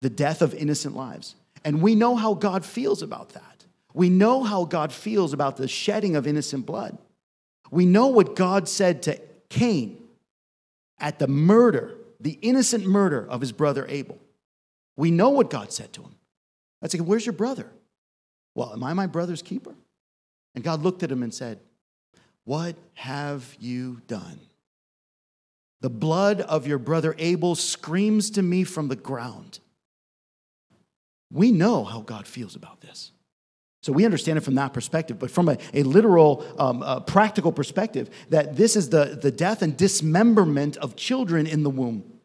the 0.02 0.10
death 0.10 0.42
of 0.42 0.52
innocent 0.54 0.94
lives. 0.94 1.34
And 1.64 1.80
we 1.80 1.94
know 1.94 2.16
how 2.16 2.34
God 2.34 2.64
feels 2.64 3.02
about 3.02 3.30
that. 3.30 3.64
We 3.94 4.10
know 4.10 4.42
how 4.42 4.66
God 4.66 4.92
feels 4.92 5.32
about 5.32 5.56
the 5.56 5.66
shedding 5.66 6.16
of 6.16 6.26
innocent 6.26 6.66
blood. 6.66 6.98
We 7.70 7.86
know 7.86 8.08
what 8.08 8.36
God 8.36 8.68
said 8.68 9.02
to 9.04 9.18
Cain 9.48 10.02
at 10.98 11.18
the 11.18 11.26
murder, 11.26 11.94
the 12.20 12.38
innocent 12.42 12.84
murder 12.84 13.26
of 13.26 13.40
his 13.40 13.52
brother 13.52 13.86
Abel. 13.88 14.18
We 14.96 15.10
know 15.10 15.30
what 15.30 15.50
God 15.50 15.72
said 15.72 15.92
to 15.94 16.02
him. 16.02 16.14
I 16.82 16.88
said, 16.88 17.02
Where's 17.02 17.26
your 17.26 17.32
brother? 17.32 17.70
Well, 18.54 18.72
am 18.72 18.82
I 18.82 18.94
my 18.94 19.06
brother's 19.06 19.42
keeper? 19.42 19.74
And 20.54 20.64
God 20.64 20.82
looked 20.82 21.02
at 21.02 21.12
him 21.12 21.22
and 21.22 21.32
said, 21.32 21.60
What 22.44 22.76
have 22.94 23.54
you 23.60 24.00
done? 24.06 24.40
The 25.82 25.90
blood 25.90 26.40
of 26.40 26.66
your 26.66 26.78
brother 26.78 27.14
Abel 27.18 27.54
screams 27.54 28.30
to 28.30 28.42
me 28.42 28.64
from 28.64 28.88
the 28.88 28.96
ground. 28.96 29.60
We 31.30 31.52
know 31.52 31.84
how 31.84 32.00
God 32.00 32.26
feels 32.26 32.56
about 32.56 32.80
this. 32.80 33.12
So 33.82 33.92
we 33.92 34.04
understand 34.04 34.38
it 34.38 34.40
from 34.40 34.56
that 34.56 34.72
perspective, 34.72 35.18
but 35.18 35.30
from 35.30 35.48
a, 35.48 35.58
a 35.72 35.82
literal, 35.82 36.44
um, 36.58 36.82
uh, 36.82 37.00
practical 37.00 37.52
perspective, 37.52 38.10
that 38.30 38.56
this 38.56 38.74
is 38.74 38.88
the, 38.88 39.18
the 39.20 39.30
death 39.30 39.62
and 39.62 39.76
dismemberment 39.76 40.76
of 40.78 40.96
children 40.96 41.46
in 41.46 41.62
the 41.62 41.70
womb. 41.70 42.15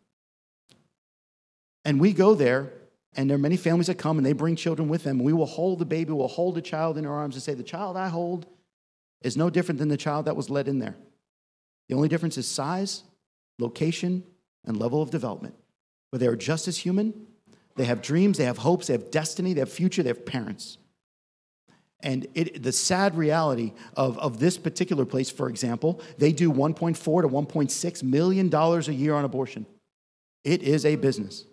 And 1.83 1.99
we 1.99 2.13
go 2.13 2.35
there, 2.35 2.71
and 3.15 3.29
there 3.29 3.35
are 3.35 3.39
many 3.39 3.57
families 3.57 3.87
that 3.87 3.97
come 3.97 4.17
and 4.17 4.25
they 4.25 4.33
bring 4.33 4.55
children 4.55 4.87
with 4.87 5.03
them. 5.03 5.19
We 5.19 5.33
will 5.33 5.45
hold 5.45 5.79
the 5.79 5.85
baby, 5.85 6.11
we'll 6.11 6.27
hold 6.27 6.55
the 6.55 6.61
child 6.61 6.97
in 6.97 7.05
our 7.05 7.13
arms 7.13 7.35
and 7.35 7.43
say, 7.43 7.53
The 7.53 7.63
child 7.63 7.97
I 7.97 8.07
hold 8.07 8.45
is 9.21 9.37
no 9.37 9.49
different 9.49 9.79
than 9.79 9.89
the 9.89 9.97
child 9.97 10.25
that 10.25 10.35
was 10.35 10.49
led 10.49 10.67
in 10.67 10.79
there. 10.79 10.95
The 11.89 11.95
only 11.95 12.07
difference 12.07 12.37
is 12.37 12.47
size, 12.47 13.03
location, 13.59 14.23
and 14.65 14.77
level 14.77 15.01
of 15.01 15.09
development. 15.09 15.55
But 16.11 16.19
they 16.19 16.27
are 16.27 16.35
just 16.35 16.67
as 16.67 16.77
human 16.77 17.27
They 17.75 17.85
have 17.85 18.01
dreams, 18.01 18.37
they 18.37 18.45
have 18.45 18.59
hopes, 18.59 18.87
they 18.87 18.93
have 18.93 19.11
destiny, 19.11 19.53
they 19.53 19.61
have 19.61 19.71
future, 19.71 20.03
they 20.03 20.09
have 20.09 20.25
parents. 20.25 20.77
And 22.03 22.27
it, 22.33 22.63
the 22.63 22.71
sad 22.71 23.15
reality 23.15 23.73
of, 23.95 24.17
of 24.17 24.39
this 24.39 24.57
particular 24.57 25.05
place, 25.05 25.29
for 25.29 25.47
example, 25.49 26.01
they 26.17 26.31
do 26.31 26.51
1.4 26.51 26.95
to 26.95 27.29
1.6 27.29 28.03
million 28.03 28.49
dollars 28.49 28.87
a 28.87 28.93
year 28.93 29.13
on 29.13 29.23
abortion. 29.23 29.65
It 30.43 30.63
is 30.63 30.85
a 30.85 30.95
business. 30.95 31.45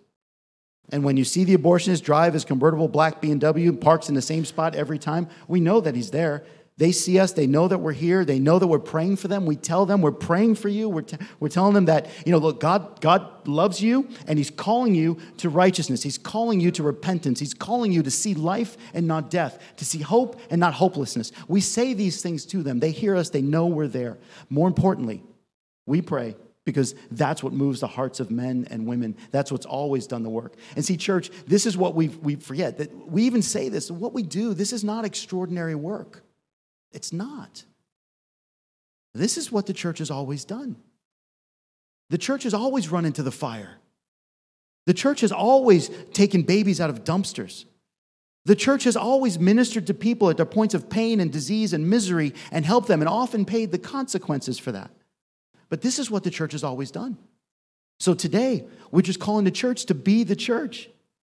And 0.91 1.03
when 1.03 1.17
you 1.17 1.23
see 1.23 1.43
the 1.43 1.55
abortionist 1.55 2.03
drive 2.03 2.33
his 2.33 2.45
convertible 2.45 2.87
black 2.87 3.21
BMW 3.21 3.69
and 3.69 3.79
parks 3.79 4.09
in 4.09 4.15
the 4.15 4.21
same 4.21 4.45
spot 4.45 4.75
every 4.75 4.99
time, 4.99 5.27
we 5.47 5.59
know 5.59 5.79
that 5.81 5.95
he's 5.95 6.11
there. 6.11 6.43
They 6.79 6.93
see 6.93 7.19
us, 7.19 7.33
they 7.33 7.45
know 7.45 7.67
that 7.67 7.79
we're 7.79 7.91
here, 7.91 8.23
they 8.23 8.39
know 8.39 8.57
that 8.57 8.67
we're 8.67 8.79
praying 8.79 9.17
for 9.17 9.27
them. 9.27 9.45
We 9.45 9.57
tell 9.57 9.85
them 9.85 10.01
we're 10.01 10.13
praying 10.13 10.55
for 10.55 10.69
you. 10.69 10.87
We're, 10.87 11.01
t- 11.01 11.17
we're 11.41 11.49
telling 11.49 11.73
them 11.73 11.85
that, 11.85 12.07
you 12.25 12.31
know, 12.31 12.37
look, 12.37 12.61
God, 12.61 13.01
God 13.01 13.45
loves 13.45 13.81
you 13.81 14.07
and 14.27 14.39
He's 14.39 14.49
calling 14.49 14.95
you 14.95 15.17
to 15.39 15.49
righteousness. 15.49 16.03
He's 16.03 16.17
calling 16.17 16.61
you 16.61 16.71
to 16.71 16.81
repentance. 16.81 17.41
He's 17.41 17.53
calling 17.53 17.91
you 17.91 18.01
to 18.01 18.09
see 18.09 18.33
life 18.33 18.77
and 18.93 19.05
not 19.05 19.29
death, 19.29 19.61
to 19.75 19.83
see 19.83 19.99
hope 19.99 20.39
and 20.49 20.57
not 20.61 20.73
hopelessness. 20.73 21.33
We 21.49 21.59
say 21.59 21.93
these 21.93 22.21
things 22.21 22.45
to 22.45 22.63
them. 22.63 22.79
They 22.79 22.91
hear 22.91 23.13
us, 23.13 23.29
they 23.29 23.41
know 23.41 23.67
we're 23.67 23.87
there. 23.87 24.17
More 24.49 24.69
importantly, 24.69 25.21
we 25.85 26.01
pray 26.01 26.37
because 26.69 26.95
that's 27.11 27.43
what 27.43 27.53
moves 27.53 27.79
the 27.79 27.87
hearts 27.87 28.19
of 28.19 28.31
men 28.31 28.67
and 28.69 28.85
women. 28.85 29.15
That's 29.31 29.51
what's 29.51 29.65
always 29.65 30.07
done 30.07 30.23
the 30.23 30.29
work. 30.29 30.53
And 30.75 30.85
see, 30.85 30.97
church, 30.97 31.29
this 31.47 31.65
is 31.65 31.75
what 31.75 31.95
we 31.95 32.09
we 32.09 32.35
forget 32.35 32.77
that 32.77 32.93
we 33.09 33.23
even 33.23 33.41
say 33.41 33.69
this. 33.69 33.89
What 33.89 34.13
we 34.13 34.23
do, 34.23 34.53
this 34.53 34.73
is 34.73 34.83
not 34.83 35.05
extraordinary 35.05 35.75
work. 35.75 36.23
It's 36.91 37.11
not. 37.13 37.63
This 39.13 39.37
is 39.37 39.51
what 39.51 39.65
the 39.65 39.73
church 39.73 39.99
has 39.99 40.11
always 40.11 40.45
done. 40.45 40.75
The 42.09 42.17
church 42.17 42.43
has 42.43 42.53
always 42.53 42.89
run 42.89 43.05
into 43.05 43.23
the 43.23 43.31
fire. 43.31 43.77
The 44.85 44.93
church 44.93 45.21
has 45.21 45.31
always 45.31 45.89
taken 46.13 46.43
babies 46.43 46.81
out 46.81 46.89
of 46.89 47.03
dumpsters. 47.03 47.65
The 48.45 48.55
church 48.55 48.85
has 48.85 48.95
always 48.95 49.37
ministered 49.37 49.87
to 49.87 49.93
people 49.93 50.29
at 50.29 50.37
their 50.37 50.45
points 50.45 50.73
of 50.73 50.89
pain 50.89 51.19
and 51.19 51.31
disease 51.31 51.73
and 51.73 51.89
misery 51.89 52.33
and 52.51 52.65
helped 52.65 52.87
them 52.87 53.01
and 53.01 53.09
often 53.09 53.45
paid 53.45 53.71
the 53.71 53.77
consequences 53.77 54.57
for 54.57 54.71
that. 54.71 54.89
But 55.69 55.81
this 55.81 55.99
is 55.99 56.09
what 56.09 56.23
the 56.23 56.31
church 56.31 56.51
has 56.53 56.63
always 56.63 56.91
done. 56.91 57.17
So 57.99 58.13
today, 58.13 58.65
we're 58.91 59.01
just 59.01 59.19
calling 59.19 59.45
the 59.45 59.51
church 59.51 59.85
to 59.85 59.95
be 59.95 60.23
the 60.23 60.35
church. 60.35 60.89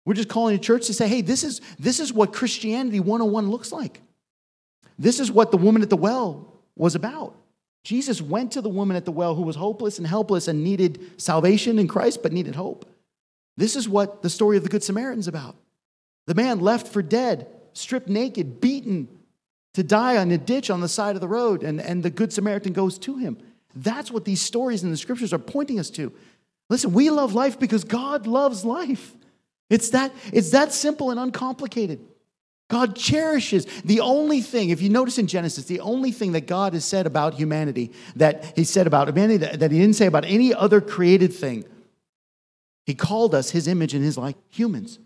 We're 0.06 0.14
just 0.14 0.30
calling 0.30 0.56
the 0.56 0.64
church 0.64 0.88
to 0.88 0.94
say, 0.94 1.08
hey, 1.08 1.22
this 1.22 1.44
is, 1.44 1.62
this 1.78 2.00
is 2.00 2.12
what 2.12 2.34
Christianity 2.34 3.00
101 3.00 3.50
looks 3.50 3.72
like. 3.72 4.02
This 4.98 5.20
is 5.20 5.32
what 5.32 5.52
the 5.52 5.58
woman 5.58 5.82
at 5.82 5.90
the 5.90 5.98
well 5.98 6.54
was 6.76 6.96
about. 6.96 7.36
Jesus 7.84 8.22
went 8.22 8.52
to 8.54 8.62
the 8.62 8.70
woman 8.70 8.98
at 8.98 9.06
the 9.06 9.12
well 9.12 9.36
who 9.36 9.44
was 9.44 9.56
hopeless 9.56 9.98
and 9.98 10.06
helpless 10.06 10.48
and 10.48 10.64
needed 10.64 11.22
salvation 11.22 11.80
in 11.80 11.88
Christ, 11.88 12.22
but 12.22 12.34
needed 12.34 12.56
hope. 12.56 12.86
This 13.56 13.76
is 13.76 13.88
what 13.88 14.22
the 14.22 14.30
story 14.30 14.58
of 14.58 14.64
the 14.64 14.70
Good 14.70 14.84
Samaritan's 14.84 15.28
about. 15.28 15.56
The 16.28 16.36
man 16.36 16.60
left 16.60 16.88
for 16.88 17.02
dead, 17.02 17.48
stripped 17.74 18.10
naked, 18.10 18.62
beaten 18.62 19.08
to 19.74 19.84
die 19.84 20.18
on 20.18 20.32
a 20.32 20.38
ditch 20.38 20.70
on 20.70 20.82
the 20.82 20.90
side 20.90 21.16
of 21.16 21.22
the 21.22 21.28
road, 21.28 21.64
and, 21.64 21.80
and 21.80 22.04
the 22.04 22.10
Good 22.10 22.34
Samaritan 22.34 22.74
goes 22.74 22.98
to 23.00 23.18
him. 23.18 23.38
That's 23.76 24.11
what 24.11 24.26
these 24.26 24.41
stories 24.41 24.84
in 24.84 24.91
the 24.91 24.97
scriptures 24.97 25.34
are 25.34 25.39
pointing 25.39 25.80
us 25.80 25.89
to. 25.91 26.11
Listen, 26.70 26.93
we 26.93 27.09
love 27.09 27.34
life 27.34 27.59
because 27.59 27.84
God 27.84 28.28
loves 28.28 28.63
life. 28.65 29.13
It's 29.70 29.91
that, 29.91 30.11
it's 30.34 30.51
that 30.51 30.74
simple 30.74 31.11
and 31.11 31.20
uncomplicated. 31.20 31.99
God 32.70 32.95
cherishes 32.95 33.65
the 33.84 33.99
only 33.99 34.41
thing, 34.41 34.70
if 34.70 34.82
you 34.82 34.89
notice 34.89 35.17
in 35.17 35.26
Genesis, 35.26 35.65
the 35.65 35.80
only 35.80 36.11
thing 36.11 36.34
that 36.34 36.45
God 36.45 36.74
has 36.74 36.86
said 36.86 37.07
about 37.07 37.34
humanity, 37.34 37.91
that 38.15 38.53
He 38.55 38.63
said 38.63 38.86
about 38.86 39.07
humanity, 39.07 39.38
that, 39.38 39.59
that 39.59 39.72
He 39.72 39.80
didn't 39.80 39.95
say 39.95 40.05
about 40.05 40.24
any 40.26 40.53
other 40.53 40.80
created 40.80 41.34
thing. 41.34 41.65
He 42.86 42.93
called 42.93 43.34
us 43.34 43.49
His 43.49 43.67
image 43.67 43.95
and 43.95 44.03
His 44.03 44.17
like 44.20 44.36
humans. 44.49 44.99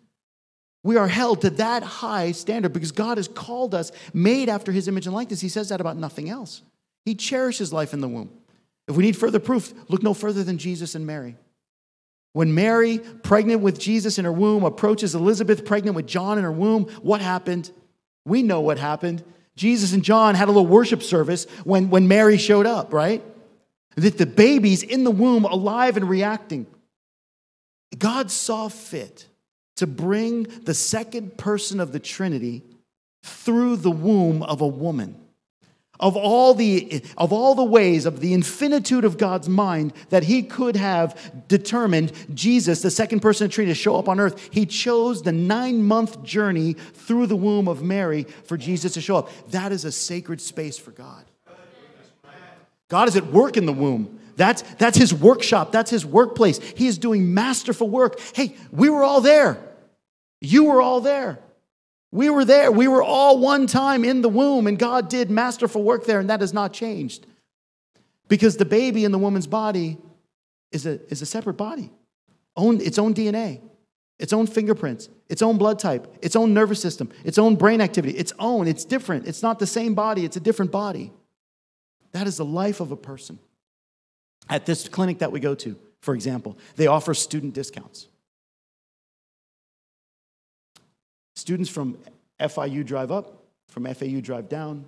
We 0.84 0.98
are 0.98 1.08
held 1.08 1.42
to 1.42 1.50
that 1.52 1.84
high 1.84 2.34
standard 2.34 2.74
because 2.74 2.92
God 2.92 3.18
has 3.18 3.30
called 3.30 3.74
us 3.74 3.94
made 4.14 4.50
after 4.50 4.74
His 4.74 4.90
image 4.90 5.06
and 5.06 5.16
likeness. 5.16 5.40
He 5.40 5.48
says 5.48 5.70
that 5.70 5.80
about 5.80 5.96
nothing 5.96 6.30
else. 6.30 6.62
He 7.06 7.16
cherishes 7.16 7.72
life 7.72 7.94
in 7.94 8.02
the 8.02 8.10
womb. 8.10 8.30
If 8.88 8.96
we 8.96 9.04
need 9.04 9.18
further 9.18 9.40
proof, 9.40 9.74
look 9.90 10.04
no 10.04 10.14
further 10.14 10.44
than 10.44 10.58
Jesus 10.58 10.96
and 10.96 11.06
Mary. 11.06 11.36
When 12.34 12.54
Mary, 12.56 12.98
pregnant 12.98 13.62
with 13.62 13.80
Jesus 13.80 14.18
in 14.18 14.26
her 14.26 14.32
womb, 14.32 14.64
approaches 14.64 15.16
Elizabeth, 15.16 15.66
pregnant 15.66 15.96
with 15.96 16.08
John 16.08 16.38
in 16.38 16.44
her 16.44 16.52
womb, 16.52 16.86
what 17.02 17.22
happened? 17.22 17.72
We 18.26 18.42
know 18.42 18.62
what 18.62 18.80
happened. 18.80 19.24
Jesus 19.56 19.94
and 19.94 20.04
John 20.04 20.34
had 20.34 20.48
a 20.48 20.52
little 20.52 20.68
worship 20.68 21.04
service 21.04 21.46
when, 21.64 21.90
when 21.90 22.08
Mary 22.08 22.38
showed 22.38 22.66
up, 22.66 22.92
right? 22.92 23.24
That 23.96 24.18
the 24.18 24.26
baby's 24.26 24.82
in 24.82 25.04
the 25.04 25.12
womb, 25.12 25.46
alive 25.46 25.96
and 25.96 26.10
reacting. 26.10 26.66
God 27.98 28.32
saw 28.32 28.68
fit 28.68 29.28
to 29.76 29.86
bring 29.86 30.44
the 30.64 30.74
second 30.74 31.38
person 31.38 31.80
of 31.80 31.92
the 31.92 32.00
Trinity 32.00 32.64
through 33.24 33.78
the 33.78 33.92
womb 33.92 34.42
of 34.42 34.62
a 34.62 34.68
woman 34.68 35.23
of 36.00 36.18
all 36.18 36.54
the 36.54 37.04
of 37.18 37.32
all 37.32 37.54
the 37.56 37.64
ways 37.64 38.06
of 38.06 38.20
the 38.20 38.34
infinitude 38.34 39.06
of 39.06 39.18
God's 39.18 39.48
mind 39.48 39.94
that 40.10 40.24
he 40.24 40.42
could 40.42 40.76
have 40.76 41.48
determined 41.48 42.12
Jesus 42.34 42.82
the 42.82 42.90
second 42.90 43.20
person 43.20 43.46
of 43.46 43.52
the 43.52 43.56
Trinity 43.56 43.74
to 43.74 43.80
show 43.80 43.96
up 43.96 44.10
on 44.10 44.20
earth 44.20 44.50
he 44.52 44.66
chose 44.66 45.22
the 45.22 45.32
9 45.32 45.84
month 45.84 46.24
journey 46.24 46.74
through 46.74 47.28
the 47.28 47.36
womb 47.36 47.68
of 47.68 47.84
Mary 47.84 48.24
for 48.46 48.58
Jesus 48.58 48.94
to 48.96 49.02
show 49.02 49.18
up. 49.18 49.30
That 49.52 49.72
is 49.72 49.86
a 49.86 49.92
sacred 49.92 50.42
space 50.42 50.78
for 50.78 50.92
God. 50.92 51.26
God 52.90 53.08
is 53.08 53.16
at 53.16 53.28
work 53.28 53.56
in 53.56 53.66
the 53.66 53.74
womb. 53.74 54.20
That's 54.36 54.64
that's 54.80 54.98
his 54.98 55.14
workshop. 55.14 55.72
That's 55.72 55.92
his 55.92 56.06
workplace. 56.06 56.58
He 56.58 56.88
is 56.88 56.98
doing 56.98 57.36
masterful 57.36 57.88
work. 57.88 58.20
Hey 58.34 58.56
we 58.72 58.90
were 58.90 59.04
all 59.04 59.22
there. 59.22 59.60
You 60.42 60.66
were 60.66 60.82
all 60.82 61.02
there 61.02 61.40
we 62.14 62.30
were 62.30 62.46
there. 62.46 62.72
We 62.72 62.88
were 62.88 63.02
all 63.02 63.40
one 63.40 63.66
time 63.66 64.06
in 64.06 64.22
the 64.22 64.30
womb, 64.30 64.68
and 64.68 64.78
God 64.78 65.10
did 65.10 65.32
masterful 65.32 65.82
work 65.82 66.06
there, 66.06 66.20
and 66.20 66.30
that 66.30 66.42
has 66.42 66.54
not 66.54 66.72
changed. 66.72 67.26
Because 68.28 68.58
the 68.58 68.66
baby 68.66 69.04
in 69.04 69.12
the 69.12 69.18
woman's 69.18 69.48
body 69.48 69.98
is 70.72 70.86
a, 70.86 71.02
is 71.12 71.24
a 71.24 71.26
separate 71.26 71.56
body, 71.56 71.90
own, 72.56 72.80
its 72.82 73.00
own 73.00 73.16
DNA, 73.16 73.62
its 74.20 74.32
own 74.32 74.46
fingerprints, 74.46 75.10
its 75.28 75.42
own 75.42 75.58
blood 75.58 75.80
type, 75.80 76.08
its 76.22 76.36
own 76.36 76.54
nervous 76.54 76.80
system, 76.80 77.10
its 77.24 77.40
own 77.40 77.56
brain 77.56 77.82
activity, 77.82 78.16
its 78.16 78.32
own. 78.38 78.68
It's 78.68 78.86
different. 78.86 79.28
It's 79.28 79.42
not 79.42 79.58
the 79.58 79.66
same 79.66 79.96
body, 79.96 80.24
it's 80.24 80.38
a 80.38 80.40
different 80.40 80.72
body. 80.72 81.12
That 82.12 82.28
is 82.28 82.38
the 82.38 82.46
life 82.46 82.80
of 82.80 82.92
a 82.92 82.96
person. 82.96 83.40
At 84.50 84.68
this 84.68 84.88
clinic 84.88 85.18
that 85.18 85.32
we 85.32 85.40
go 85.40 85.56
to, 85.56 85.76
for 86.02 86.14
example, 86.14 86.60
they 86.76 86.86
offer 86.86 87.16
student 87.16 87.56
discounts. 87.56 88.08
Students 91.44 91.70
from 91.70 91.98
FIU 92.40 92.86
drive 92.86 93.12
up, 93.12 93.44
from 93.68 93.84
FAU 93.94 94.22
drive 94.22 94.48
down 94.48 94.86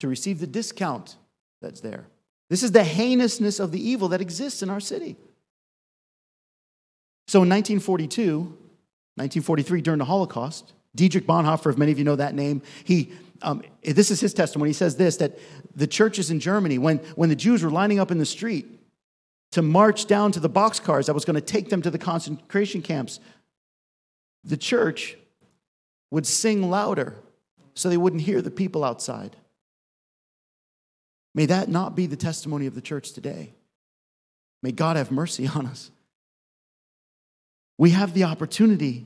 to 0.00 0.08
receive 0.08 0.40
the 0.40 0.46
discount 0.46 1.16
that's 1.62 1.80
there. 1.80 2.06
This 2.50 2.62
is 2.62 2.70
the 2.70 2.84
heinousness 2.84 3.58
of 3.60 3.72
the 3.72 3.80
evil 3.80 4.08
that 4.08 4.20
exists 4.20 4.62
in 4.62 4.68
our 4.68 4.78
city. 4.78 5.16
So 7.28 7.38
in 7.38 7.48
1942, 7.48 8.40
1943, 8.40 9.80
during 9.80 9.96
the 9.96 10.04
Holocaust, 10.04 10.74
Dietrich 10.94 11.26
Bonhoeffer, 11.26 11.70
if 11.70 11.78
many 11.78 11.92
of 11.92 11.98
you 11.98 12.04
know 12.04 12.16
that 12.16 12.34
name, 12.34 12.60
he, 12.84 13.10
um, 13.40 13.62
this 13.82 14.10
is 14.10 14.20
his 14.20 14.34
testimony. 14.34 14.68
He 14.68 14.74
says 14.74 14.96
this 14.96 15.16
that 15.16 15.38
the 15.74 15.86
churches 15.86 16.30
in 16.30 16.40
Germany, 16.40 16.76
when, 16.76 16.98
when 17.14 17.30
the 17.30 17.36
Jews 17.36 17.62
were 17.62 17.70
lining 17.70 18.00
up 18.00 18.10
in 18.10 18.18
the 18.18 18.26
street 18.26 18.66
to 19.52 19.62
march 19.62 20.04
down 20.04 20.30
to 20.32 20.40
the 20.40 20.50
boxcars 20.50 21.06
that 21.06 21.14
was 21.14 21.24
going 21.24 21.36
to 21.36 21.40
take 21.40 21.70
them 21.70 21.80
to 21.80 21.90
the 21.90 21.96
concentration 21.96 22.82
camps, 22.82 23.18
the 24.44 24.58
church 24.58 25.16
would 26.10 26.26
sing 26.26 26.70
louder 26.70 27.16
so 27.74 27.88
they 27.88 27.96
wouldn't 27.96 28.22
hear 28.22 28.40
the 28.40 28.50
people 28.50 28.84
outside. 28.84 29.36
May 31.34 31.46
that 31.46 31.68
not 31.68 31.94
be 31.94 32.06
the 32.06 32.16
testimony 32.16 32.66
of 32.66 32.74
the 32.74 32.80
church 32.80 33.12
today. 33.12 33.52
May 34.62 34.72
God 34.72 34.96
have 34.96 35.10
mercy 35.10 35.46
on 35.46 35.66
us. 35.66 35.90
We 37.78 37.90
have 37.90 38.14
the 38.14 38.24
opportunity, 38.24 39.04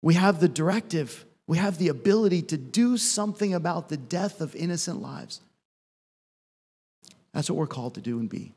we 0.00 0.14
have 0.14 0.40
the 0.40 0.48
directive, 0.48 1.26
we 1.46 1.58
have 1.58 1.76
the 1.76 1.88
ability 1.88 2.42
to 2.42 2.56
do 2.56 2.96
something 2.96 3.52
about 3.52 3.88
the 3.88 3.98
death 3.98 4.40
of 4.40 4.56
innocent 4.56 5.02
lives. 5.02 5.40
That's 7.34 7.50
what 7.50 7.58
we're 7.58 7.66
called 7.66 7.94
to 7.96 8.00
do 8.00 8.18
and 8.18 8.28
be. 8.28 8.52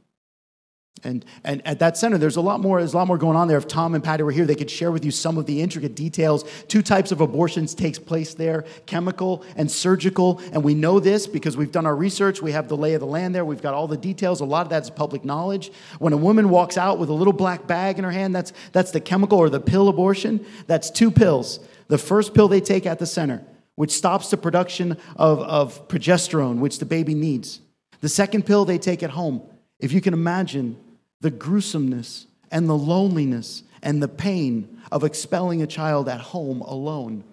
And, 1.03 1.23
and 1.43 1.65
at 1.65 1.79
that 1.79 1.97
center, 1.97 2.17
there's 2.17 2.35
a 2.35 2.41
lot 2.41 2.59
more. 2.59 2.79
There's 2.79 2.93
a 2.93 2.97
lot 2.97 3.07
more 3.07 3.17
going 3.17 3.37
on 3.37 3.47
there. 3.47 3.57
If 3.57 3.67
Tom 3.67 3.95
and 3.95 4.03
Patty 4.03 4.23
were 4.23 4.31
here, 4.31 4.45
they 4.45 4.55
could 4.55 4.69
share 4.69 4.91
with 4.91 5.05
you 5.05 5.11
some 5.11 5.37
of 5.37 5.45
the 5.45 5.61
intricate 5.61 5.95
details. 5.95 6.43
Two 6.67 6.81
types 6.81 7.11
of 7.11 7.21
abortions 7.21 7.73
takes 7.73 7.97
place 7.97 8.33
there: 8.33 8.65
chemical 8.85 9.43
and 9.55 9.71
surgical. 9.71 10.41
And 10.51 10.63
we 10.63 10.73
know 10.73 10.99
this 10.99 11.27
because 11.27 11.55
we've 11.55 11.71
done 11.71 11.85
our 11.85 11.95
research. 11.95 12.41
We 12.41 12.51
have 12.51 12.67
the 12.67 12.77
lay 12.77 12.93
of 12.95 12.99
the 12.99 13.07
land 13.07 13.33
there. 13.33 13.45
We've 13.45 13.61
got 13.61 13.73
all 13.73 13.87
the 13.87 13.97
details. 13.97 14.41
A 14.41 14.45
lot 14.45 14.65
of 14.65 14.69
that's 14.69 14.89
public 14.89 15.23
knowledge. 15.23 15.71
When 15.99 16.13
a 16.13 16.17
woman 16.17 16.49
walks 16.49 16.77
out 16.77 16.99
with 16.99 17.09
a 17.09 17.13
little 17.13 17.33
black 17.33 17.65
bag 17.65 17.97
in 17.97 18.03
her 18.03 18.11
hand, 18.11 18.35
that's 18.35 18.51
that's 18.71 18.91
the 18.91 18.99
chemical 18.99 19.37
or 19.37 19.49
the 19.49 19.61
pill 19.61 19.87
abortion. 19.87 20.45
That's 20.67 20.89
two 20.89 21.11
pills. 21.11 21.59
The 21.87 21.97
first 21.97 22.33
pill 22.33 22.47
they 22.47 22.61
take 22.61 22.85
at 22.85 22.99
the 22.99 23.05
center, 23.05 23.43
which 23.75 23.91
stops 23.91 24.29
the 24.29 24.37
production 24.37 24.97
of, 25.15 25.39
of 25.39 25.87
progesterone, 25.87 26.59
which 26.59 26.79
the 26.79 26.85
baby 26.85 27.15
needs. 27.15 27.61
The 28.01 28.09
second 28.09 28.45
pill 28.45 28.65
they 28.65 28.77
take 28.77 29.01
at 29.01 29.09
home. 29.11 29.41
If 29.79 29.93
you 29.93 30.01
can 30.01 30.13
imagine 30.13 30.77
the 31.21 31.31
gruesomeness 31.31 32.27
and 32.51 32.67
the 32.67 32.77
loneliness 32.77 33.63
and 33.81 34.01
the 34.01 34.07
pain 34.07 34.81
of 34.91 35.03
expelling 35.03 35.61
a 35.61 35.67
child 35.67 36.09
at 36.09 36.19
home 36.19 36.61
alone. 36.61 37.23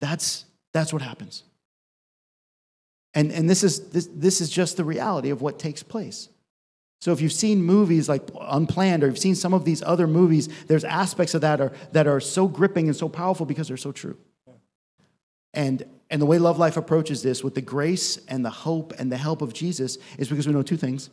That's, 0.00 0.44
that's 0.72 0.92
what 0.92 1.02
happens. 1.02 1.44
And, 3.14 3.30
and 3.30 3.48
this, 3.48 3.62
is, 3.62 3.90
this, 3.90 4.08
this 4.12 4.40
is 4.40 4.50
just 4.50 4.76
the 4.76 4.84
reality 4.84 5.30
of 5.30 5.42
what 5.42 5.58
takes 5.58 5.82
place. 5.82 6.28
So 7.00 7.12
if 7.12 7.20
you've 7.20 7.32
seen 7.32 7.62
movies 7.62 8.08
like 8.08 8.22
Unplanned 8.40 9.02
or 9.02 9.08
you've 9.08 9.18
seen 9.18 9.34
some 9.34 9.54
of 9.54 9.64
these 9.64 9.82
other 9.82 10.06
movies, 10.06 10.48
there's 10.66 10.84
aspects 10.84 11.34
of 11.34 11.40
that 11.40 11.60
are, 11.60 11.72
that 11.92 12.06
are 12.06 12.20
so 12.20 12.46
gripping 12.46 12.86
and 12.86 12.96
so 12.96 13.08
powerful 13.08 13.44
because 13.44 13.68
they're 13.68 13.76
so 13.76 13.92
true. 13.92 14.16
And, 15.52 15.84
and 16.10 16.22
the 16.22 16.26
way 16.26 16.38
Love 16.38 16.58
Life 16.58 16.76
approaches 16.76 17.22
this 17.22 17.42
with 17.42 17.54
the 17.54 17.60
grace 17.60 18.18
and 18.28 18.44
the 18.44 18.50
hope 18.50 18.94
and 18.98 19.10
the 19.10 19.16
help 19.16 19.42
of 19.42 19.52
Jesus 19.52 19.98
is 20.16 20.28
because 20.28 20.46
we 20.46 20.52
know 20.52 20.62
two 20.62 20.76
things. 20.76 21.10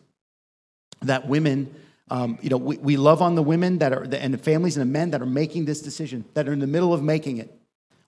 That 1.01 1.27
women, 1.27 1.73
um, 2.09 2.37
you 2.41 2.49
know, 2.49 2.57
we, 2.57 2.77
we 2.77 2.97
love 2.97 3.21
on 3.21 3.35
the 3.35 3.43
women 3.43 3.77
that 3.79 3.93
are, 3.93 4.03
and 4.03 4.33
the 4.33 4.37
families 4.37 4.77
and 4.77 4.81
the 4.87 4.91
men 4.91 5.11
that 5.11 5.21
are 5.21 5.27
making 5.27 5.65
this 5.65 5.81
decision, 5.81 6.25
that 6.33 6.47
are 6.47 6.53
in 6.53 6.59
the 6.59 6.67
middle 6.67 6.93
of 6.93 7.01
making 7.01 7.37
it. 7.37 7.53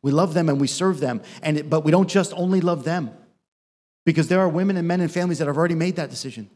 We 0.01 0.11
love 0.11 0.33
them 0.33 0.49
and 0.49 0.59
we 0.59 0.67
serve 0.67 0.99
them. 0.99 1.21
And 1.41 1.57
it, 1.57 1.69
but 1.69 1.83
we 1.83 1.91
don't 1.91 2.09
just 2.09 2.33
only 2.33 2.61
love 2.61 2.83
them 2.83 3.11
because 4.05 4.27
there 4.27 4.39
are 4.39 4.49
women 4.49 4.77
and 4.77 4.87
men 4.87 5.01
and 5.01 5.11
families 5.11 5.37
that 5.39 5.47
have 5.47 5.57
already 5.57 5.75
made 5.75 5.95
that 5.97 6.09
decision, 6.09 6.49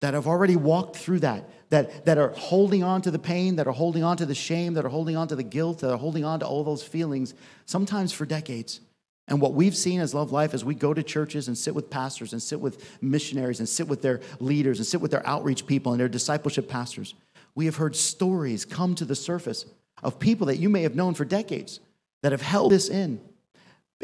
that 0.00 0.14
have 0.14 0.26
already 0.26 0.56
walked 0.56 0.96
through 0.96 1.20
that, 1.20 1.48
that, 1.70 2.04
that 2.04 2.18
are 2.18 2.30
holding 2.30 2.82
on 2.82 3.00
to 3.02 3.10
the 3.10 3.18
pain, 3.18 3.56
that 3.56 3.66
are 3.66 3.72
holding 3.72 4.04
on 4.04 4.16
to 4.18 4.26
the 4.26 4.34
shame, 4.34 4.74
that 4.74 4.84
are 4.84 4.90
holding 4.90 5.16
on 5.16 5.28
to 5.28 5.36
the 5.36 5.42
guilt, 5.42 5.78
that 5.78 5.90
are 5.90 5.98
holding 5.98 6.24
on 6.24 6.40
to 6.40 6.46
all 6.46 6.64
those 6.64 6.82
feelings, 6.82 7.32
sometimes 7.64 8.12
for 8.12 8.26
decades. 8.26 8.80
And 9.28 9.40
what 9.40 9.54
we've 9.54 9.76
seen 9.76 10.00
as 10.00 10.14
Love 10.14 10.32
Life 10.32 10.52
as 10.52 10.64
we 10.64 10.74
go 10.74 10.92
to 10.92 11.02
churches 11.02 11.48
and 11.48 11.56
sit 11.56 11.74
with 11.74 11.90
pastors 11.90 12.32
and 12.32 12.42
sit 12.42 12.60
with 12.60 12.98
missionaries 13.00 13.60
and 13.60 13.68
sit 13.68 13.88
with 13.88 14.02
their 14.02 14.20
leaders 14.40 14.78
and 14.78 14.86
sit 14.86 15.00
with 15.00 15.10
their 15.10 15.26
outreach 15.26 15.66
people 15.66 15.92
and 15.92 16.00
their 16.00 16.08
discipleship 16.08 16.68
pastors, 16.68 17.14
we 17.54 17.66
have 17.66 17.76
heard 17.76 17.94
stories 17.94 18.64
come 18.64 18.94
to 18.96 19.04
the 19.04 19.14
surface 19.14 19.66
of 20.02 20.18
people 20.18 20.48
that 20.48 20.58
you 20.58 20.68
may 20.68 20.82
have 20.82 20.96
known 20.96 21.14
for 21.14 21.24
decades 21.24 21.80
that 22.22 22.32
have 22.32 22.42
held 22.42 22.72
this 22.72 22.88
in. 22.88 23.20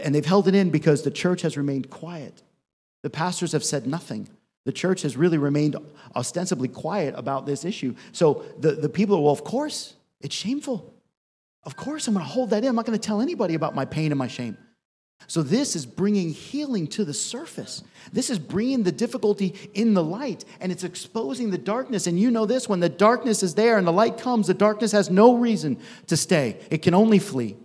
And 0.02 0.14
they've 0.14 0.24
held 0.24 0.46
it 0.46 0.54
in 0.54 0.70
because 0.70 1.02
the 1.02 1.10
church 1.10 1.42
has 1.42 1.56
remained 1.56 1.90
quiet. 1.90 2.42
The 3.02 3.10
pastors 3.10 3.52
have 3.52 3.64
said 3.64 3.86
nothing. 3.86 4.28
The 4.64 4.72
church 4.72 5.02
has 5.02 5.16
really 5.16 5.38
remained 5.38 5.76
ostensibly 6.14 6.68
quiet 6.68 7.14
about 7.16 7.46
this 7.46 7.64
issue. 7.64 7.94
So 8.12 8.44
the, 8.58 8.72
the 8.72 8.88
people 8.88 9.16
are, 9.16 9.20
well, 9.20 9.32
of 9.32 9.42
course, 9.42 9.94
it's 10.20 10.34
shameful. 10.34 10.94
Of 11.64 11.74
course, 11.74 12.06
I'm 12.06 12.14
going 12.14 12.24
to 12.24 12.30
hold 12.30 12.50
that 12.50 12.62
in. 12.62 12.68
I'm 12.68 12.76
not 12.76 12.86
going 12.86 12.98
to 12.98 13.04
tell 13.04 13.20
anybody 13.20 13.54
about 13.54 13.74
my 13.74 13.84
pain 13.84 14.12
and 14.12 14.18
my 14.18 14.28
shame. 14.28 14.56
So, 15.26 15.42
this 15.42 15.76
is 15.76 15.84
bringing 15.84 16.30
healing 16.30 16.86
to 16.88 17.04
the 17.04 17.12
surface. 17.12 17.82
This 18.12 18.30
is 18.30 18.38
bringing 18.38 18.84
the 18.84 18.92
difficulty 18.92 19.54
in 19.74 19.92
the 19.92 20.02
light 20.02 20.44
and 20.60 20.72
it's 20.72 20.84
exposing 20.84 21.50
the 21.50 21.58
darkness. 21.58 22.06
And 22.06 22.18
you 22.18 22.30
know 22.30 22.46
this 22.46 22.68
when 22.68 22.80
the 22.80 22.88
darkness 22.88 23.42
is 23.42 23.54
there 23.54 23.76
and 23.76 23.86
the 23.86 23.92
light 23.92 24.18
comes, 24.18 24.46
the 24.46 24.54
darkness 24.54 24.92
has 24.92 25.10
no 25.10 25.36
reason 25.36 25.78
to 26.06 26.16
stay, 26.16 26.58
it 26.70 26.82
can 26.82 26.94
only 26.94 27.18
flee. 27.18 27.56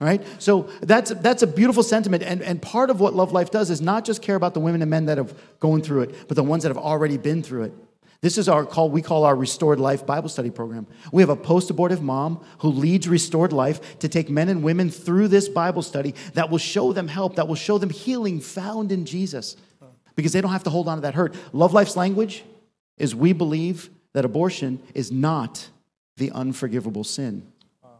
Right? 0.00 0.26
So 0.42 0.62
that's, 0.82 1.10
that's 1.10 1.42
a 1.42 1.46
beautiful 1.46 1.82
sentiment. 1.82 2.24
And, 2.24 2.42
and 2.42 2.60
part 2.60 2.90
of 2.90 3.00
what 3.00 3.14
Love 3.14 3.32
Life 3.32 3.50
does 3.50 3.70
is 3.70 3.80
not 3.80 4.04
just 4.04 4.20
care 4.20 4.34
about 4.34 4.52
the 4.52 4.60
women 4.60 4.82
and 4.82 4.90
men 4.90 5.06
that 5.06 5.18
have 5.18 5.34
gone 5.60 5.82
through 5.82 6.02
it, 6.02 6.28
but 6.28 6.34
the 6.34 6.42
ones 6.42 6.64
that 6.64 6.70
have 6.70 6.76
already 6.76 7.16
been 7.16 7.42
through 7.42 7.62
it. 7.62 7.72
This 8.24 8.38
is 8.38 8.48
our 8.48 8.64
call, 8.64 8.88
we 8.88 9.02
call 9.02 9.24
our 9.24 9.36
Restored 9.36 9.78
Life 9.78 10.06
Bible 10.06 10.30
Study 10.30 10.48
program. 10.48 10.86
We 11.12 11.20
have 11.20 11.28
a 11.28 11.36
post 11.36 11.68
abortive 11.68 12.00
mom 12.00 12.42
who 12.60 12.68
leads 12.70 13.06
Restored 13.06 13.52
Life 13.52 13.98
to 13.98 14.08
take 14.08 14.30
men 14.30 14.48
and 14.48 14.62
women 14.62 14.88
through 14.88 15.28
this 15.28 15.46
Bible 15.46 15.82
study 15.82 16.14
that 16.32 16.48
will 16.48 16.56
show 16.56 16.94
them 16.94 17.06
help, 17.06 17.36
that 17.36 17.46
will 17.48 17.54
show 17.54 17.76
them 17.76 17.90
healing 17.90 18.40
found 18.40 18.92
in 18.92 19.04
Jesus 19.04 19.56
because 20.16 20.32
they 20.32 20.40
don't 20.40 20.52
have 20.52 20.64
to 20.64 20.70
hold 20.70 20.88
on 20.88 20.96
to 20.96 21.02
that 21.02 21.12
hurt. 21.12 21.34
Love 21.52 21.74
Life's 21.74 21.96
language 21.96 22.44
is 22.96 23.14
we 23.14 23.34
believe 23.34 23.90
that 24.14 24.24
abortion 24.24 24.80
is 24.94 25.12
not 25.12 25.68
the 26.16 26.30
unforgivable 26.30 27.04
sin. 27.04 27.46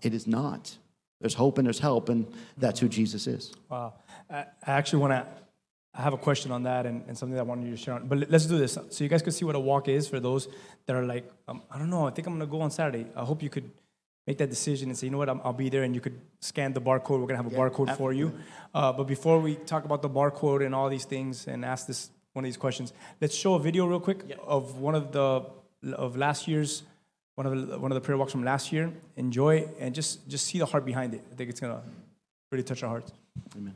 It 0.01 0.15
is 0.15 0.27
not. 0.27 0.75
There's 1.21 1.35
hope 1.35 1.59
and 1.59 1.67
there's 1.67 1.81
help, 1.81 2.09
and 2.09 2.27
that's 2.57 2.81
who 2.81 2.89
Jesus 2.89 3.27
is. 3.27 3.53
Wow. 3.69 3.93
I, 4.31 4.47
I 4.67 4.73
actually 4.73 5.01
want 5.01 5.11
to. 5.13 5.27
I 5.97 6.03
have 6.03 6.13
a 6.13 6.19
question 6.19 6.51
on 6.51 6.65
that 6.65 6.87
and, 6.87 7.05
and 7.07 7.17
something 7.17 7.35
that 7.35 7.41
I 7.41 7.45
wanted 7.45 7.67
you 7.67 7.71
to 7.71 7.77
share 7.77 7.95
on. 7.95 8.09
But 8.09 8.29
let's 8.31 8.47
do 8.47 8.59
this 8.59 8.77
so 8.91 9.05
you 9.05 9.09
guys 9.09 9.23
can 9.23 9.33
see 9.33 9.45
what 9.45 9.55
a 9.55 9.61
walk 9.61 9.89
is 9.89 10.09
for 10.09 10.19
those 10.19 10.49
that 10.87 10.97
are 10.97 11.05
like, 11.05 11.31
um, 11.47 11.63
I 11.71 11.79
don't 11.79 11.91
know, 11.91 12.07
I 12.07 12.11
think 12.11 12.27
I'm 12.27 12.37
going 12.37 12.49
to 12.49 12.51
go 12.51 12.61
on 12.63 12.71
Saturday. 12.71 13.07
I 13.15 13.25
hope 13.25 13.43
you 13.43 13.51
could 13.51 13.71
make 14.27 14.39
that 14.39 14.51
decision 14.51 14.89
and 14.89 14.99
say, 14.99 15.07
you 15.07 15.13
know 15.13 15.19
what, 15.19 15.29
i 15.29 15.33
will 15.33 15.53
be 15.53 15.69
there 15.69 15.85
and 15.85 15.95
you 15.95 16.01
could 16.01 16.19
scan 16.41 16.73
the 16.73 16.81
barcode. 16.81 17.21
We're 17.21 17.29
going 17.29 17.37
to 17.37 17.43
have 17.43 17.53
a 17.53 17.57
barcode 17.57 17.97
for 17.97 18.13
you. 18.13 18.33
Uh, 18.75 18.93
but 18.93 19.05
before 19.05 19.39
we 19.39 19.55
talk 19.55 19.85
about 19.85 20.03
the 20.03 20.11
barcode 20.11 20.67
and 20.67 20.75
all 20.75 20.89
these 20.89 21.05
things 21.05 21.47
and 21.47 21.65
ask 21.65 21.87
this 21.87 22.11
one 22.33 22.45
of 22.45 22.49
these 22.49 22.57
questions, 22.57 22.93
let's 23.21 23.35
show 23.35 23.55
a 23.55 23.61
video 23.61 23.87
real 23.87 24.01
quick 24.01 24.37
of 24.45 24.79
one 24.79 24.97
of 24.97 25.13
the 25.13 25.45
of 25.93 26.17
last 26.17 26.49
year's 26.49 26.83
one 27.35 27.47
of 27.47 27.69
the, 27.69 27.79
one 27.79 27.91
of 27.91 27.95
the 27.95 28.01
prayer 28.01 28.17
walks 28.17 28.33
from 28.33 28.45
last 28.45 28.73
year. 28.73 28.93
Enjoy 29.17 29.69
and 29.79 29.95
just 29.95 30.29
just 30.29 30.47
see 30.47 30.59
the 30.59 30.67
heart 30.67 30.85
behind 30.85 31.15
it. 31.15 31.23
I 31.33 31.35
think 31.35 31.51
it's 31.51 31.61
gonna 31.61 31.83
really 32.51 32.65
touch 32.65 32.83
our 32.83 32.89
hearts. 32.89 33.13
Amen. 33.57 33.75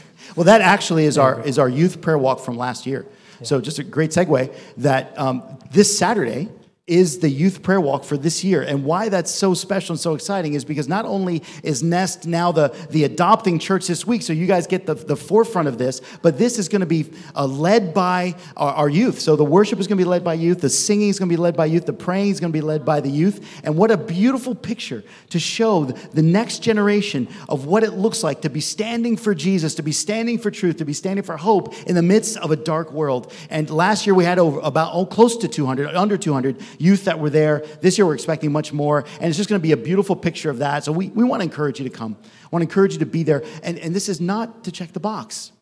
well, 0.36 0.44
that 0.44 0.60
actually 0.60 1.04
is 1.04 1.18
our 1.18 1.40
is 1.42 1.58
our 1.58 1.68
youth 1.68 2.00
prayer 2.00 2.18
walk 2.18 2.40
from 2.40 2.56
last 2.56 2.86
year. 2.86 3.06
So 3.42 3.60
just 3.60 3.78
a 3.78 3.84
great 3.84 4.10
segue 4.10 4.54
that 4.78 5.18
um, 5.18 5.42
this 5.72 5.98
Saturday 5.98 6.48
is 6.88 7.20
the 7.20 7.28
youth 7.28 7.62
prayer 7.62 7.80
walk 7.80 8.02
for 8.02 8.16
this 8.16 8.42
year. 8.42 8.60
And 8.60 8.84
why 8.84 9.08
that's 9.08 9.30
so 9.30 9.54
special 9.54 9.92
and 9.92 10.00
so 10.00 10.14
exciting 10.14 10.54
is 10.54 10.64
because 10.64 10.88
not 10.88 11.04
only 11.04 11.44
is 11.62 11.80
Nest 11.80 12.26
now 12.26 12.50
the, 12.50 12.74
the 12.90 13.04
adopting 13.04 13.60
church 13.60 13.86
this 13.86 14.04
week, 14.04 14.20
so 14.22 14.32
you 14.32 14.48
guys 14.48 14.66
get 14.66 14.86
the, 14.86 14.94
the 14.94 15.14
forefront 15.14 15.68
of 15.68 15.78
this, 15.78 16.00
but 16.22 16.38
this 16.38 16.58
is 16.58 16.68
going 16.68 16.80
to 16.80 16.86
be 16.86 17.08
uh, 17.36 17.46
led 17.46 17.94
by 17.94 18.34
our, 18.56 18.74
our, 18.74 18.88
youth. 18.88 19.20
So 19.20 19.36
the 19.36 19.44
worship 19.44 19.78
is 19.78 19.86
going 19.86 19.96
to 19.96 20.04
be 20.04 20.08
led 20.08 20.24
by 20.24 20.34
youth, 20.34 20.60
the 20.60 20.68
singing 20.68 21.08
is 21.08 21.20
going 21.20 21.28
to 21.28 21.32
be 21.32 21.40
led 21.40 21.56
by 21.56 21.66
youth, 21.66 21.86
the 21.86 21.92
praying 21.92 22.30
is 22.30 22.40
going 22.40 22.52
to 22.52 22.56
be 22.56 22.60
led 22.60 22.84
by 22.84 23.00
the 23.00 23.08
youth. 23.08 23.60
And 23.62 23.76
what 23.76 23.92
a 23.92 23.96
beautiful 23.96 24.52
picture 24.52 25.04
to 25.30 25.38
show 25.38 25.84
the 25.84 26.22
next 26.22 26.64
generation 26.64 27.28
of 27.48 27.64
what 27.64 27.84
it 27.84 27.92
looks 27.92 28.24
like 28.24 28.40
to 28.40 28.50
be 28.50 28.60
standing 28.60 29.16
for 29.16 29.36
Jesus, 29.36 29.76
to 29.76 29.84
be 29.84 29.92
standing 29.92 30.36
for 30.36 30.50
truth, 30.50 30.78
to 30.78 30.84
be 30.84 30.92
standing 30.92 31.22
for 31.22 31.36
hope 31.36 31.74
in 31.84 31.94
the 31.94 32.02
midst 32.02 32.38
of 32.38 32.50
a 32.50 32.56
dark 32.56 32.90
world. 32.90 33.32
And 33.50 33.70
last 33.70 34.04
year 34.04 34.16
we 34.16 34.24
had 34.24 34.40
over 34.40 34.58
about 34.64 34.92
oh, 34.94 35.06
close 35.06 35.36
to 35.36 35.46
200, 35.46 35.94
under 35.94 36.18
200 36.18 36.60
youth 36.78 37.04
that 37.04 37.18
were 37.18 37.30
there. 37.30 37.64
This 37.80 37.98
year 37.98 38.06
we're 38.06 38.14
expecting 38.14 38.52
much 38.52 38.72
more, 38.72 39.04
and 39.20 39.28
it's 39.28 39.36
just 39.36 39.48
going 39.48 39.60
to 39.60 39.62
be 39.62 39.72
a 39.72 39.76
beautiful 39.76 40.16
picture 40.16 40.50
of 40.50 40.58
that. 40.58 40.84
So 40.84 40.92
we, 40.92 41.08
we 41.08 41.24
want 41.24 41.40
to 41.40 41.44
encourage 41.44 41.78
you 41.78 41.88
to 41.88 41.94
come. 41.94 42.16
I 42.22 42.48
want 42.50 42.62
to 42.62 42.68
encourage 42.68 42.94
you 42.94 42.98
to 43.00 43.06
be 43.06 43.22
there. 43.22 43.44
And, 43.62 43.78
and 43.78 43.94
this 43.94 44.08
is 44.08 44.20
not 44.20 44.64
to 44.64 44.72
check 44.72 44.92
the 44.92 45.00
box. 45.00 45.52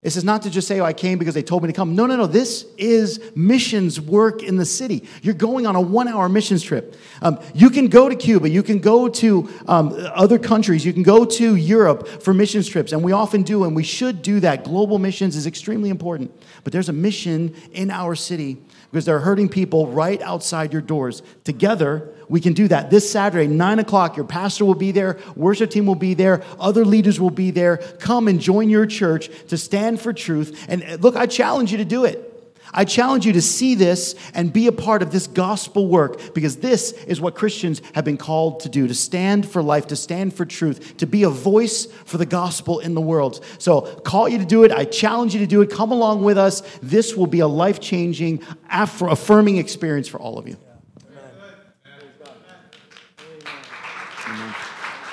This 0.00 0.16
is 0.16 0.22
not 0.22 0.42
to 0.42 0.50
just 0.50 0.68
say, 0.68 0.78
oh, 0.78 0.84
I 0.84 0.92
came 0.92 1.18
because 1.18 1.34
they 1.34 1.42
told 1.42 1.64
me 1.64 1.66
to 1.66 1.72
come. 1.72 1.96
No, 1.96 2.06
no, 2.06 2.14
no. 2.14 2.26
This 2.26 2.66
is 2.76 3.20
missions 3.34 4.00
work 4.00 4.44
in 4.44 4.54
the 4.54 4.64
city. 4.64 5.02
You're 5.22 5.34
going 5.34 5.66
on 5.66 5.74
a 5.74 5.80
one 5.80 6.06
hour 6.06 6.28
missions 6.28 6.62
trip. 6.62 6.94
Um, 7.20 7.40
you 7.52 7.68
can 7.68 7.88
go 7.88 8.08
to 8.08 8.14
Cuba. 8.14 8.48
You 8.48 8.62
can 8.62 8.78
go 8.78 9.08
to 9.08 9.48
um, 9.66 9.92
other 10.14 10.38
countries. 10.38 10.86
You 10.86 10.92
can 10.92 11.02
go 11.02 11.24
to 11.24 11.56
Europe 11.56 12.06
for 12.22 12.32
missions 12.32 12.68
trips. 12.68 12.92
And 12.92 13.02
we 13.02 13.10
often 13.10 13.42
do, 13.42 13.64
and 13.64 13.74
we 13.74 13.82
should 13.82 14.22
do 14.22 14.38
that. 14.38 14.62
Global 14.62 15.00
missions 15.00 15.34
is 15.34 15.48
extremely 15.48 15.90
important. 15.90 16.30
But 16.62 16.72
there's 16.72 16.88
a 16.88 16.92
mission 16.92 17.56
in 17.72 17.90
our 17.90 18.14
city 18.14 18.58
because 18.90 19.04
they're 19.04 19.20
hurting 19.20 19.48
people 19.48 19.86
right 19.88 20.20
outside 20.22 20.72
your 20.72 20.82
doors. 20.82 21.22
Together, 21.44 22.12
we 22.28 22.40
can 22.40 22.52
do 22.52 22.68
that. 22.68 22.90
This 22.90 23.10
Saturday, 23.10 23.46
9 23.46 23.78
o'clock, 23.78 24.16
your 24.16 24.26
pastor 24.26 24.64
will 24.64 24.74
be 24.74 24.92
there, 24.92 25.18
worship 25.36 25.70
team 25.70 25.86
will 25.86 25.94
be 25.94 26.14
there, 26.14 26.42
other 26.58 26.84
leaders 26.84 27.20
will 27.20 27.30
be 27.30 27.50
there. 27.50 27.78
Come 27.98 28.28
and 28.28 28.40
join 28.40 28.68
your 28.68 28.86
church 28.86 29.30
to 29.48 29.56
stand 29.56 30.00
for 30.00 30.12
truth. 30.12 30.66
And 30.68 30.82
uh, 30.82 30.96
look, 31.00 31.16
I 31.16 31.26
challenge 31.26 31.72
you 31.72 31.78
to 31.78 31.84
do 31.84 32.04
it. 32.04 32.27
I 32.72 32.84
challenge 32.84 33.26
you 33.26 33.32
to 33.32 33.42
see 33.42 33.74
this 33.74 34.14
and 34.34 34.52
be 34.52 34.66
a 34.66 34.72
part 34.72 35.02
of 35.02 35.10
this 35.10 35.26
gospel 35.26 35.88
work 35.88 36.34
because 36.34 36.56
this 36.56 36.92
is 36.92 37.20
what 37.20 37.34
Christians 37.34 37.82
have 37.94 38.04
been 38.04 38.16
called 38.16 38.60
to 38.60 38.68
do 38.68 38.86
to 38.88 38.94
stand 38.94 39.48
for 39.48 39.62
life, 39.62 39.86
to 39.88 39.96
stand 39.96 40.34
for 40.34 40.44
truth, 40.44 40.96
to 40.98 41.06
be 41.06 41.22
a 41.22 41.30
voice 41.30 41.86
for 42.04 42.18
the 42.18 42.26
gospel 42.26 42.78
in 42.80 42.94
the 42.94 43.00
world. 43.00 43.44
So, 43.58 43.80
call 43.80 44.28
you 44.28 44.38
to 44.38 44.44
do 44.44 44.64
it. 44.64 44.72
I 44.72 44.84
challenge 44.84 45.34
you 45.34 45.40
to 45.40 45.46
do 45.46 45.60
it. 45.62 45.70
Come 45.70 45.92
along 45.92 46.22
with 46.24 46.38
us. 46.38 46.60
This 46.82 47.16
will 47.16 47.26
be 47.26 47.40
a 47.40 47.48
life 47.48 47.80
changing, 47.80 48.42
affirming 48.70 49.56
experience 49.56 50.08
for 50.08 50.18
all 50.18 50.38
of 50.38 50.48
you. 50.48 50.56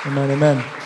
Amen, 0.05 0.29
amen. 0.29 0.84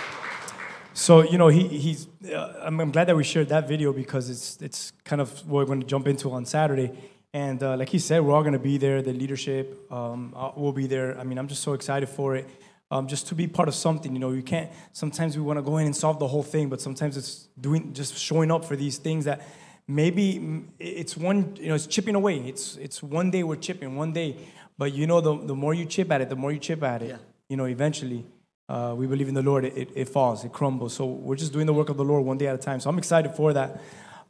So 0.99 1.23
you 1.23 1.37
know, 1.37 1.47
he, 1.47 1.65
he's. 1.69 2.07
Uh, 2.29 2.61
I'm, 2.61 2.77
I'm, 2.81 2.91
glad 2.91 3.05
that 3.05 3.15
we 3.15 3.23
shared 3.23 3.47
that 3.49 3.69
video 3.69 3.93
because 3.93 4.29
it's 4.29 4.61
it's 4.61 4.91
kind 5.05 5.21
of 5.21 5.31
what 5.47 5.59
we're 5.59 5.65
going 5.65 5.79
to 5.79 5.87
jump 5.87 6.07
into 6.07 6.29
on 6.31 6.43
Saturday. 6.43 6.91
And 7.33 7.63
uh, 7.63 7.77
like 7.77 7.87
he 7.87 7.99
said, 7.99 8.19
we're 8.19 8.33
all 8.33 8.41
going 8.41 8.51
to 8.53 8.59
be 8.59 8.77
there. 8.77 9.01
The 9.01 9.13
leadership 9.13 9.89
um, 9.89 10.33
uh, 10.35 10.51
will 10.57 10.73
be 10.73 10.87
there. 10.87 11.17
I 11.17 11.23
mean, 11.23 11.37
I'm 11.37 11.47
just 11.47 11.63
so 11.63 11.71
excited 11.71 12.09
for 12.09 12.35
it. 12.35 12.49
Um, 12.91 13.07
just 13.07 13.27
to 13.27 13.35
be 13.35 13.47
part 13.47 13.69
of 13.69 13.75
something, 13.75 14.11
you 14.11 14.19
know, 14.19 14.31
you 14.31 14.41
can't. 14.41 14.69
Sometimes 14.91 15.37
we 15.37 15.41
want 15.41 15.57
to 15.57 15.61
go 15.61 15.77
in 15.77 15.85
and 15.85 15.95
solve 15.95 16.19
the 16.19 16.27
whole 16.27 16.43
thing, 16.43 16.67
but 16.67 16.81
sometimes 16.81 17.15
it's 17.15 17.47
doing 17.61 17.93
just 17.93 18.17
showing 18.17 18.51
up 18.51 18.65
for 18.65 18.75
these 18.75 18.97
things 18.97 19.23
that 19.23 19.47
maybe 19.87 20.65
it's 20.79 21.15
one, 21.15 21.55
you 21.61 21.69
know, 21.69 21.75
it's 21.75 21.87
chipping 21.87 22.15
away. 22.15 22.39
It's 22.39 22.75
it's 22.75 23.01
one 23.01 23.31
day 23.31 23.43
we're 23.43 23.55
chipping, 23.55 23.95
one 23.95 24.11
day, 24.11 24.35
but 24.77 24.91
you 24.91 25.07
know, 25.07 25.21
the 25.21 25.37
the 25.45 25.55
more 25.55 25.73
you 25.73 25.85
chip 25.85 26.11
at 26.11 26.19
it, 26.19 26.27
the 26.27 26.35
more 26.35 26.51
you 26.51 26.59
chip 26.59 26.83
at 26.83 27.03
it, 27.03 27.09
yeah. 27.11 27.17
you 27.47 27.55
know, 27.55 27.67
eventually 27.67 28.25
uh, 28.69 28.93
we 28.95 29.07
believe 29.07 29.27
in 29.27 29.33
the 29.33 29.41
Lord, 29.41 29.65
it, 29.65 29.89
it, 29.95 30.07
falls, 30.07 30.45
it 30.45 30.53
crumbles. 30.53 30.93
So 30.93 31.07
we're 31.07 31.35
just 31.35 31.51
doing 31.51 31.65
the 31.65 31.73
work 31.73 31.89
of 31.89 31.97
the 31.97 32.05
Lord 32.05 32.23
one 32.23 32.37
day 32.37 32.45
at 32.45 32.53
a 32.53 32.59
time. 32.59 32.79
So 32.79 32.89
I'm 32.89 32.99
excited 32.99 33.31
for 33.31 33.51
that. 33.53 33.81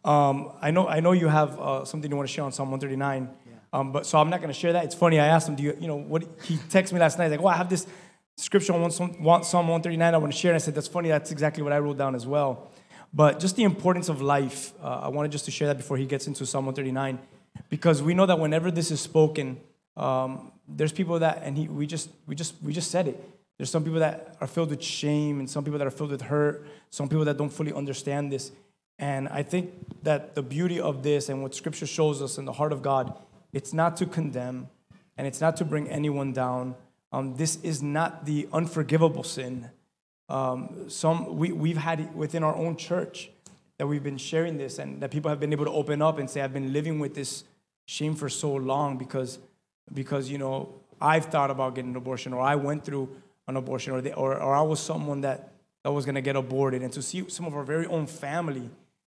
Um, 0.06 0.54
I 0.62 0.72
know 0.72 0.88
I 0.88 1.02
know 1.02 1.12
you 1.12 1.28
have 1.28 1.60
uh, 1.60 1.84
something 1.84 2.10
you 2.10 2.16
want 2.16 2.30
to 2.30 2.34
share 2.34 2.46
on 2.46 2.54
Psalm 2.54 2.72
139. 2.72 3.30
Yeah. 3.30 3.54
Um, 3.74 3.92
but 3.92 4.06
so 4.06 4.18
I'm 4.18 4.30
not 4.30 4.40
going 4.40 4.52
to 4.52 4.58
share 4.58 4.72
that. 4.74 4.86
It's 4.86 4.96
funny. 4.96 5.20
I 5.20 5.28
asked 5.28 5.50
him, 5.50 5.56
"Do 5.56 5.64
you, 5.64 5.78
you 5.78 5.88
know 5.88 5.98
what?" 5.98 6.24
He 6.44 6.56
texted 6.56 6.94
me 6.94 7.02
last 7.02 7.18
night. 7.18 7.26
He's 7.26 7.32
like, 7.32 7.42
"Oh, 7.42 7.48
I 7.48 7.58
have 7.58 7.70
this 7.70 7.86
scripture 8.38 8.72
on 8.72 8.90
Psalm 8.92 9.12
139. 9.26 10.14
I 10.14 10.18
want 10.18 10.32
to 10.32 10.40
share." 10.40 10.52
And 10.52 10.56
I 10.56 10.60
said, 10.60 10.74
"That's 10.74 10.88
funny. 10.88 11.10
That's 11.10 11.32
exactly 11.32 11.62
what 11.62 11.74
I 11.74 11.80
wrote 11.80 11.98
down 11.98 12.16
as 12.16 12.26
well." 12.26 12.72
But 13.14 13.42
just 13.42 13.58
the 13.58 13.64
importance 13.64 14.08
of 14.08 14.22
life. 14.22 14.72
Uh, 14.82 15.02
I 15.04 15.10
wanted 15.10 15.34
just 15.34 15.44
to 15.46 15.52
share 15.52 15.68
that 15.68 15.76
before 15.76 15.98
he 15.98 16.06
gets 16.06 16.28
into 16.28 16.46
Psalm 16.46 16.66
139, 16.66 17.20
because 17.70 18.02
we 18.02 18.14
know 18.14 18.26
that 18.26 18.40
whenever 18.40 18.72
this 18.72 18.90
is 18.90 19.02
spoken, 19.02 19.60
um, 19.98 20.54
there's 20.66 20.94
people 20.94 21.20
that, 21.20 21.42
and 21.44 21.58
he, 21.58 21.68
we 21.68 21.86
just, 21.86 22.10
we 22.26 22.36
just, 22.36 22.56
we 22.64 22.72
just 22.72 22.90
said 22.90 23.10
it. 23.10 23.39
There's 23.60 23.70
some 23.70 23.84
people 23.84 24.00
that 24.00 24.38
are 24.40 24.48
filled 24.48 24.70
with 24.70 24.82
shame, 24.82 25.40
and 25.40 25.50
some 25.50 25.66
people 25.66 25.78
that 25.80 25.86
are 25.86 25.92
filled 25.92 26.12
with 26.12 26.22
hurt. 26.22 26.66
Some 26.92 27.10
people 27.10 27.26
that 27.26 27.36
don't 27.36 27.50
fully 27.50 27.74
understand 27.74 28.32
this. 28.32 28.54
And 28.98 29.28
I 29.28 29.44
think 29.44 29.74
that 30.04 30.34
the 30.34 30.42
beauty 30.42 30.80
of 30.80 31.04
this 31.04 31.28
and 31.28 31.44
what 31.44 31.54
Scripture 31.54 31.86
shows 31.86 32.22
us 32.22 32.38
in 32.38 32.46
the 32.46 32.54
heart 32.54 32.72
of 32.72 32.82
God, 32.82 33.14
it's 33.52 33.74
not 33.74 33.98
to 33.98 34.06
condemn, 34.06 34.70
and 35.18 35.28
it's 35.28 35.42
not 35.42 35.58
to 35.58 35.66
bring 35.66 35.90
anyone 35.90 36.32
down. 36.32 36.76
Um, 37.12 37.36
this 37.36 37.58
is 37.62 37.84
not 37.84 38.26
the 38.26 38.48
unforgivable 38.54 39.24
sin. 39.24 39.70
Um, 40.30 40.86
some 40.88 41.36
we, 41.36 41.52
we've 41.52 41.78
had 41.78 42.00
it 42.00 42.14
within 42.14 42.44
our 42.44 42.56
own 42.56 42.78
church 42.78 43.30
that 43.78 43.88
we've 43.88 44.04
been 44.04 44.18
sharing 44.18 44.58
this, 44.58 44.80
and 44.80 45.02
that 45.02 45.12
people 45.12 45.28
have 45.28 45.42
been 45.42 45.52
able 45.52 45.66
to 45.66 45.72
open 45.72 46.02
up 46.02 46.18
and 46.18 46.30
say, 46.30 46.40
"I've 46.42 46.54
been 46.54 46.72
living 46.72 46.98
with 46.98 47.14
this 47.14 47.44
shame 47.88 48.16
for 48.16 48.30
so 48.30 48.54
long 48.54 48.98
because, 48.98 49.40
because 49.94 50.30
you 50.30 50.38
know, 50.38 50.70
I've 51.02 51.26
thought 51.26 51.52
about 51.52 51.76
getting 51.76 51.92
an 51.92 51.98
abortion, 51.98 52.32
or 52.32 52.42
I 52.42 52.56
went 52.56 52.86
through 52.86 53.10
an 53.50 53.58
abortion, 53.58 53.94
or, 53.94 54.02
they, 54.02 54.14
or, 54.14 54.40
or 54.40 54.56
I 54.56 54.62
was 54.62 54.80
someone 54.80 55.22
that 55.22 55.54
that 55.84 55.92
was 55.92 56.06
going 56.06 56.16
to 56.16 56.22
get 56.22 56.36
aborted, 56.36 56.82
and 56.82 56.92
to 56.94 57.02
see 57.02 57.28
some 57.30 57.46
of 57.46 57.56
our 57.56 57.64
very 57.64 57.86
own 57.86 58.06
family 58.06 58.70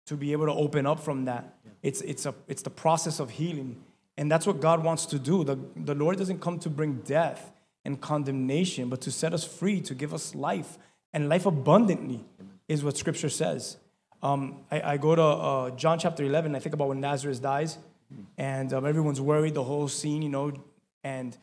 to 0.07 0.17
be 0.17 0.33
able 0.33 0.47
to 0.47 0.53
open 0.53 0.87
up 0.87 1.01
from 1.01 1.25
that, 1.27 1.55
it's 1.83 2.01
it's 2.03 2.27
a 2.27 2.35
it's 2.49 2.63
the 2.63 2.71
process 2.71 3.21
of 3.21 3.31
healing, 3.31 3.83
and 4.17 4.31
that's 4.31 4.47
what 4.47 4.61
God 4.61 4.83
wants 4.83 5.07
to 5.07 5.19
do. 5.19 5.45
The 5.45 5.59
the 5.77 5.95
Lord 5.95 6.19
doesn't 6.19 6.41
come 6.41 6.59
to 6.61 6.71
bring 6.71 7.03
death 7.05 7.53
and 7.85 8.01
condemnation, 8.01 8.89
but 8.89 9.01
to 9.03 9.11
set 9.11 9.33
us 9.33 9.45
free, 9.45 9.81
to 9.81 9.95
give 9.95 10.15
us 10.15 10.35
life 10.35 10.79
and 11.13 11.29
life 11.29 11.47
abundantly, 11.47 12.25
is 12.69 12.85
what 12.85 12.97
Scripture 12.97 13.29
says. 13.29 13.77
Um, 14.23 14.61
I, 14.71 14.93
I 14.93 14.97
go 14.99 15.17
to 15.17 15.23
uh, 15.23 15.71
John 15.71 15.99
chapter 15.99 16.25
11. 16.25 16.55
I 16.55 16.61
think 16.61 16.75
about 16.75 16.89
when 16.89 17.01
Lazarus 17.01 17.41
dies, 17.41 17.79
and 18.39 18.73
um, 18.73 18.87
everyone's 18.87 19.21
worried, 19.21 19.55
the 19.55 19.65
whole 19.65 19.89
scene, 19.89 20.23
you 20.23 20.29
know, 20.29 20.53
and 21.03 21.37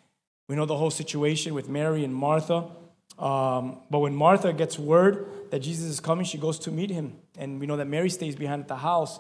we 0.47 0.55
know 0.55 0.65
the 0.65 0.77
whole 0.77 0.91
situation 0.91 1.53
with 1.53 1.67
Mary 1.67 2.03
and 2.03 2.15
Martha. 2.15 2.69
Um, 3.19 3.81
but 3.89 3.99
when 3.99 4.15
Martha 4.15 4.53
gets 4.53 4.79
word 4.79 5.27
that 5.51 5.59
Jesus 5.59 5.85
is 5.85 5.99
coming, 5.99 6.25
she 6.25 6.37
goes 6.37 6.57
to 6.59 6.71
meet 6.71 6.89
him. 6.89 7.17
And 7.37 7.59
we 7.59 7.67
know 7.67 7.77
that 7.77 7.87
Mary 7.87 8.09
stays 8.09 8.35
behind 8.35 8.61
at 8.61 8.67
the 8.67 8.77
house. 8.77 9.19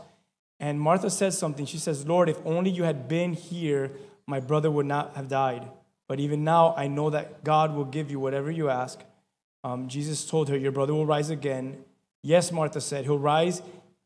And 0.59 0.79
Martha 0.79 1.09
says 1.09 1.37
something. 1.37 1.65
She 1.65 1.77
says, 1.77 2.07
Lord, 2.07 2.29
if 2.29 2.37
only 2.45 2.71
you 2.71 2.83
had 2.83 3.07
been 3.07 3.33
here, 3.33 3.91
my 4.25 4.39
brother 4.39 4.71
would 4.71 4.85
not 4.85 5.15
have 5.15 5.27
died. 5.27 5.67
But 6.07 6.19
even 6.19 6.43
now, 6.43 6.73
I 6.75 6.87
know 6.87 7.09
that 7.09 7.43
God 7.43 7.75
will 7.75 7.85
give 7.85 8.09
you 8.09 8.19
whatever 8.19 8.49
you 8.49 8.69
ask. 8.69 8.99
Um, 9.63 9.87
Jesus 9.87 10.25
told 10.25 10.49
her, 10.49 10.57
Your 10.57 10.71
brother 10.71 10.93
will 10.93 11.05
rise 11.05 11.29
again. 11.29 11.83
Yes, 12.23 12.51
Martha 12.51 12.81
said, 12.81 13.05
He'll 13.05 13.19
rise 13.19 13.61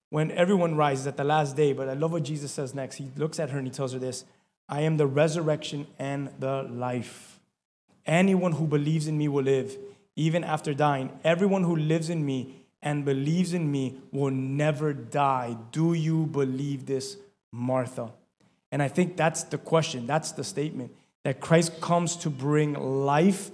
when 0.09 0.31
everyone 0.31 0.75
rises 0.75 1.07
at 1.07 1.17
the 1.17 1.23
last 1.23 1.55
day. 1.55 1.73
But 1.73 1.87
I 1.87 1.93
love 1.93 2.11
what 2.11 2.23
Jesus 2.23 2.51
says 2.51 2.73
next. 2.73 2.95
He 2.95 3.09
looks 3.15 3.39
at 3.39 3.51
her 3.51 3.57
and 3.57 3.67
he 3.67 3.73
tells 3.73 3.93
her 3.93 3.99
this 3.99 4.25
I 4.67 4.81
am 4.81 4.97
the 4.97 5.07
resurrection 5.07 5.87
and 5.99 6.29
the 6.39 6.63
life. 6.63 7.32
Anyone 8.05 8.53
who 8.53 8.67
believes 8.67 9.07
in 9.07 9.17
me 9.17 9.27
will 9.27 9.43
live, 9.43 9.77
even 10.15 10.43
after 10.43 10.73
dying. 10.73 11.17
Everyone 11.23 11.63
who 11.63 11.75
lives 11.75 12.09
in 12.09 12.25
me 12.25 12.55
and 12.81 13.05
believes 13.05 13.53
in 13.53 13.71
me 13.71 14.01
will 14.11 14.31
never 14.31 14.93
die. 14.93 15.55
Do 15.71 15.93
you 15.93 16.25
believe 16.25 16.85
this, 16.85 17.17
Martha? 17.51 18.11
And 18.71 18.81
I 18.81 18.87
think 18.87 19.15
that's 19.15 19.43
the 19.43 19.57
question, 19.57 20.05
that's 20.07 20.31
the 20.31 20.43
statement 20.43 20.91
that 21.23 21.39
Christ 21.39 21.79
comes 21.79 22.17
to 22.17 22.29
bring 22.29 22.73
life, 22.73 23.49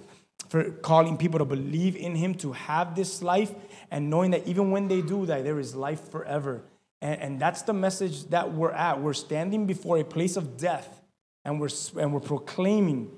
for 0.47 0.71
calling 0.71 1.17
people 1.17 1.37
to 1.37 1.45
believe 1.45 1.95
in 1.95 2.15
him, 2.15 2.33
to 2.35 2.53
have 2.53 2.95
this 2.95 3.21
life, 3.21 3.53
and 3.91 4.09
knowing 4.09 4.31
that 4.31 4.47
even 4.47 4.71
when 4.71 4.87
they 4.87 5.01
do 5.01 5.25
die, 5.27 5.43
there 5.43 5.59
is 5.59 5.75
life 5.75 6.09
forever. 6.09 6.63
And, 7.01 7.21
and 7.21 7.39
that's 7.39 7.61
the 7.61 7.73
message 7.73 8.25
that 8.29 8.51
we're 8.51 8.71
at. 8.71 8.99
We're 8.99 9.13
standing 9.13 9.67
before 9.67 9.99
a 9.99 10.03
place 10.03 10.35
of 10.37 10.57
death, 10.57 11.01
and 11.45 11.59
we're, 11.61 11.69
and 11.99 12.11
we're 12.11 12.19
proclaiming 12.19 13.11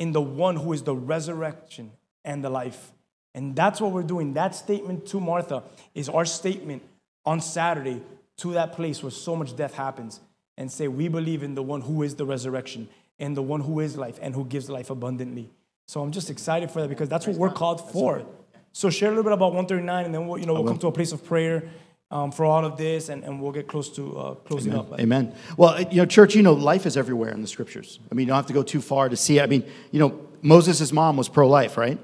in 0.00 0.12
the 0.12 0.20
one 0.20 0.56
who 0.56 0.72
is 0.72 0.82
the 0.82 0.96
resurrection 0.96 1.92
and 2.24 2.42
the 2.42 2.50
life. 2.50 2.90
And 3.34 3.54
that's 3.54 3.80
what 3.80 3.92
we're 3.92 4.02
doing. 4.02 4.32
That 4.32 4.54
statement 4.54 5.06
to 5.08 5.20
Martha 5.20 5.62
is 5.94 6.08
our 6.08 6.24
statement 6.24 6.82
on 7.24 7.40
Saturday 7.40 8.02
to 8.38 8.52
that 8.54 8.72
place 8.72 9.02
where 9.02 9.10
so 9.10 9.36
much 9.36 9.54
death 9.54 9.74
happens 9.74 10.20
and 10.56 10.72
say, 10.72 10.88
We 10.88 11.08
believe 11.08 11.42
in 11.42 11.54
the 11.54 11.62
one 11.62 11.82
who 11.82 12.02
is 12.02 12.14
the 12.16 12.24
resurrection 12.24 12.88
and 13.18 13.36
the 13.36 13.42
one 13.42 13.60
who 13.60 13.78
is 13.80 13.96
life 13.96 14.18
and 14.22 14.34
who 14.34 14.46
gives 14.46 14.70
life 14.70 14.88
abundantly. 14.88 15.50
So 15.86 16.00
I'm 16.00 16.12
just 16.12 16.30
excited 16.30 16.70
for 16.70 16.80
that 16.80 16.88
because 16.88 17.10
that's 17.10 17.26
what 17.26 17.36
we're 17.36 17.50
called 17.50 17.92
for. 17.92 18.24
So 18.72 18.88
share 18.88 19.08
a 19.08 19.10
little 19.10 19.24
bit 19.24 19.32
about 19.32 19.52
139 19.52 20.06
and 20.06 20.14
then 20.14 20.26
we'll, 20.26 20.38
you 20.38 20.46
know, 20.46 20.54
we'll 20.54 20.64
come 20.64 20.78
to 20.78 20.86
a 20.86 20.92
place 20.92 21.12
of 21.12 21.24
prayer 21.24 21.68
um, 22.10 22.32
for 22.32 22.44
all 22.44 22.64
of 22.64 22.76
this 22.76 23.08
and, 23.08 23.22
and 23.24 23.40
we'll 23.40 23.52
get 23.52 23.68
close 23.68 23.88
to 23.90 24.18
uh, 24.18 24.34
closing 24.34 24.74
up. 24.74 24.98
Amen. 24.98 25.34
Well, 25.56 25.80
you 25.82 25.98
know, 25.98 26.06
church, 26.06 26.34
you 26.34 26.42
know, 26.42 26.54
life 26.54 26.86
is 26.86 26.96
everywhere 26.96 27.30
in 27.30 27.40
the 27.40 27.48
scriptures. 27.48 28.00
I 28.10 28.14
mean, 28.14 28.26
you 28.26 28.28
don't 28.28 28.36
have 28.36 28.46
to 28.46 28.52
go 28.52 28.62
too 28.62 28.80
far 28.80 29.08
to 29.08 29.16
see 29.16 29.38
it. 29.38 29.42
I 29.42 29.46
mean, 29.46 29.64
you 29.90 30.00
know, 30.00 30.20
Moses' 30.42 30.92
mom 30.92 31.16
was 31.16 31.28
pro 31.28 31.48
life, 31.48 31.76
right? 31.76 31.98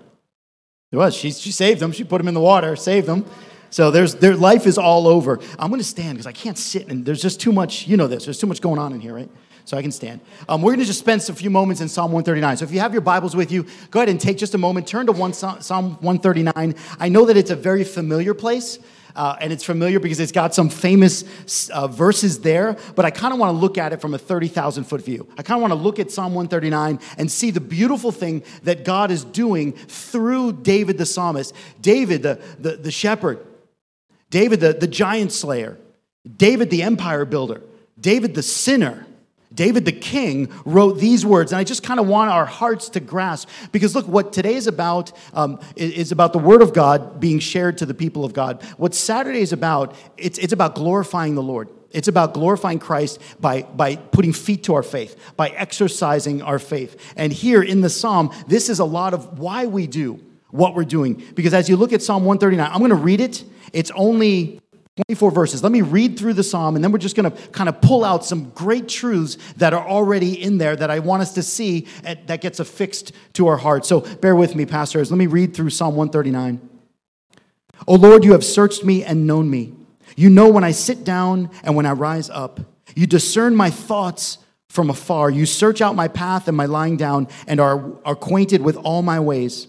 It 0.93 0.97
was. 0.97 1.15
She, 1.15 1.33
she 1.33 1.51
saved 1.51 1.81
them. 1.81 1.93
She 1.93 2.05
put 2.05 2.19
them 2.19 2.29
in 2.29 2.35
the 2.35 2.41
water, 2.41 2.77
saved 2.77 3.07
them. 3.07 3.25
So 3.71 3.91
there's 3.91 4.15
their 4.15 4.37
life 4.37 4.67
is 4.67 4.79
all 4.79 5.09
over. 5.09 5.41
I'm 5.59 5.71
going 5.71 5.81
to 5.81 5.87
stand 5.87 6.15
because 6.17 6.27
I 6.27 6.33
can't 6.33 6.57
sit 6.57 6.89
and 6.89 7.05
there's 7.05 7.21
just 7.21 7.41
too 7.41 7.53
much. 7.53 7.89
You 7.89 7.97
know 7.97 8.07
this. 8.07 8.25
There's 8.25 8.39
too 8.39 8.47
much 8.47 8.61
going 8.61 8.79
on 8.79 8.93
in 8.93 9.01
here, 9.01 9.15
right? 9.15 9.29
So 9.65 9.77
I 9.77 9.83
can 9.83 9.91
stand. 9.91 10.21
Um, 10.49 10.63
we're 10.63 10.71
going 10.71 10.81
to 10.81 10.87
just 10.87 11.01
spend 11.01 11.29
a 11.29 11.35
few 11.35 11.51
moments 11.51 11.81
in 11.81 11.89
Psalm 11.89 12.13
139. 12.13 12.59
So 12.59 12.65
if 12.65 12.71
you 12.71 12.79
have 12.79 12.93
your 12.93 13.01
Bibles 13.01 13.35
with 13.35 13.51
you, 13.51 13.67
go 13.91 13.99
ahead 13.99 14.09
and 14.09 14.21
take 14.21 14.39
just 14.39 14.55
a 14.55 14.59
moment. 14.59 14.87
Turn 14.87 15.07
to 15.07 15.13
one, 15.13 15.33
Psalm 15.33 15.97
139. 16.01 16.77
I 17.01 17.09
know 17.09 17.25
that 17.25 17.37
it's 17.37 17.51
a 17.51 17.57
very 17.57 17.83
familiar 17.83 18.33
place. 18.33 18.79
Uh, 19.17 19.35
and 19.41 19.51
it's 19.51 19.65
familiar 19.65 19.99
because 19.99 20.21
it's 20.21 20.31
got 20.31 20.55
some 20.55 20.69
famous 20.69 21.25
uh, 21.71 21.89
verses 21.89 22.41
there, 22.41 22.77
but 22.95 23.07
I 23.07 23.11
kind 23.11 23.33
of 23.33 23.41
want 23.41 23.55
to 23.55 23.59
look 23.59 23.79
at 23.79 23.95
it 23.95 24.01
from 24.01 24.13
a 24.13 24.19
30,000 24.19 24.85
foot 24.85 25.03
view. 25.03 25.27
I 25.39 25.43
kind 25.43 25.59
of 25.59 25.63
want 25.63 25.73
to 25.73 25.83
look 25.83 25.99
at 25.99 26.11
Psalm 26.11 26.35
139 26.35 27.01
and 27.17 27.31
see 27.31 27.51
the 27.51 27.61
beautiful 27.61 28.13
thing 28.13 28.45
that 28.65 28.85
God 28.85 29.11
is 29.11 29.25
doing 29.25 29.73
through 29.73 30.53
David 30.53 30.99
the 30.99 31.07
psalmist, 31.07 31.55
David 31.81 32.23
the, 32.23 32.41
the, 32.59 32.77
the 32.77 32.91
shepherd, 32.91 33.45
David 34.29 34.61
the, 34.61 34.75
the 34.75 34.87
giant 34.87 35.33
slayer, 35.33 35.79
David 36.37 36.69
the 36.69 36.83
empire 36.83 37.25
builder, 37.25 37.63
David 37.99 38.35
the 38.35 38.43
sinner. 38.43 39.07
David 39.57 39.85
the 39.85 39.93
king 39.93 40.53
wrote 40.65 40.99
these 40.99 41.27
words, 41.27 41.51
and 41.51 41.59
I 41.59 41.65
just 41.65 41.83
kind 41.83 41.99
of 41.99 42.07
want 42.07 42.31
our 42.31 42.47
hearts 42.47 42.91
to 42.91 43.01
grasp 43.01 43.49
because 43.73 43.95
look, 43.95 44.07
what 44.07 44.33
today 44.33 44.55
is 44.55 44.67
about 44.67 45.13
um, 45.33 45.59
is 45.75 46.13
about 46.13 46.33
the 46.33 46.39
word 46.39 46.63
of 46.63 46.73
God 46.73 47.19
being 47.19 47.39
shared 47.39 47.79
to 47.79 47.87
the 47.87 47.95
people 47.95 48.25
of 48.25 48.33
God. 48.33 48.63
What 48.77 48.95
Saturday 48.95 49.41
is 49.41 49.53
about, 49.53 49.97
it's, 50.17 50.39
it's 50.39 50.53
about 50.53 50.75
glorifying 50.75 51.35
the 51.35 51.43
Lord. 51.43 51.71
It's 51.91 52.09
about 52.09 52.35
glorifying 52.35 52.79
Christ 52.79 53.21
by, 53.41 53.63
by 53.63 53.97
putting 53.97 54.35
feet 54.35 54.65
to 54.65 54.75
our 54.75 54.83
faith, 54.83 55.19
by 55.37 55.49
exercising 55.49 56.43
our 56.43 56.59
faith. 56.59 57.15
And 57.17 57.33
here 57.33 57.63
in 57.63 57.81
the 57.81 57.89
psalm, 57.89 58.33
this 58.47 58.69
is 58.69 58.81
a 58.81 58.85
lot 58.85 59.15
of 59.15 59.39
why 59.39 59.67
we 59.67 59.87
do 59.87 60.21
what 60.51 60.75
we're 60.75 60.85
doing. 60.85 61.23
Because 61.35 61.55
as 61.55 61.69
you 61.69 61.77
look 61.77 61.95
at 61.95 62.03
Psalm 62.03 62.25
139, 62.25 62.71
I'm 62.71 62.81
going 62.81 62.91
to 62.91 62.97
read 62.97 63.21
it. 63.21 63.45
It's 63.73 63.91
only 63.93 64.61
24 64.97 65.31
verses. 65.31 65.63
Let 65.63 65.73
me 65.73 65.83
read 65.83 66.19
through 66.19 66.33
the 66.33 66.43
psalm, 66.43 66.75
and 66.75 66.83
then 66.83 66.91
we're 66.91 66.99
just 66.99 67.17
going 67.17 67.31
to 67.31 67.49
kind 67.49 67.69
of 67.69 67.83
pull 67.83 68.03
out 68.03 68.25
some 68.25 68.49
great 68.51 68.89
truths 68.89 69.37
that 69.59 69.75
are 69.75 69.87
already 69.87 70.43
in 70.43 70.57
there 70.57 70.75
that 70.75 70.91
I 70.91 71.01
want 71.01 71.21
us 71.21 71.35
to 71.35 71.43
see 71.43 71.87
at, 72.03 72.27
that 72.29 72.41
gets 72.41 72.61
affixed 72.61 73.13
to 73.35 73.47
our 73.49 73.59
hearts. 73.59 73.89
So 73.89 74.01
bear 74.01 74.35
with 74.35 74.55
me, 74.55 74.65
pastors. 74.65 75.11
Let 75.11 75.19
me 75.19 75.27
read 75.27 75.55
through 75.55 75.71
Psalm 75.71 75.97
139. 75.97 76.67
O 77.87 77.95
Lord, 77.95 78.25
you 78.25 78.33
have 78.33 78.43
searched 78.43 78.85
me 78.85 79.05
and 79.05 79.27
known 79.27 79.51
me. 79.51 79.75
You 80.17 80.31
know 80.31 80.49
when 80.49 80.65
I 80.65 80.71
sit 80.71 81.05
down 81.05 81.51
and 81.63 81.77
when 81.77 81.85
I 81.85 81.93
rise 81.93 82.31
up. 82.31 82.61
You 82.95 83.07
discern 83.07 83.55
my 83.55 83.69
thoughts 83.69 84.39
from 84.69 84.89
afar. 84.89 85.31
You 85.31 85.45
search 85.45 85.83
out 85.83 85.95
my 85.95 86.09
path 86.09 86.49
and 86.49 86.57
my 86.57 86.65
lying 86.65 86.97
down 86.97 87.29
and 87.47 87.61
are 87.61 87.93
acquainted 88.07 88.63
with 88.63 88.77
all 88.77 89.03
my 89.03 89.21
ways. 89.21 89.69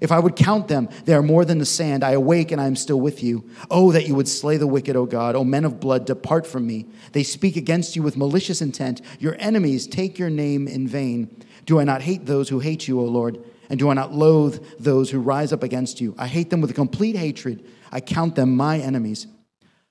If 0.00 0.12
I 0.12 0.18
would 0.18 0.36
count 0.36 0.68
them, 0.68 0.88
they 1.04 1.14
are 1.14 1.22
more 1.22 1.44
than 1.44 1.58
the 1.58 1.66
sand. 1.66 2.04
I 2.04 2.12
awake 2.12 2.52
and 2.52 2.60
I 2.60 2.66
am 2.66 2.76
still 2.76 3.00
with 3.00 3.22
you. 3.22 3.48
Oh, 3.70 3.92
that 3.92 4.06
you 4.06 4.14
would 4.14 4.28
slay 4.28 4.56
the 4.56 4.66
wicked, 4.66 4.94
O 4.96 5.06
God. 5.06 5.34
O 5.34 5.44
men 5.44 5.64
of 5.64 5.80
blood, 5.80 6.06
depart 6.06 6.46
from 6.46 6.66
me. 6.66 6.86
They 7.12 7.24
speak 7.24 7.56
against 7.56 7.96
you 7.96 8.02
with 8.02 8.16
malicious 8.16 8.62
intent. 8.62 9.00
Your 9.18 9.36
enemies 9.38 9.86
take 9.86 10.18
your 10.18 10.30
name 10.30 10.68
in 10.68 10.86
vain. 10.86 11.44
Do 11.66 11.80
I 11.80 11.84
not 11.84 12.02
hate 12.02 12.26
those 12.26 12.48
who 12.48 12.60
hate 12.60 12.86
you, 12.86 13.00
O 13.00 13.04
Lord? 13.04 13.44
And 13.68 13.78
do 13.78 13.90
I 13.90 13.94
not 13.94 14.14
loathe 14.14 14.64
those 14.78 15.10
who 15.10 15.20
rise 15.20 15.52
up 15.52 15.62
against 15.62 16.00
you? 16.00 16.14
I 16.16 16.26
hate 16.26 16.50
them 16.50 16.60
with 16.60 16.70
a 16.70 16.74
complete 16.74 17.16
hatred. 17.16 17.66
I 17.90 18.00
count 18.00 18.36
them 18.36 18.56
my 18.56 18.78
enemies. 18.78 19.26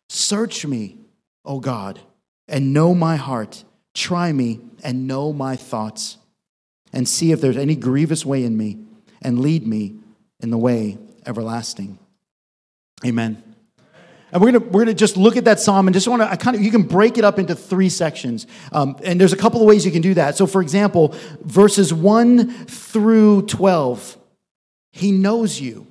Search 0.10 0.66
me, 0.66 0.98
O 1.44 1.60
God, 1.60 2.00
and 2.48 2.74
know 2.74 2.96
my 2.96 3.18
heart. 3.18 3.66
Try 3.94 4.32
me 4.32 4.62
and 4.84 5.08
know 5.08 5.34
my 5.34 5.56
thoughts, 5.56 6.18
and 6.94 7.08
see 7.08 7.32
if 7.32 7.42
there's 7.42 7.58
any 7.58 7.76
grievous 7.76 8.26
way 8.26 8.44
in 8.44 8.56
me 8.56 8.78
and 9.28 9.42
lead 9.42 9.68
me 9.68 9.94
in 10.40 10.52
the 10.52 10.58
way 10.58 10.98
everlasting. 11.26 12.00
Amen. 13.06 13.44
And 14.32 14.42
we're 14.42 14.52
gonna 14.52 14.66
we're 14.72 14.82
gonna 14.86 14.94
just 14.94 15.18
look 15.18 15.36
at 15.36 15.46
that 15.46 15.60
psalm 15.60 15.88
and 15.88 15.94
just 15.94 16.08
want 16.08 16.22
to 16.22 16.32
I 16.32 16.38
kind 16.38 16.56
of 16.56 16.62
you 16.62 16.72
can 16.72 16.84
break 16.84 17.18
it 17.18 17.26
up 17.26 17.38
into 17.40 17.56
three 17.56 17.90
sections, 17.90 18.48
um, 18.72 18.98
and 19.04 19.20
there's 19.20 19.34
a 19.34 19.38
couple 19.38 19.60
of 19.62 19.68
ways 19.68 19.86
you 19.86 19.92
can 19.92 20.02
do 20.02 20.14
that. 20.14 20.38
So, 20.38 20.48
for 20.48 20.62
example, 20.62 21.14
verses 21.42 21.94
one 21.94 22.52
through 22.68 23.44
twelve, 23.48 24.18
he 24.94 25.12
knows 25.12 25.60
you. 25.60 25.88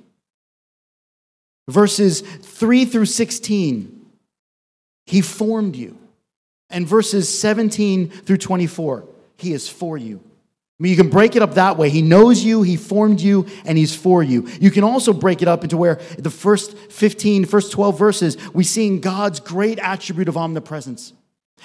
Verses 1.67 2.21
three 2.21 2.85
through 2.85 3.05
sixteen, 3.05 4.05
he 5.05 5.21
formed 5.21 5.75
you, 5.75 5.97
and 6.69 6.87
verses 6.87 7.27
seventeen 7.29 8.09
through 8.09 8.37
twenty-four, 8.37 9.05
he 9.37 9.53
is 9.53 9.69
for 9.69 9.97
you. 9.97 10.21
I 10.79 10.83
mean, 10.83 10.91
you 10.91 10.97
can 10.97 11.09
break 11.09 11.35
it 11.35 11.41
up 11.41 11.55
that 11.55 11.75
way. 11.75 11.89
He 11.89 12.03
knows 12.03 12.43
you, 12.43 12.61
He 12.61 12.77
formed 12.77 13.19
you, 13.19 13.47
and 13.65 13.79
He's 13.79 13.95
for 13.95 14.21
you. 14.21 14.47
You 14.61 14.69
can 14.69 14.83
also 14.83 15.11
break 15.11 15.41
it 15.41 15.47
up 15.47 15.63
into 15.63 15.75
where 15.75 15.95
the 16.19 16.29
first 16.29 16.77
15, 16.77 17.45
first 17.45 17.71
12 17.71 17.97
verses, 17.97 18.37
we're 18.53 18.61
seeing 18.61 19.01
God's 19.01 19.39
great 19.39 19.79
attribute 19.79 20.27
of 20.27 20.37
omnipresence. 20.37 21.13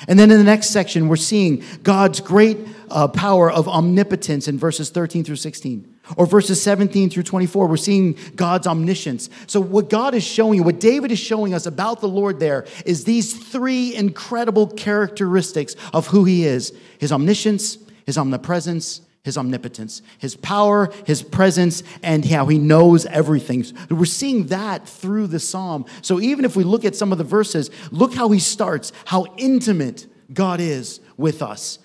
And 0.08 0.18
then 0.18 0.30
in 0.30 0.38
the 0.38 0.44
next 0.44 0.70
section, 0.70 1.08
we're 1.08 1.16
seeing 1.16 1.62
God's 1.82 2.20
great 2.20 2.58
uh, 2.90 3.08
power 3.08 3.52
of 3.52 3.68
omnipotence 3.68 4.48
in 4.48 4.58
verses 4.58 4.88
13 4.88 5.24
through 5.24 5.36
16. 5.36 5.88
Or 6.16 6.24
verses 6.24 6.60
17 6.62 7.10
through 7.10 7.22
24, 7.22 7.66
we're 7.66 7.76
seeing 7.76 8.16
God's 8.34 8.66
omniscience. 8.66 9.28
So, 9.46 9.60
what 9.60 9.88
God 9.90 10.14
is 10.14 10.24
showing 10.24 10.58
you, 10.58 10.62
what 10.64 10.80
David 10.80 11.12
is 11.12 11.18
showing 11.18 11.54
us 11.54 11.66
about 11.66 12.00
the 12.00 12.08
Lord 12.08 12.40
there, 12.40 12.66
is 12.84 13.04
these 13.04 13.34
three 13.34 13.94
incredible 13.94 14.66
characteristics 14.66 15.76
of 15.92 16.08
who 16.08 16.24
He 16.24 16.44
is 16.44 16.72
His 16.98 17.12
omniscience, 17.12 17.78
his 18.06 18.18
omnipresence, 18.18 19.02
his 19.24 19.38
omnipotence, 19.38 20.02
his 20.18 20.34
power, 20.36 20.92
his 21.06 21.22
presence, 21.22 21.82
and 22.02 22.24
how 22.24 22.46
he 22.46 22.58
knows 22.58 23.06
everything. 23.06 23.64
We're 23.88 24.04
seeing 24.04 24.46
that 24.46 24.88
through 24.88 25.28
the 25.28 25.38
psalm. 25.38 25.86
So 26.02 26.20
even 26.20 26.44
if 26.44 26.56
we 26.56 26.64
look 26.64 26.84
at 26.84 26.96
some 26.96 27.12
of 27.12 27.18
the 27.18 27.24
verses, 27.24 27.70
look 27.90 28.14
how 28.14 28.30
he 28.30 28.40
starts, 28.40 28.92
how 29.04 29.26
intimate 29.36 30.06
God 30.32 30.60
is 30.60 31.00
with 31.16 31.40
us. 31.42 31.78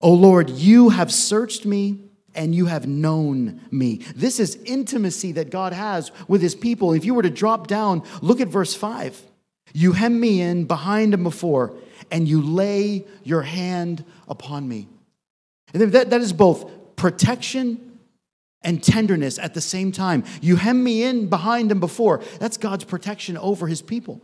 Oh 0.00 0.12
Lord, 0.12 0.50
you 0.50 0.90
have 0.90 1.10
searched 1.10 1.64
me 1.64 2.00
and 2.34 2.54
you 2.54 2.66
have 2.66 2.86
known 2.86 3.60
me. 3.70 4.02
This 4.14 4.38
is 4.38 4.56
intimacy 4.64 5.32
that 5.32 5.50
God 5.50 5.72
has 5.72 6.10
with 6.28 6.42
his 6.42 6.54
people. 6.54 6.92
If 6.92 7.04
you 7.04 7.14
were 7.14 7.22
to 7.22 7.30
drop 7.30 7.66
down, 7.66 8.02
look 8.20 8.40
at 8.40 8.48
verse 8.48 8.74
5. 8.74 9.22
You 9.72 9.92
hem 9.92 10.20
me 10.20 10.40
in 10.40 10.64
behind 10.66 11.14
and 11.14 11.22
before, 11.22 11.74
and 12.10 12.28
you 12.28 12.42
lay 12.42 13.06
your 13.22 13.42
hand 13.42 14.04
upon 14.28 14.68
me. 14.68 14.88
And 15.72 15.82
that, 15.92 16.10
that 16.10 16.20
is 16.20 16.32
both 16.32 16.96
protection 16.96 17.98
and 18.62 18.82
tenderness 18.82 19.38
at 19.38 19.54
the 19.54 19.60
same 19.60 19.92
time. 19.92 20.24
You 20.40 20.56
hem 20.56 20.82
me 20.82 21.02
in 21.02 21.28
behind 21.28 21.70
and 21.70 21.80
before. 21.80 22.22
That's 22.38 22.56
God's 22.56 22.84
protection 22.84 23.36
over 23.36 23.66
his 23.66 23.82
people. 23.82 24.20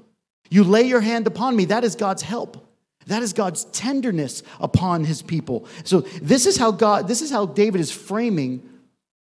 You 0.49 0.65
lay 0.65 0.83
your 0.83 1.01
hand 1.01 1.27
upon 1.27 1.55
me. 1.57 1.67
That 1.67 1.85
is 1.85 1.95
God's 1.95 2.23
help. 2.23 2.67
That 3.07 3.23
is 3.23 3.33
God's 3.33 3.65
tenderness 3.67 4.43
upon 4.59 5.05
his 5.05 5.23
people. 5.23 5.67
So 5.85 6.01
this 6.23 6.47
is 6.47 6.57
how 6.57 6.71
God, 6.71 7.09
this 7.09 7.23
is 7.23 7.31
how 7.31 7.47
David 7.47 7.81
is 7.81 7.91
framing 7.91 8.69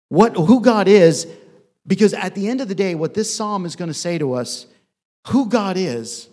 what 0.09 0.35
who 0.35 0.61
God 0.61 0.87
is, 0.87 1.27
because 1.87 2.13
at 2.13 2.35
the 2.35 2.47
end 2.47 2.61
of 2.61 2.67
the 2.67 2.75
day, 2.75 2.95
what 2.95 3.13
this 3.13 3.33
psalm 3.33 3.65
is 3.65 3.75
going 3.75 3.87
to 3.87 3.93
say 3.93 4.17
to 4.17 4.33
us, 4.33 4.67
who 5.27 5.49
God 5.49 5.77
is, 5.77 6.29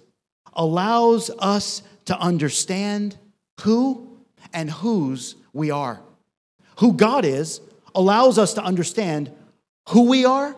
allows 0.52 1.30
us 1.38 1.82
to 2.04 2.18
understand 2.18 3.16
who 3.62 4.18
and 4.52 4.70
whose 4.70 5.36
we 5.52 5.70
are. 5.70 6.00
Who 6.78 6.94
God 6.94 7.24
is 7.24 7.60
allows 7.94 8.38
us 8.38 8.54
to 8.54 8.62
understand 8.62 9.30
who 9.90 10.08
we 10.08 10.24
are 10.24 10.56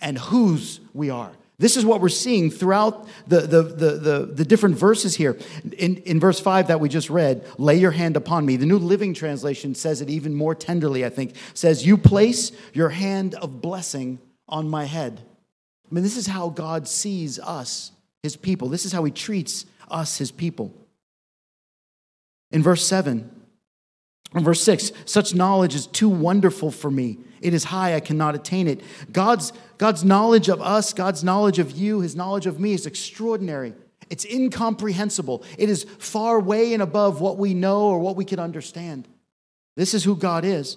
and 0.00 0.18
whose 0.18 0.80
we 0.92 1.10
are. 1.10 1.32
This 1.58 1.76
is 1.76 1.84
what 1.84 2.00
we're 2.00 2.08
seeing 2.08 2.50
throughout 2.50 3.06
the, 3.28 3.40
the, 3.40 3.62
the, 3.62 3.90
the, 3.92 4.26
the 4.26 4.44
different 4.44 4.76
verses 4.76 5.14
here. 5.14 5.38
In, 5.78 5.98
in 5.98 6.18
verse 6.18 6.40
5 6.40 6.66
that 6.66 6.80
we 6.80 6.88
just 6.88 7.10
read, 7.10 7.46
lay 7.58 7.76
your 7.76 7.92
hand 7.92 8.16
upon 8.16 8.44
me. 8.44 8.56
The 8.56 8.66
New 8.66 8.78
Living 8.78 9.14
Translation 9.14 9.74
says 9.74 10.00
it 10.00 10.10
even 10.10 10.34
more 10.34 10.54
tenderly, 10.54 11.04
I 11.04 11.10
think. 11.10 11.34
says, 11.54 11.86
You 11.86 11.96
place 11.96 12.50
your 12.72 12.88
hand 12.88 13.36
of 13.36 13.60
blessing 13.60 14.18
on 14.48 14.68
my 14.68 14.84
head. 14.84 15.20
I 15.90 15.94
mean, 15.94 16.02
this 16.02 16.16
is 16.16 16.26
how 16.26 16.48
God 16.48 16.88
sees 16.88 17.38
us, 17.38 17.92
his 18.24 18.34
people. 18.36 18.68
This 18.68 18.84
is 18.84 18.92
how 18.92 19.04
he 19.04 19.12
treats 19.12 19.64
us, 19.88 20.18
his 20.18 20.32
people. 20.32 20.74
In 22.50 22.64
verse 22.64 22.84
7, 22.84 23.30
Verse 24.42 24.62
6 24.62 24.92
Such 25.04 25.34
knowledge 25.34 25.74
is 25.74 25.86
too 25.86 26.08
wonderful 26.08 26.70
for 26.70 26.90
me. 26.90 27.18
It 27.40 27.54
is 27.54 27.64
high, 27.64 27.94
I 27.94 28.00
cannot 28.00 28.34
attain 28.34 28.66
it. 28.66 28.80
God's, 29.12 29.52
God's 29.78 30.02
knowledge 30.02 30.48
of 30.48 30.62
us, 30.62 30.92
God's 30.92 31.22
knowledge 31.22 31.58
of 31.58 31.72
you, 31.72 32.00
his 32.00 32.16
knowledge 32.16 32.46
of 32.46 32.58
me 32.58 32.72
is 32.72 32.86
extraordinary. 32.86 33.74
It's 34.10 34.24
incomprehensible. 34.24 35.44
It 35.58 35.68
is 35.68 35.84
far 35.98 36.40
way 36.40 36.72
and 36.72 36.82
above 36.82 37.20
what 37.20 37.38
we 37.38 37.54
know 37.54 37.82
or 37.82 37.98
what 37.98 38.16
we 38.16 38.24
can 38.24 38.38
understand. 38.38 39.08
This 39.76 39.94
is 39.94 40.04
who 40.04 40.16
God 40.16 40.44
is. 40.44 40.76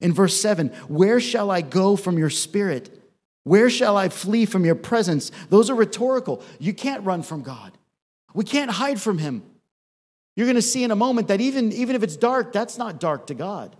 In 0.00 0.12
verse 0.12 0.38
7, 0.38 0.68
where 0.88 1.20
shall 1.20 1.50
I 1.50 1.62
go 1.62 1.96
from 1.96 2.18
your 2.18 2.30
spirit? 2.30 3.02
Where 3.44 3.70
shall 3.70 3.96
I 3.96 4.08
flee 4.08 4.44
from 4.44 4.64
your 4.64 4.74
presence? 4.74 5.30
Those 5.48 5.70
are 5.70 5.74
rhetorical. 5.74 6.42
You 6.58 6.74
can't 6.74 7.04
run 7.04 7.22
from 7.22 7.42
God. 7.42 7.72
We 8.34 8.44
can't 8.44 8.70
hide 8.70 9.00
from 9.00 9.18
him. 9.18 9.42
You're 10.36 10.46
going 10.46 10.56
to 10.56 10.62
see 10.62 10.84
in 10.84 10.90
a 10.90 10.96
moment 10.96 11.28
that 11.28 11.40
even, 11.40 11.72
even 11.72 11.96
if 11.96 12.02
it's 12.02 12.16
dark, 12.16 12.52
that's 12.52 12.78
not 12.78 13.00
dark 13.00 13.26
to 13.28 13.34
God. 13.34 13.74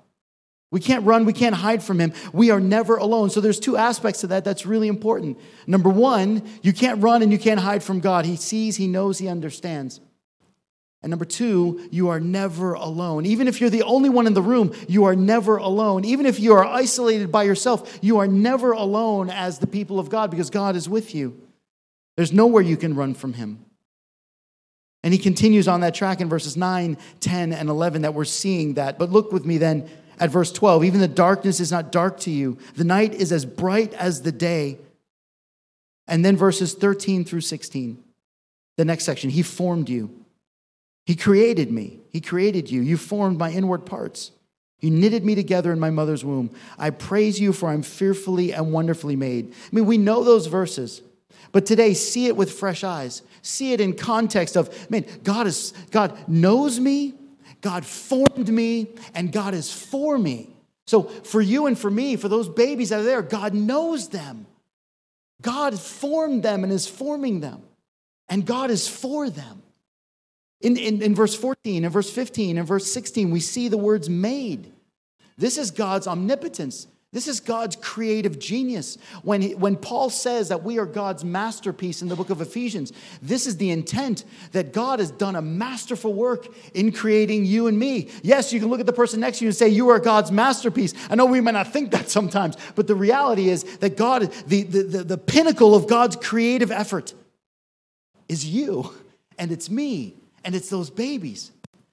We 0.73 0.81
can't 0.81 1.05
run, 1.05 1.25
we 1.25 1.33
can't 1.33 1.55
hide 1.55 1.83
from 1.83 2.01
him. 2.01 2.13
We 2.33 2.51
are 2.51 2.59
never 2.59 2.97
alone. 2.97 3.31
So 3.31 3.41
there's 3.41 3.61
two 3.61 3.77
aspects 3.77 4.23
to 4.23 4.27
that 4.29 4.45
that's 4.45 4.67
really 4.67 4.89
important. 4.89 5.39
Number 5.67 5.89
one, 5.89 6.43
you 6.63 6.73
can't 6.73 7.01
run 7.03 7.23
and 7.23 7.31
you 7.31 7.39
can't 7.39 7.61
hide 7.61 7.85
from 7.85 8.01
God. 8.01 8.25
He 8.25 8.37
sees, 8.37 8.77
he 8.77 8.89
knows, 8.89 9.19
he 9.19 9.29
understands. 9.29 10.01
And 11.03 11.11
number 11.11 11.25
two, 11.25 11.89
you 11.93 12.09
are 12.09 12.19
never 12.19 12.73
alone. 12.73 13.27
Even 13.27 13.47
if 13.47 13.61
you're 13.61 13.71
the 13.71 13.85
only 13.85 14.09
one 14.09 14.27
in 14.27 14.35
the 14.35 14.43
room, 14.43 14.73
you 14.89 15.05
are 15.05 15.15
never 15.15 15.57
alone. 15.57 16.05
Even 16.05 16.27
if 16.27 16.41
you 16.41 16.55
are 16.55 16.65
isolated 16.65 17.31
by 17.31 17.45
yourself, 17.45 17.99
you 18.03 18.19
are 18.19 18.27
never 18.27 18.73
alone 18.73 19.31
as 19.31 19.61
the 19.61 19.69
people 19.69 20.01
of 20.01 20.11
God 20.11 20.33
because 20.33 20.51
God 20.51 20.75
is 20.75 20.89
with 20.89 21.15
you. 21.15 21.41
There's 22.17 22.33
nowhere 22.33 22.63
you 22.63 22.77
can 22.77 22.97
run 22.97 23.15
from 23.15 23.35
him. 23.35 23.65
And 25.07 25.13
he 25.13 25.21
continues 25.21 25.69
on 25.69 25.83
that 25.83 25.95
track 25.95 26.21
in 26.21 26.29
verses 26.29 26.57
9, 26.57 26.99
10, 27.21 27.53
and 27.53 27.69
11 27.69 28.03
that 28.03 28.13
we're 28.13 28.25
seeing 28.25 28.75
that. 28.75 28.99
But 28.99 29.13
look 29.13 29.31
with 29.31 29.47
me 29.47 29.57
then 29.57 29.89
at 30.19 30.31
verse 30.31 30.51
12. 30.51 30.83
Even 30.83 30.99
the 30.99 31.07
darkness 31.07 31.61
is 31.61 31.71
not 31.71 31.93
dark 31.93 32.19
to 32.23 32.31
you, 32.33 32.59
the 32.75 32.83
night 32.83 33.15
is 33.15 33.31
as 33.31 33.45
bright 33.45 33.95
as 33.95 34.23
the 34.23 34.33
day. 34.33 34.79
And 36.09 36.25
then 36.25 36.37
verses 36.37 36.75
13 36.75 37.25
through 37.25 37.43
16, 37.43 38.03
the 38.79 38.85
next 38.85 39.05
section. 39.05 39.31
He 39.31 39.45
formed 39.45 39.89
you, 39.89 40.11
He 41.05 41.15
created 41.15 41.71
me, 41.71 42.01
He 42.13 42.21
created 42.21 42.69
you. 42.69 42.81
You 42.83 42.97
formed 42.97 43.39
my 43.39 43.53
inward 43.53 43.87
parts. 43.87 44.33
You 44.81 44.91
knitted 44.91 45.25
me 45.25 45.37
together 45.37 45.73
in 45.73 45.79
my 45.79 45.91
mother's 45.91 46.25
womb. 46.25 46.51
I 46.81 46.91
praise 46.91 47.39
you, 47.39 47.53
for 47.53 47.69
I'm 47.69 47.83
fearfully 47.83 48.53
and 48.53 48.73
wonderfully 48.73 49.15
made. 49.15 49.53
I 49.53 49.69
mean, 49.71 49.87
we 49.87 49.99
know 49.99 50.25
those 50.25 50.49
verses. 50.49 51.01
But 51.57 51.65
today, 51.65 51.95
see 51.95 52.27
it 52.27 52.37
with 52.37 52.53
fresh 52.53 52.85
eyes. 52.85 53.23
See 53.41 53.73
it 53.73 53.81
in 53.81 53.95
context 53.95 54.59
of, 54.59 54.91
man, 54.91 55.07
God 55.25 55.47
is 55.47 55.73
God 55.91 56.15
knows 56.29 56.79
me, 56.79 57.15
God 57.63 57.87
formed 57.87 58.51
me, 58.51 58.89
and 59.15 59.33
God 59.33 59.55
is 59.55 59.73
for 59.73 60.19
me. 60.19 60.51
So 60.87 61.05
for 61.05 61.41
you 61.41 61.65
and 61.65 61.79
for 61.79 61.91
me, 61.91 62.17
for 62.17 62.29
those 62.29 62.51
babies 62.51 62.93
are 62.93 63.03
there, 63.03 63.23
God 63.23 63.55
knows 63.55 64.11
them. 64.11 64.45
God 65.41 65.81
formed 65.81 66.43
them 66.43 66.63
and 66.63 66.71
is 66.71 66.87
forming 66.87 67.41
them. 67.41 67.63
And 68.29 68.45
God 68.45 68.71
is 68.71 68.87
for 68.87 69.31
them. 69.31 69.63
In, 70.61 70.77
in, 70.77 71.01
in 71.01 71.15
verse 71.15 71.35
14, 71.35 71.87
in 71.87 71.91
verse 71.91 72.11
15, 72.11 72.59
in 72.59 72.67
verse 72.67 72.93
16, 72.93 73.31
we 73.31 73.41
see 73.41 73.69
the 73.69 73.79
words 73.79 74.11
made. 74.11 74.75
This 75.39 75.57
is 75.57 75.71
God's 75.71 76.07
omnipotence. 76.07 76.87
This 77.17 77.29
is 77.29 77.41
God's 77.41 77.77
creative 77.77 78.39
genius. 78.39 78.99
When, 79.23 79.41
he, 79.41 79.55
when 79.55 79.77
Paul 79.77 80.11
says 80.11 80.51
that 80.51 80.63
we 80.63 80.79
are 80.79 80.85
God's 80.85 81.25
masterpiece 81.25 82.03
in 82.03 82.09
the 82.09 82.15
book 82.15 82.29
of 82.29 82.43
Ephesians, 82.43 82.93
this 83.23 83.47
is 83.47 83.57
the 83.57 83.71
intent 83.71 84.27
that 84.53 84.75
God 84.75 84.99
has 84.99 85.13
done 85.13 85.35
a 85.35 85.41
masterful 85.41 86.13
work 86.13 86.47
in 86.75 86.93
creating 86.93 87.47
you 87.47 87.69
and 87.69 87.79
me. 87.79 88.11
Yes, 88.23 88.53
you 88.53 88.61
can 88.61 88.69
look 88.69 88.81
at 88.81 88.87
the 88.87 88.93
person 88.93 89.21
next 89.21 89.39
to 89.39 89.47
you 89.47 89.49
and 89.49 89.57
say, 89.57 89.71
You 89.71 89.89
are 89.89 89.99
God's 89.99 90.31
masterpiece. 90.31 90.93
I 91.09 91.15
know 91.15 91.25
we 91.25 91.41
may 91.41 91.53
not 91.53 91.73
think 91.73 91.91
that 91.93 92.11
sometimes, 92.11 92.55
but 92.75 92.87
the 92.87 92.95
reality 92.95 93.49
is 93.49 93.63
that 93.79 93.97
God, 93.97 94.31
the, 94.47 94.65
the, 94.65 94.83
the, 94.83 95.05
the 95.05 95.19
pinnacle 95.19 95.75
of 95.75 95.89
God's 95.89 96.17
creative 96.17 96.71
effort 96.71 97.15
is 98.29 98.45
you, 98.45 98.93
and 99.39 99.51
it's 99.51 99.71
me, 99.71 100.17
and 100.45 100.55
it's 100.55 100.69
those 100.69 100.91
babies. 100.91 101.51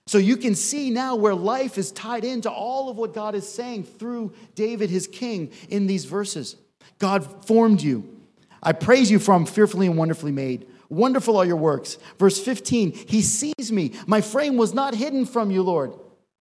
So 0.08 0.18
you 0.18 0.36
can 0.36 0.54
see 0.56 0.90
now 0.90 1.16
where 1.16 1.34
life 1.34 1.78
is 1.78 1.92
tied 1.92 2.26
into 2.26 2.52
all 2.52 2.90
of 2.90 2.98
what 2.98 3.14
God 3.14 3.36
is 3.36 3.48
saying 3.48 3.86
through 3.86 4.34
David, 4.54 4.90
his 4.90 5.08
king, 5.08 5.52
in 5.70 5.88
these 5.88 6.06
verses. 6.06 6.58
God 7.00 7.46
formed 7.46 7.82
you. 7.82 8.22
I 8.62 8.74
praise 8.74 9.10
you 9.10 9.20
from 9.20 9.46
fearfully 9.46 9.88
and 9.88 9.98
wonderfully 9.98 10.32
made. 10.32 10.68
Wonderful 10.90 11.38
are 11.38 11.46
your 11.46 11.58
works. 11.58 11.98
Verse 12.20 12.40
15, 12.40 12.92
He 12.92 13.22
sees 13.22 13.72
me. 13.72 13.94
My 14.06 14.22
frame 14.22 14.58
was 14.58 14.74
not 14.74 14.94
hidden 14.94 15.26
from 15.26 15.52
you, 15.52 15.64
Lord. 15.64 15.94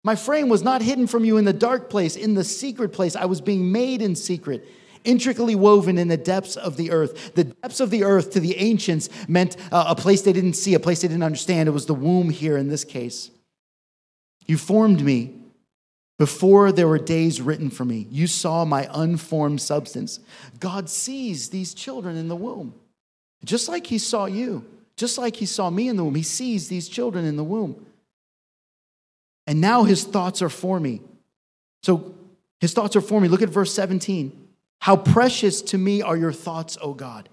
My 0.03 0.15
frame 0.15 0.49
was 0.49 0.63
not 0.63 0.81
hidden 0.81 1.07
from 1.07 1.23
you 1.23 1.37
in 1.37 1.45
the 1.45 1.53
dark 1.53 1.89
place, 1.89 2.15
in 2.15 2.33
the 2.33 2.43
secret 2.43 2.89
place. 2.89 3.15
I 3.15 3.25
was 3.25 3.39
being 3.39 3.71
made 3.71 4.01
in 4.01 4.15
secret, 4.15 4.67
intricately 5.03 5.53
woven 5.53 5.99
in 5.99 6.07
the 6.07 6.17
depths 6.17 6.55
of 6.55 6.75
the 6.75 6.91
earth. 6.91 7.35
The 7.35 7.45
depths 7.45 7.79
of 7.79 7.91
the 7.91 8.03
earth 8.03 8.31
to 8.31 8.39
the 8.39 8.57
ancients 8.57 9.09
meant 9.27 9.57
uh, 9.71 9.85
a 9.87 9.95
place 9.95 10.23
they 10.23 10.33
didn't 10.33 10.53
see, 10.53 10.73
a 10.73 10.79
place 10.79 11.03
they 11.03 11.07
didn't 11.07 11.23
understand. 11.23 11.69
It 11.69 11.73
was 11.73 11.85
the 11.85 11.93
womb 11.93 12.31
here 12.31 12.57
in 12.57 12.67
this 12.67 12.83
case. 12.83 13.29
You 14.47 14.57
formed 14.57 15.01
me 15.01 15.35
before 16.17 16.71
there 16.71 16.87
were 16.87 16.99
days 16.99 17.41
written 17.41 17.69
for 17.69 17.83
me. 17.83 18.07
You 18.11 18.27
saw 18.27 18.63
my 18.65 18.87
unformed 18.93 19.61
substance. 19.61 20.19
God 20.59 20.89
sees 20.89 21.49
these 21.49 21.73
children 21.73 22.15
in 22.15 22.27
the 22.27 22.35
womb, 22.35 22.75
just 23.43 23.67
like 23.67 23.87
He 23.87 23.97
saw 23.97 24.25
you, 24.25 24.65
just 24.95 25.17
like 25.17 25.35
He 25.35 25.45
saw 25.45 25.69
me 25.69 25.87
in 25.87 25.95
the 25.95 26.03
womb. 26.03 26.15
He 26.15 26.23
sees 26.23 26.67
these 26.67 26.87
children 26.87 27.25
in 27.25 27.37
the 27.37 27.43
womb. 27.43 27.85
And 29.47 29.59
now 29.61 29.83
His 29.83 30.03
thoughts 30.03 30.41
are 30.41 30.49
for 30.49 30.79
me. 30.79 31.01
So 31.81 32.13
His 32.59 32.73
thoughts 32.73 32.95
are 32.95 33.01
for 33.01 33.19
me. 33.19 33.27
Look 33.27 33.41
at 33.41 33.49
verse 33.49 33.73
17. 33.73 34.49
How 34.81 34.95
precious 34.95 35.61
to 35.63 35.77
me 35.77 36.01
are 36.01 36.17
your 36.17 36.33
thoughts, 36.33 36.77
O 36.81 36.93
God. 36.93 37.29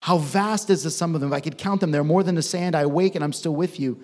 How 0.00 0.18
vast 0.18 0.70
is 0.70 0.82
the 0.82 0.90
sum 0.90 1.14
of 1.14 1.20
them? 1.20 1.32
If 1.32 1.36
I 1.36 1.40
could 1.40 1.56
count 1.56 1.80
them, 1.80 1.90
they're 1.90 2.04
more 2.04 2.22
than 2.22 2.34
the 2.34 2.42
sand. 2.42 2.74
I 2.76 2.82
awake 2.82 3.14
and 3.14 3.24
I'm 3.24 3.32
still 3.32 3.54
with 3.54 3.80
you. 3.80 4.00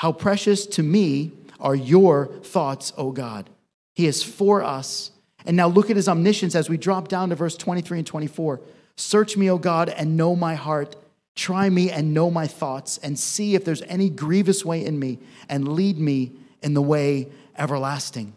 How 0.00 0.12
precious 0.12 0.64
to 0.64 0.82
me 0.82 1.30
are 1.60 1.74
your 1.74 2.28
thoughts, 2.42 2.90
O 2.96 3.10
God. 3.10 3.50
He 3.94 4.06
is 4.06 4.22
for 4.22 4.64
us. 4.64 5.10
And 5.44 5.58
now 5.58 5.68
look 5.68 5.90
at 5.90 5.96
his 5.96 6.08
omniscience 6.08 6.54
as 6.54 6.70
we 6.70 6.78
drop 6.78 7.08
down 7.08 7.28
to 7.28 7.34
verse 7.34 7.54
23 7.54 7.98
and 7.98 8.06
24. 8.06 8.62
Search 8.96 9.36
me, 9.36 9.50
O 9.50 9.58
God, 9.58 9.90
and 9.90 10.16
know 10.16 10.34
my 10.34 10.54
heart. 10.54 10.96
Try 11.36 11.68
me 11.68 11.90
and 11.90 12.14
know 12.14 12.30
my 12.30 12.46
thoughts, 12.46 12.96
and 12.96 13.18
see 13.18 13.54
if 13.54 13.62
there's 13.66 13.82
any 13.82 14.08
grievous 14.08 14.64
way 14.64 14.82
in 14.82 14.98
me, 14.98 15.18
and 15.50 15.68
lead 15.68 15.98
me 15.98 16.32
in 16.62 16.72
the 16.72 16.80
way 16.80 17.28
everlasting. 17.58 18.32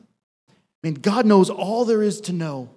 I 0.49 0.53
mean, 0.83 0.95
God 0.95 1.25
knows 1.25 1.49
all 1.49 1.85
there 1.85 2.03
is 2.03 2.19
to 2.21 2.33
know 2.33 2.71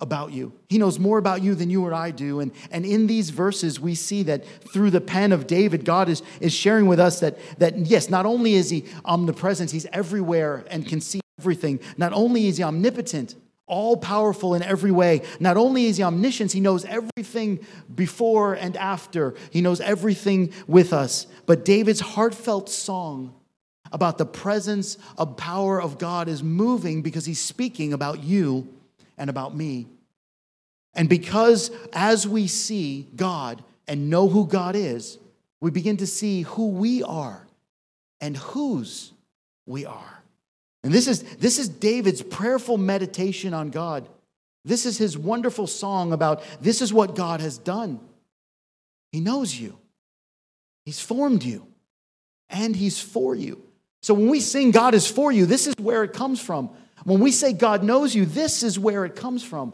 about 0.00 0.32
you. 0.32 0.52
He 0.68 0.78
knows 0.78 0.98
more 0.98 1.18
about 1.18 1.42
you 1.42 1.54
than 1.54 1.70
you 1.70 1.84
or 1.84 1.92
I 1.92 2.12
do. 2.12 2.40
And, 2.40 2.52
and 2.70 2.84
in 2.86 3.06
these 3.06 3.30
verses, 3.30 3.80
we 3.80 3.94
see 3.94 4.22
that 4.24 4.44
through 4.72 4.90
the 4.90 5.00
pen 5.00 5.32
of 5.32 5.46
David, 5.46 5.84
God 5.84 6.08
is, 6.08 6.22
is 6.40 6.52
sharing 6.52 6.86
with 6.86 7.00
us 7.00 7.20
that, 7.20 7.38
that, 7.58 7.76
yes, 7.78 8.08
not 8.08 8.24
only 8.24 8.54
is 8.54 8.70
he 8.70 8.84
omnipresent, 9.04 9.72
he's 9.72 9.86
everywhere 9.92 10.64
and 10.70 10.86
can 10.86 11.00
see 11.00 11.20
everything. 11.38 11.80
Not 11.96 12.12
only 12.12 12.46
is 12.46 12.58
he 12.58 12.62
omnipotent, 12.62 13.34
all 13.66 13.96
powerful 13.96 14.54
in 14.54 14.62
every 14.62 14.90
way. 14.90 15.22
Not 15.40 15.56
only 15.56 15.86
is 15.86 15.98
he 15.98 16.02
omniscient, 16.02 16.52
he 16.52 16.60
knows 16.60 16.84
everything 16.84 17.66
before 17.94 18.54
and 18.54 18.76
after, 18.76 19.34
he 19.50 19.60
knows 19.60 19.80
everything 19.80 20.52
with 20.66 20.92
us. 20.92 21.26
But 21.44 21.64
David's 21.64 22.00
heartfelt 22.00 22.70
song 22.70 23.34
about 23.92 24.16
the 24.18 24.26
presence 24.26 24.96
of 25.16 25.36
power 25.36 25.80
of 25.80 25.98
God 25.98 26.28
is 26.28 26.42
moving 26.42 27.02
because 27.02 27.26
he's 27.26 27.40
speaking 27.40 27.92
about 27.92 28.22
you 28.22 28.68
and 29.18 29.28
about 29.28 29.54
me. 29.54 29.86
And 30.94 31.08
because 31.08 31.70
as 31.92 32.26
we 32.26 32.46
see 32.46 33.06
God 33.14 33.62
and 33.86 34.10
know 34.10 34.28
who 34.28 34.46
God 34.46 34.74
is, 34.74 35.18
we 35.60 35.70
begin 35.70 35.96
to 35.98 36.06
see 36.06 36.42
who 36.42 36.68
we 36.68 37.02
are 37.02 37.46
and 38.20 38.36
whose 38.36 39.12
we 39.66 39.84
are. 39.84 40.22
And 40.82 40.92
this 40.92 41.08
is, 41.08 41.22
this 41.36 41.58
is 41.58 41.68
David's 41.68 42.22
prayerful 42.22 42.78
meditation 42.78 43.54
on 43.54 43.70
God. 43.70 44.08
This 44.64 44.86
is 44.86 44.98
his 44.98 45.16
wonderful 45.16 45.66
song 45.66 46.12
about 46.12 46.42
this 46.60 46.80
is 46.82 46.92
what 46.92 47.14
God 47.14 47.40
has 47.40 47.58
done. 47.58 48.00
He 49.12 49.20
knows 49.20 49.58
you, 49.58 49.78
He's 50.84 51.00
formed 51.00 51.42
you, 51.42 51.66
and 52.48 52.76
He's 52.76 53.00
for 53.00 53.34
you. 53.34 53.62
So 54.02 54.14
when 54.14 54.28
we 54.28 54.40
sing 54.40 54.70
God 54.70 54.94
is 54.94 55.10
for 55.10 55.32
you, 55.32 55.46
this 55.46 55.66
is 55.66 55.74
where 55.78 56.04
it 56.04 56.12
comes 56.12 56.40
from. 56.40 56.70
When 57.08 57.20
we 57.20 57.32
say 57.32 57.54
God 57.54 57.82
knows 57.82 58.14
you, 58.14 58.26
this 58.26 58.62
is 58.62 58.78
where 58.78 59.06
it 59.06 59.16
comes 59.16 59.42
from. 59.42 59.72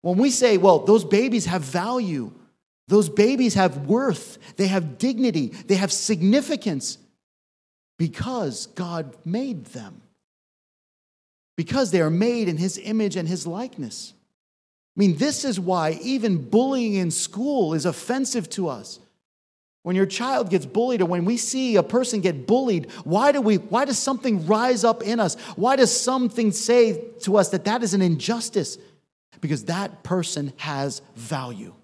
When 0.00 0.18
we 0.18 0.32
say, 0.32 0.56
well, 0.56 0.80
those 0.80 1.04
babies 1.04 1.44
have 1.46 1.62
value, 1.62 2.32
those 2.88 3.08
babies 3.08 3.54
have 3.54 3.86
worth, 3.86 4.56
they 4.56 4.66
have 4.66 4.98
dignity, 4.98 5.46
they 5.68 5.76
have 5.76 5.92
significance 5.92 6.98
because 7.98 8.66
God 8.66 9.14
made 9.24 9.66
them. 9.66 10.02
Because 11.56 11.92
they 11.92 12.00
are 12.00 12.10
made 12.10 12.48
in 12.48 12.56
His 12.56 12.78
image 12.78 13.14
and 13.14 13.28
His 13.28 13.46
likeness. 13.46 14.12
I 14.96 14.98
mean, 14.98 15.18
this 15.18 15.44
is 15.44 15.60
why 15.60 16.00
even 16.02 16.50
bullying 16.50 16.94
in 16.94 17.12
school 17.12 17.74
is 17.74 17.86
offensive 17.86 18.50
to 18.50 18.68
us. 18.68 18.98
When 19.82 19.96
your 19.96 20.06
child 20.06 20.48
gets 20.48 20.64
bullied 20.64 21.02
or 21.02 21.06
when 21.06 21.24
we 21.24 21.36
see 21.36 21.76
a 21.76 21.82
person 21.82 22.20
get 22.20 22.46
bullied, 22.46 22.90
why 23.04 23.32
do 23.32 23.40
we 23.40 23.56
why 23.56 23.84
does 23.84 23.98
something 23.98 24.46
rise 24.46 24.84
up 24.84 25.02
in 25.02 25.18
us? 25.18 25.34
Why 25.56 25.76
does 25.76 25.98
something 25.98 26.52
say 26.52 27.04
to 27.22 27.36
us 27.36 27.48
that 27.48 27.64
that 27.64 27.82
is 27.82 27.92
an 27.92 28.02
injustice? 28.02 28.78
Because 29.40 29.64
that 29.64 30.04
person 30.04 30.52
has 30.58 31.02
value. 31.16 31.74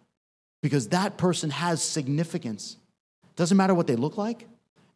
Because 0.62 0.88
that 0.88 1.16
person 1.16 1.50
has 1.50 1.82
significance. 1.82 2.76
Doesn't 3.34 3.56
matter 3.56 3.74
what 3.74 3.86
they 3.86 3.96
look 3.96 4.16
like, 4.16 4.46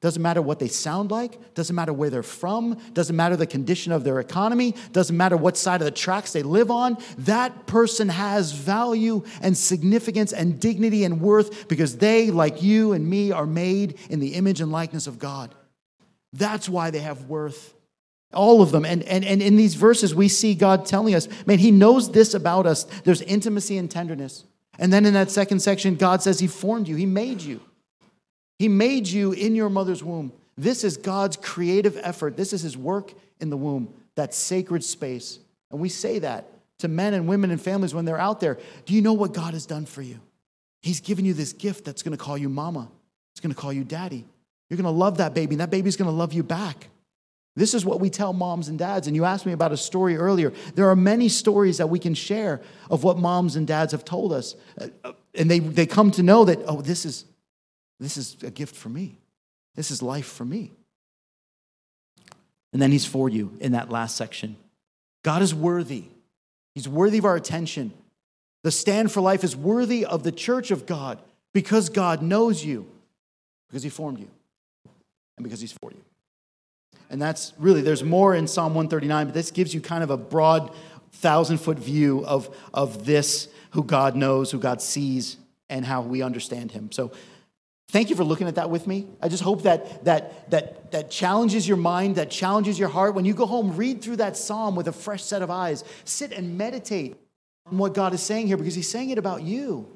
doesn't 0.02 0.20
matter 0.20 0.42
what 0.42 0.58
they 0.58 0.66
sound 0.66 1.12
like, 1.12 1.54
doesn't 1.54 1.76
matter 1.76 1.92
where 1.92 2.10
they're 2.10 2.24
from, 2.24 2.76
doesn't 2.92 3.14
matter 3.14 3.36
the 3.36 3.46
condition 3.46 3.92
of 3.92 4.02
their 4.02 4.18
economy, 4.18 4.74
doesn't 4.90 5.16
matter 5.16 5.36
what 5.36 5.56
side 5.56 5.80
of 5.80 5.84
the 5.84 5.92
tracks 5.92 6.32
they 6.32 6.42
live 6.42 6.72
on. 6.72 6.98
That 7.18 7.66
person 7.68 8.08
has 8.08 8.50
value 8.50 9.22
and 9.40 9.56
significance 9.56 10.32
and 10.32 10.60
dignity 10.60 11.04
and 11.04 11.20
worth 11.20 11.68
because 11.68 11.98
they, 11.98 12.32
like 12.32 12.64
you 12.64 12.92
and 12.92 13.08
me, 13.08 13.30
are 13.30 13.46
made 13.46 13.96
in 14.10 14.18
the 14.18 14.34
image 14.34 14.60
and 14.60 14.72
likeness 14.72 15.06
of 15.06 15.20
God. 15.20 15.54
That's 16.32 16.68
why 16.68 16.90
they 16.90 16.98
have 16.98 17.26
worth. 17.26 17.72
All 18.34 18.60
of 18.60 18.72
them. 18.72 18.84
And, 18.84 19.04
and, 19.04 19.24
and 19.24 19.40
in 19.40 19.54
these 19.54 19.76
verses, 19.76 20.16
we 20.16 20.26
see 20.26 20.56
God 20.56 20.84
telling 20.84 21.14
us, 21.14 21.28
man, 21.46 21.60
He 21.60 21.70
knows 21.70 22.10
this 22.10 22.34
about 22.34 22.66
us. 22.66 22.84
There's 23.04 23.22
intimacy 23.22 23.78
and 23.78 23.88
tenderness. 23.88 24.44
And 24.80 24.92
then 24.92 25.06
in 25.06 25.14
that 25.14 25.30
second 25.30 25.60
section, 25.60 25.94
God 25.94 26.22
says 26.22 26.40
He 26.40 26.48
formed 26.48 26.88
you, 26.88 26.96
He 26.96 27.06
made 27.06 27.40
you. 27.40 27.60
He 28.58 28.68
made 28.68 29.08
you 29.08 29.32
in 29.32 29.54
your 29.54 29.68
mother's 29.68 30.04
womb. 30.04 30.32
This 30.56 30.84
is 30.84 30.96
God's 30.96 31.36
creative 31.36 31.98
effort. 32.02 32.36
This 32.36 32.52
is 32.52 32.62
His 32.62 32.76
work 32.76 33.12
in 33.40 33.50
the 33.50 33.56
womb, 33.56 33.92
that 34.14 34.34
sacred 34.34 34.84
space. 34.84 35.38
And 35.70 35.80
we 35.80 35.88
say 35.88 36.20
that 36.20 36.46
to 36.78 36.88
men 36.88 37.14
and 37.14 37.26
women 37.26 37.50
and 37.50 37.60
families 37.60 37.94
when 37.94 38.04
they're 38.04 38.20
out 38.20 38.40
there. 38.40 38.58
Do 38.86 38.94
you 38.94 39.02
know 39.02 39.14
what 39.14 39.32
God 39.32 39.54
has 39.54 39.66
done 39.66 39.86
for 39.86 40.02
you? 40.02 40.20
He's 40.80 41.00
given 41.00 41.24
you 41.24 41.34
this 41.34 41.52
gift 41.52 41.84
that's 41.84 42.02
going 42.02 42.16
to 42.16 42.22
call 42.22 42.36
you 42.36 42.48
mama, 42.48 42.88
it's 43.32 43.40
going 43.40 43.54
to 43.54 43.60
call 43.60 43.72
you 43.72 43.84
daddy. 43.84 44.26
You're 44.68 44.76
going 44.76 44.84
to 44.84 44.90
love 44.90 45.18
that 45.18 45.34
baby, 45.34 45.54
and 45.54 45.60
that 45.60 45.70
baby's 45.70 45.96
going 45.96 46.10
to 46.10 46.16
love 46.16 46.32
you 46.32 46.42
back. 46.42 46.88
This 47.56 47.74
is 47.74 47.84
what 47.84 48.00
we 48.00 48.08
tell 48.08 48.32
moms 48.32 48.68
and 48.68 48.78
dads. 48.78 49.06
And 49.06 49.14
you 49.14 49.26
asked 49.26 49.44
me 49.44 49.52
about 49.52 49.72
a 49.72 49.76
story 49.76 50.16
earlier. 50.16 50.52
There 50.74 50.88
are 50.88 50.96
many 50.96 51.28
stories 51.28 51.76
that 51.76 51.88
we 51.88 51.98
can 51.98 52.14
share 52.14 52.62
of 52.90 53.04
what 53.04 53.18
moms 53.18 53.56
and 53.56 53.66
dads 53.66 53.92
have 53.92 54.04
told 54.04 54.32
us. 54.32 54.54
Uh, 54.80 55.12
And 55.34 55.50
they, 55.50 55.60
they 55.60 55.86
come 55.86 56.10
to 56.12 56.22
know 56.22 56.44
that, 56.44 56.58
oh, 56.66 56.82
this 56.82 57.06
is, 57.06 57.24
this 58.04 58.16
is 58.16 58.36
a 58.42 58.50
gift 58.50 58.74
for 58.74 58.88
me. 58.88 59.16
This 59.74 59.90
is 59.90 60.02
life 60.02 60.26
for 60.26 60.44
me. 60.44 60.72
And 62.72 62.80
then 62.80 62.90
he's 62.90 63.04
for 63.04 63.28
you 63.28 63.56
in 63.60 63.72
that 63.72 63.90
last 63.90 64.16
section. 64.16 64.56
God 65.22 65.42
is 65.42 65.54
worthy. 65.54 66.04
He's 66.74 66.88
worthy 66.88 67.18
of 67.18 67.24
our 67.24 67.36
attention. 67.36 67.92
The 68.62 68.70
stand 68.70 69.12
for 69.12 69.20
life 69.20 69.44
is 69.44 69.56
worthy 69.56 70.04
of 70.04 70.22
the 70.22 70.32
church 70.32 70.70
of 70.70 70.86
God 70.86 71.18
because 71.52 71.88
God 71.88 72.22
knows 72.22 72.64
you, 72.64 72.86
because 73.68 73.82
He 73.82 73.90
formed 73.90 74.18
you, 74.18 74.28
and 75.36 75.44
because 75.44 75.60
He's 75.60 75.72
for 75.72 75.90
you. 75.90 76.00
And 77.10 77.20
that's 77.20 77.52
really, 77.58 77.82
there's 77.82 78.04
more 78.04 78.34
in 78.34 78.46
Psalm 78.46 78.74
139, 78.74 79.26
but 79.26 79.34
this 79.34 79.50
gives 79.50 79.74
you 79.74 79.80
kind 79.80 80.02
of 80.02 80.10
a 80.10 80.16
broad 80.16 80.72
thousand 81.12 81.58
foot 81.58 81.78
view 81.78 82.24
of, 82.24 82.56
of 82.72 83.04
this, 83.04 83.48
who 83.72 83.84
God 83.84 84.16
knows, 84.16 84.50
who 84.50 84.58
God 84.58 84.80
sees, 84.80 85.36
and 85.68 85.84
how 85.84 86.00
we 86.02 86.22
understand 86.22 86.72
Him. 86.72 86.90
So 86.90 87.12
thank 87.92 88.10
you 88.10 88.16
for 88.16 88.24
looking 88.24 88.48
at 88.48 88.56
that 88.56 88.70
with 88.70 88.86
me. 88.86 89.06
I 89.20 89.28
just 89.28 89.42
hope 89.42 89.62
that, 89.62 90.04
that, 90.06 90.50
that, 90.50 90.90
that 90.92 91.10
challenges 91.10 91.68
your 91.68 91.76
mind, 91.76 92.16
that 92.16 92.30
challenges 92.30 92.78
your 92.78 92.88
heart. 92.88 93.14
When 93.14 93.24
you 93.24 93.34
go 93.34 93.46
home, 93.46 93.76
read 93.76 94.02
through 94.02 94.16
that 94.16 94.36
psalm 94.36 94.74
with 94.74 94.88
a 94.88 94.92
fresh 94.92 95.22
set 95.22 95.42
of 95.42 95.50
eyes. 95.50 95.84
Sit 96.04 96.32
and 96.32 96.56
meditate 96.56 97.16
on 97.66 97.78
what 97.78 97.94
God 97.94 98.14
is 98.14 98.22
saying 98.22 98.46
here 98.46 98.56
because 98.56 98.74
He's 98.74 98.88
saying 98.88 99.10
it 99.10 99.18
about 99.18 99.42
you, 99.42 99.86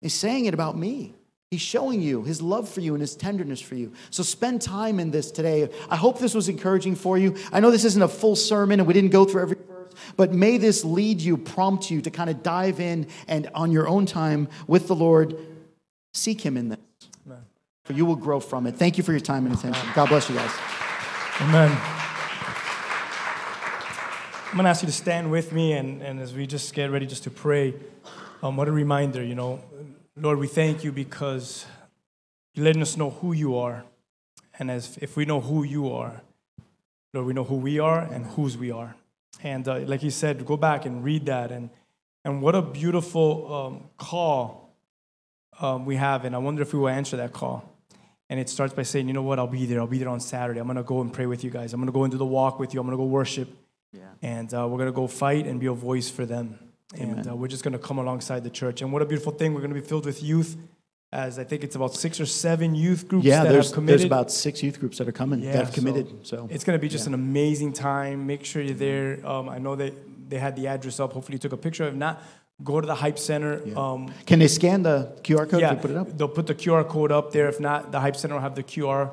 He's 0.00 0.14
saying 0.14 0.46
it 0.46 0.54
about 0.54 0.78
me. 0.78 1.14
He's 1.50 1.60
showing 1.60 2.00
you 2.00 2.22
his 2.22 2.40
love 2.40 2.66
for 2.66 2.80
you 2.80 2.94
and 2.94 3.02
his 3.02 3.14
tenderness 3.14 3.60
for 3.60 3.74
you. 3.74 3.92
So 4.08 4.22
spend 4.22 4.62
time 4.62 4.98
in 4.98 5.10
this 5.10 5.30
today. 5.30 5.68
I 5.90 5.96
hope 5.96 6.18
this 6.18 6.32
was 6.32 6.48
encouraging 6.48 6.94
for 6.94 7.18
you. 7.18 7.36
I 7.52 7.60
know 7.60 7.70
this 7.70 7.84
isn't 7.84 8.00
a 8.00 8.08
full 8.08 8.36
sermon 8.36 8.80
and 8.80 8.86
we 8.86 8.94
didn't 8.94 9.10
go 9.10 9.26
through 9.26 9.42
every 9.42 9.58
verse, 9.68 9.92
but 10.16 10.32
may 10.32 10.56
this 10.56 10.82
lead 10.82 11.20
you, 11.20 11.36
prompt 11.36 11.90
you 11.90 12.00
to 12.00 12.10
kind 12.10 12.30
of 12.30 12.42
dive 12.42 12.80
in 12.80 13.06
and 13.28 13.50
on 13.54 13.70
your 13.70 13.86
own 13.86 14.06
time 14.06 14.48
with 14.66 14.88
the 14.88 14.94
Lord, 14.94 15.36
seek 16.14 16.40
him 16.40 16.56
in 16.56 16.70
this. 16.70 16.78
For 17.84 17.92
you 17.94 18.06
will 18.06 18.16
grow 18.16 18.40
from 18.40 18.66
it. 18.66 18.76
Thank 18.76 18.96
you 18.96 19.04
for 19.04 19.12
your 19.12 19.20
time 19.20 19.44
and 19.46 19.54
attention. 19.54 19.88
God 19.94 20.08
bless 20.08 20.28
you 20.28 20.36
guys. 20.36 20.52
Amen. 21.40 21.76
I'm 24.52 24.56
going 24.56 24.64
to 24.64 24.70
ask 24.70 24.82
you 24.82 24.86
to 24.86 24.92
stand 24.92 25.30
with 25.30 25.50
me, 25.52 25.72
and, 25.72 26.02
and 26.02 26.20
as 26.20 26.34
we 26.34 26.46
just 26.46 26.74
get 26.74 26.90
ready 26.90 27.06
just 27.06 27.24
to 27.24 27.30
pray, 27.30 27.74
um, 28.42 28.56
what 28.56 28.68
a 28.68 28.72
reminder, 28.72 29.24
you 29.24 29.34
know. 29.34 29.60
Lord, 30.14 30.38
we 30.38 30.46
thank 30.46 30.84
you 30.84 30.92
because 30.92 31.64
you're 32.54 32.66
letting 32.66 32.82
us 32.82 32.98
know 32.98 33.10
who 33.10 33.32
you 33.32 33.56
are. 33.56 33.84
And 34.58 34.70
as 34.70 34.98
if 35.00 35.16
we 35.16 35.24
know 35.24 35.40
who 35.40 35.64
you 35.64 35.90
are, 35.90 36.20
Lord, 37.14 37.26
we 37.26 37.32
know 37.32 37.44
who 37.44 37.56
we 37.56 37.78
are 37.78 38.00
and 38.00 38.26
whose 38.26 38.58
we 38.58 38.70
are. 38.70 38.94
And 39.42 39.66
uh, 39.66 39.78
like 39.80 40.02
you 40.02 40.10
said, 40.10 40.44
go 40.44 40.58
back 40.58 40.84
and 40.84 41.02
read 41.02 41.26
that. 41.26 41.50
And, 41.50 41.70
and 42.22 42.42
what 42.42 42.54
a 42.54 42.60
beautiful 42.60 43.54
um, 43.54 43.84
call 43.96 44.76
um, 45.60 45.86
we 45.86 45.96
have. 45.96 46.26
And 46.26 46.34
I 46.34 46.38
wonder 46.38 46.60
if 46.60 46.74
we 46.74 46.78
will 46.78 46.90
answer 46.90 47.16
that 47.16 47.32
call. 47.32 47.71
And 48.32 48.40
it 48.40 48.48
starts 48.48 48.72
by 48.72 48.82
saying, 48.82 49.08
you 49.08 49.12
know 49.12 49.20
what, 49.20 49.38
I'll 49.38 49.46
be 49.46 49.66
there. 49.66 49.78
I'll 49.78 49.86
be 49.86 49.98
there 49.98 50.08
on 50.08 50.18
Saturday. 50.18 50.58
I'm 50.58 50.66
going 50.66 50.78
to 50.78 50.82
go 50.82 51.02
and 51.02 51.12
pray 51.12 51.26
with 51.26 51.44
you 51.44 51.50
guys. 51.50 51.74
I'm 51.74 51.80
going 51.80 51.92
to 51.92 51.92
go 51.92 52.04
into 52.04 52.16
the 52.16 52.24
walk 52.24 52.58
with 52.58 52.72
you. 52.72 52.80
I'm 52.80 52.86
going 52.86 52.96
to 52.96 53.02
go 53.04 53.04
worship. 53.04 53.50
And 54.22 54.48
uh, 54.54 54.66
we're 54.70 54.78
going 54.78 54.88
to 54.88 54.98
go 55.02 55.06
fight 55.06 55.46
and 55.46 55.60
be 55.60 55.66
a 55.66 55.74
voice 55.74 56.08
for 56.08 56.24
them. 56.24 56.58
And 56.98 57.28
uh, 57.28 57.36
we're 57.36 57.48
just 57.48 57.62
going 57.62 57.74
to 57.74 57.78
come 57.78 57.98
alongside 57.98 58.42
the 58.42 58.48
church. 58.48 58.80
And 58.80 58.90
what 58.90 59.02
a 59.02 59.04
beautiful 59.04 59.32
thing. 59.32 59.52
We're 59.52 59.60
going 59.60 59.74
to 59.74 59.78
be 59.78 59.86
filled 59.86 60.06
with 60.06 60.22
youth, 60.22 60.56
as 61.12 61.38
I 61.38 61.44
think 61.44 61.62
it's 61.62 61.76
about 61.76 61.92
six 61.92 62.20
or 62.20 62.24
seven 62.24 62.74
youth 62.74 63.06
groups 63.06 63.26
Yeah, 63.26 63.42
that 63.42 63.52
there's, 63.52 63.66
have 63.66 63.74
committed. 63.74 64.00
there's 64.00 64.06
about 64.06 64.30
six 64.32 64.62
youth 64.62 64.80
groups 64.80 64.96
that 64.96 65.06
are 65.06 65.12
coming 65.12 65.40
Yeah, 65.40 65.52
that 65.52 65.64
have 65.66 65.74
committed. 65.74 66.26
So, 66.26 66.48
It's 66.50 66.64
going 66.64 66.78
to 66.78 66.80
be 66.80 66.88
just 66.88 67.06
an 67.06 67.12
amazing 67.12 67.74
time. 67.74 68.26
Make 68.26 68.46
sure 68.46 68.62
you're 68.62 68.74
there. 68.74 69.26
Um, 69.26 69.50
I 69.50 69.58
know 69.58 69.76
that 69.76 69.92
they 70.30 70.38
had 70.38 70.56
the 70.56 70.68
address 70.68 71.00
up. 71.00 71.12
Hopefully, 71.12 71.34
you 71.34 71.38
took 71.38 71.52
a 71.52 71.58
picture. 71.58 71.86
If 71.86 71.94
not, 71.94 72.22
go 72.62 72.80
to 72.80 72.86
the 72.86 72.94
Hype 72.94 73.18
Center. 73.18 73.60
Um, 73.78 74.12
can 74.26 74.38
they 74.38 74.48
scan 74.48 74.82
the 74.82 75.16
QR 75.22 75.48
code 75.48 75.60
yeah, 75.60 75.74
put 75.74 75.90
it 75.90 75.96
up? 75.96 76.16
they'll 76.16 76.28
put 76.28 76.46
the 76.46 76.54
QR 76.54 76.88
code 76.88 77.12
up 77.12 77.32
there. 77.32 77.48
If 77.48 77.60
not, 77.60 77.92
the 77.92 78.00
Hype 78.00 78.16
Center 78.16 78.34
will 78.34 78.42
have 78.42 78.54
the 78.54 78.62
QR 78.62 79.10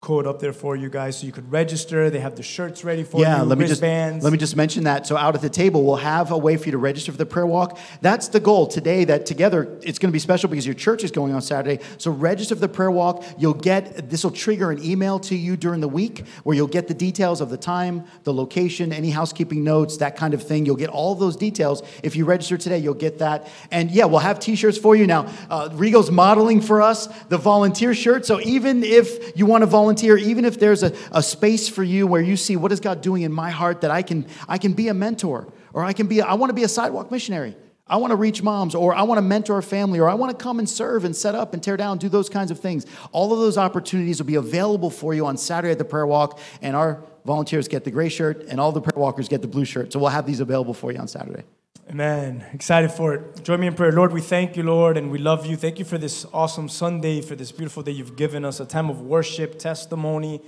code 0.00 0.26
up 0.26 0.40
there 0.40 0.54
for 0.54 0.74
you 0.74 0.88
guys, 0.88 1.18
so 1.18 1.26
you 1.26 1.32
could 1.32 1.52
register. 1.52 2.08
They 2.08 2.20
have 2.20 2.34
the 2.34 2.42
shirts 2.42 2.84
ready 2.84 3.02
for 3.02 3.20
Yeah, 3.20 3.32
you. 3.32 3.36
Yeah, 3.36 3.42
let 3.42 3.58
me 3.58 3.66
just 3.66 3.82
let 3.82 4.32
me 4.32 4.38
just 4.38 4.56
mention 4.56 4.84
that. 4.84 5.06
So 5.06 5.14
out 5.14 5.34
at 5.34 5.42
the 5.42 5.50
table, 5.50 5.84
we'll 5.84 5.96
have 5.96 6.30
a 6.30 6.38
way 6.38 6.56
for 6.56 6.64
you 6.64 6.72
to 6.72 6.78
register 6.78 7.12
for 7.12 7.18
the 7.18 7.26
prayer 7.26 7.44
walk. 7.44 7.78
That's 8.00 8.28
the 8.28 8.40
goal 8.40 8.66
today. 8.66 9.04
That 9.04 9.26
together, 9.26 9.78
it's 9.82 9.98
going 9.98 10.08
to 10.08 10.12
be 10.12 10.18
special 10.18 10.48
because 10.48 10.64
your 10.64 10.74
church 10.74 11.04
is 11.04 11.10
going 11.10 11.34
on 11.34 11.42
Saturday. 11.42 11.84
So 11.98 12.10
register 12.10 12.54
for 12.54 12.62
the 12.62 12.68
prayer 12.68 12.90
walk. 12.90 13.24
You'll 13.36 13.52
get 13.52 14.08
this 14.08 14.24
will 14.24 14.30
trigger 14.30 14.70
an 14.70 14.82
email 14.82 15.18
to 15.20 15.36
you 15.36 15.54
during 15.58 15.82
the 15.82 15.88
week 15.88 16.26
where 16.44 16.56
you'll 16.56 16.66
get 16.66 16.88
the 16.88 16.94
details 16.94 17.42
of 17.42 17.50
the 17.50 17.58
time, 17.58 18.04
the 18.24 18.32
location, 18.32 18.94
any 18.94 19.10
housekeeping 19.10 19.62
notes, 19.62 19.98
that 19.98 20.16
kind 20.16 20.32
of 20.32 20.42
thing. 20.42 20.64
You'll 20.64 20.76
get 20.76 20.88
all 20.88 21.14
those 21.14 21.36
details 21.36 21.82
if 22.02 22.16
you 22.16 22.24
register 22.24 22.56
today. 22.56 22.78
You'll 22.78 22.94
get 22.94 23.18
that, 23.18 23.50
and 23.70 23.90
yeah, 23.90 24.06
we'll 24.06 24.20
have 24.20 24.40
T-shirts 24.40 24.78
for 24.78 24.96
you 24.96 25.06
now. 25.06 25.30
Uh, 25.50 25.68
Rigo's 25.72 26.10
modeling 26.10 26.62
for 26.62 26.80
us 26.80 27.06
the 27.24 27.36
volunteer 27.36 27.92
shirt. 27.92 28.24
So 28.24 28.40
even 28.40 28.82
if 28.82 29.36
you 29.36 29.44
want 29.44 29.60
to 29.60 29.66
volunteer, 29.66 29.89
even 29.98 30.44
if 30.44 30.58
there's 30.58 30.82
a, 30.82 30.94
a 31.12 31.22
space 31.22 31.68
for 31.68 31.82
you 31.82 32.06
where 32.06 32.20
you 32.20 32.36
see 32.36 32.56
what 32.56 32.72
is 32.72 32.80
God 32.80 33.00
doing 33.00 33.22
in 33.22 33.32
my 33.32 33.50
heart 33.50 33.80
that 33.82 33.90
I 33.90 34.02
can 34.02 34.26
I 34.48 34.58
can 34.58 34.72
be 34.72 34.88
a 34.88 34.94
mentor 34.94 35.52
or 35.72 35.84
I 35.84 35.92
can 35.92 36.06
be 36.06 36.20
I 36.20 36.34
want 36.34 36.50
to 36.50 36.54
be 36.54 36.64
a 36.64 36.68
sidewalk 36.68 37.10
missionary. 37.10 37.56
I 37.86 37.96
want 37.96 38.12
to 38.12 38.16
reach 38.16 38.40
moms 38.42 38.76
or 38.76 38.94
I 38.94 39.02
want 39.02 39.18
to 39.18 39.22
mentor 39.22 39.58
a 39.58 39.62
family 39.62 39.98
or 39.98 40.08
I 40.08 40.14
want 40.14 40.36
to 40.36 40.42
come 40.42 40.60
and 40.60 40.68
serve 40.68 41.04
and 41.04 41.14
set 41.14 41.34
up 41.34 41.54
and 41.54 41.62
tear 41.62 41.76
down, 41.76 41.98
do 41.98 42.08
those 42.08 42.28
kinds 42.28 42.52
of 42.52 42.60
things. 42.60 42.86
All 43.10 43.32
of 43.32 43.40
those 43.40 43.58
opportunities 43.58 44.20
will 44.20 44.26
be 44.26 44.36
available 44.36 44.90
for 44.90 45.12
you 45.12 45.26
on 45.26 45.36
Saturday 45.36 45.72
at 45.72 45.78
the 45.78 45.84
prayer 45.84 46.06
walk 46.06 46.38
and 46.62 46.76
our 46.76 47.02
volunteers 47.24 47.66
get 47.66 47.82
the 47.82 47.90
gray 47.90 48.08
shirt 48.08 48.44
and 48.48 48.60
all 48.60 48.70
the 48.70 48.80
prayer 48.80 49.00
walkers 49.00 49.28
get 49.28 49.42
the 49.42 49.48
blue 49.48 49.64
shirt. 49.64 49.92
So 49.92 49.98
we'll 49.98 50.10
have 50.10 50.24
these 50.24 50.38
available 50.38 50.72
for 50.72 50.92
you 50.92 50.98
on 50.98 51.08
Saturday. 51.08 51.42
Amen. 51.90 52.46
Excited 52.52 52.92
for 52.92 53.14
it. 53.14 53.42
Join 53.42 53.58
me 53.58 53.66
in 53.66 53.74
prayer. 53.74 53.90
Lord, 53.90 54.12
we 54.12 54.20
thank 54.20 54.56
you, 54.56 54.62
Lord, 54.62 54.96
and 54.96 55.10
we 55.10 55.18
love 55.18 55.44
you. 55.44 55.56
Thank 55.56 55.80
you 55.80 55.84
for 55.84 55.98
this 55.98 56.24
awesome 56.32 56.68
Sunday, 56.68 57.20
for 57.20 57.34
this 57.34 57.50
beautiful 57.50 57.82
day 57.82 57.90
you've 57.90 58.14
given 58.14 58.44
us, 58.44 58.60
a 58.60 58.64
time 58.64 58.88
of 58.88 59.00
worship, 59.00 59.58
testimony, 59.58 60.40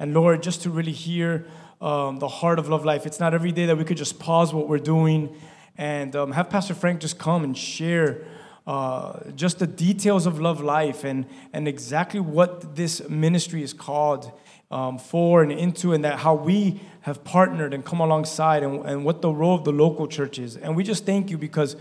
and 0.00 0.12
Lord, 0.12 0.42
just 0.42 0.62
to 0.62 0.70
really 0.70 0.90
hear 0.90 1.46
um, 1.80 2.18
the 2.18 2.26
heart 2.26 2.58
of 2.58 2.68
Love 2.68 2.84
Life. 2.84 3.06
It's 3.06 3.20
not 3.20 3.32
every 3.32 3.52
day 3.52 3.66
that 3.66 3.78
we 3.78 3.84
could 3.84 3.96
just 3.96 4.18
pause 4.18 4.52
what 4.52 4.66
we're 4.66 4.80
doing 4.80 5.36
and 5.76 6.16
um, 6.16 6.32
have 6.32 6.50
Pastor 6.50 6.74
Frank 6.74 6.98
just 7.00 7.16
come 7.16 7.44
and 7.44 7.56
share 7.56 8.24
uh, 8.66 9.20
just 9.36 9.60
the 9.60 9.68
details 9.68 10.26
of 10.26 10.40
Love 10.40 10.60
Life 10.60 11.04
and, 11.04 11.26
and 11.52 11.68
exactly 11.68 12.18
what 12.18 12.74
this 12.74 13.08
ministry 13.08 13.62
is 13.62 13.72
called 13.72 14.32
um, 14.70 14.98
for 14.98 15.42
and 15.42 15.50
into, 15.50 15.92
and 15.92 16.04
that 16.04 16.18
how 16.18 16.34
we 16.34 16.80
have 17.02 17.24
partnered 17.24 17.72
and 17.72 17.84
come 17.84 18.00
alongside, 18.00 18.62
and, 18.62 18.84
and 18.84 19.04
what 19.04 19.22
the 19.22 19.30
role 19.30 19.54
of 19.54 19.64
the 19.64 19.72
local 19.72 20.06
church 20.06 20.38
is. 20.38 20.56
And 20.56 20.76
we 20.76 20.84
just 20.84 21.06
thank 21.06 21.30
you 21.30 21.38
because 21.38 21.76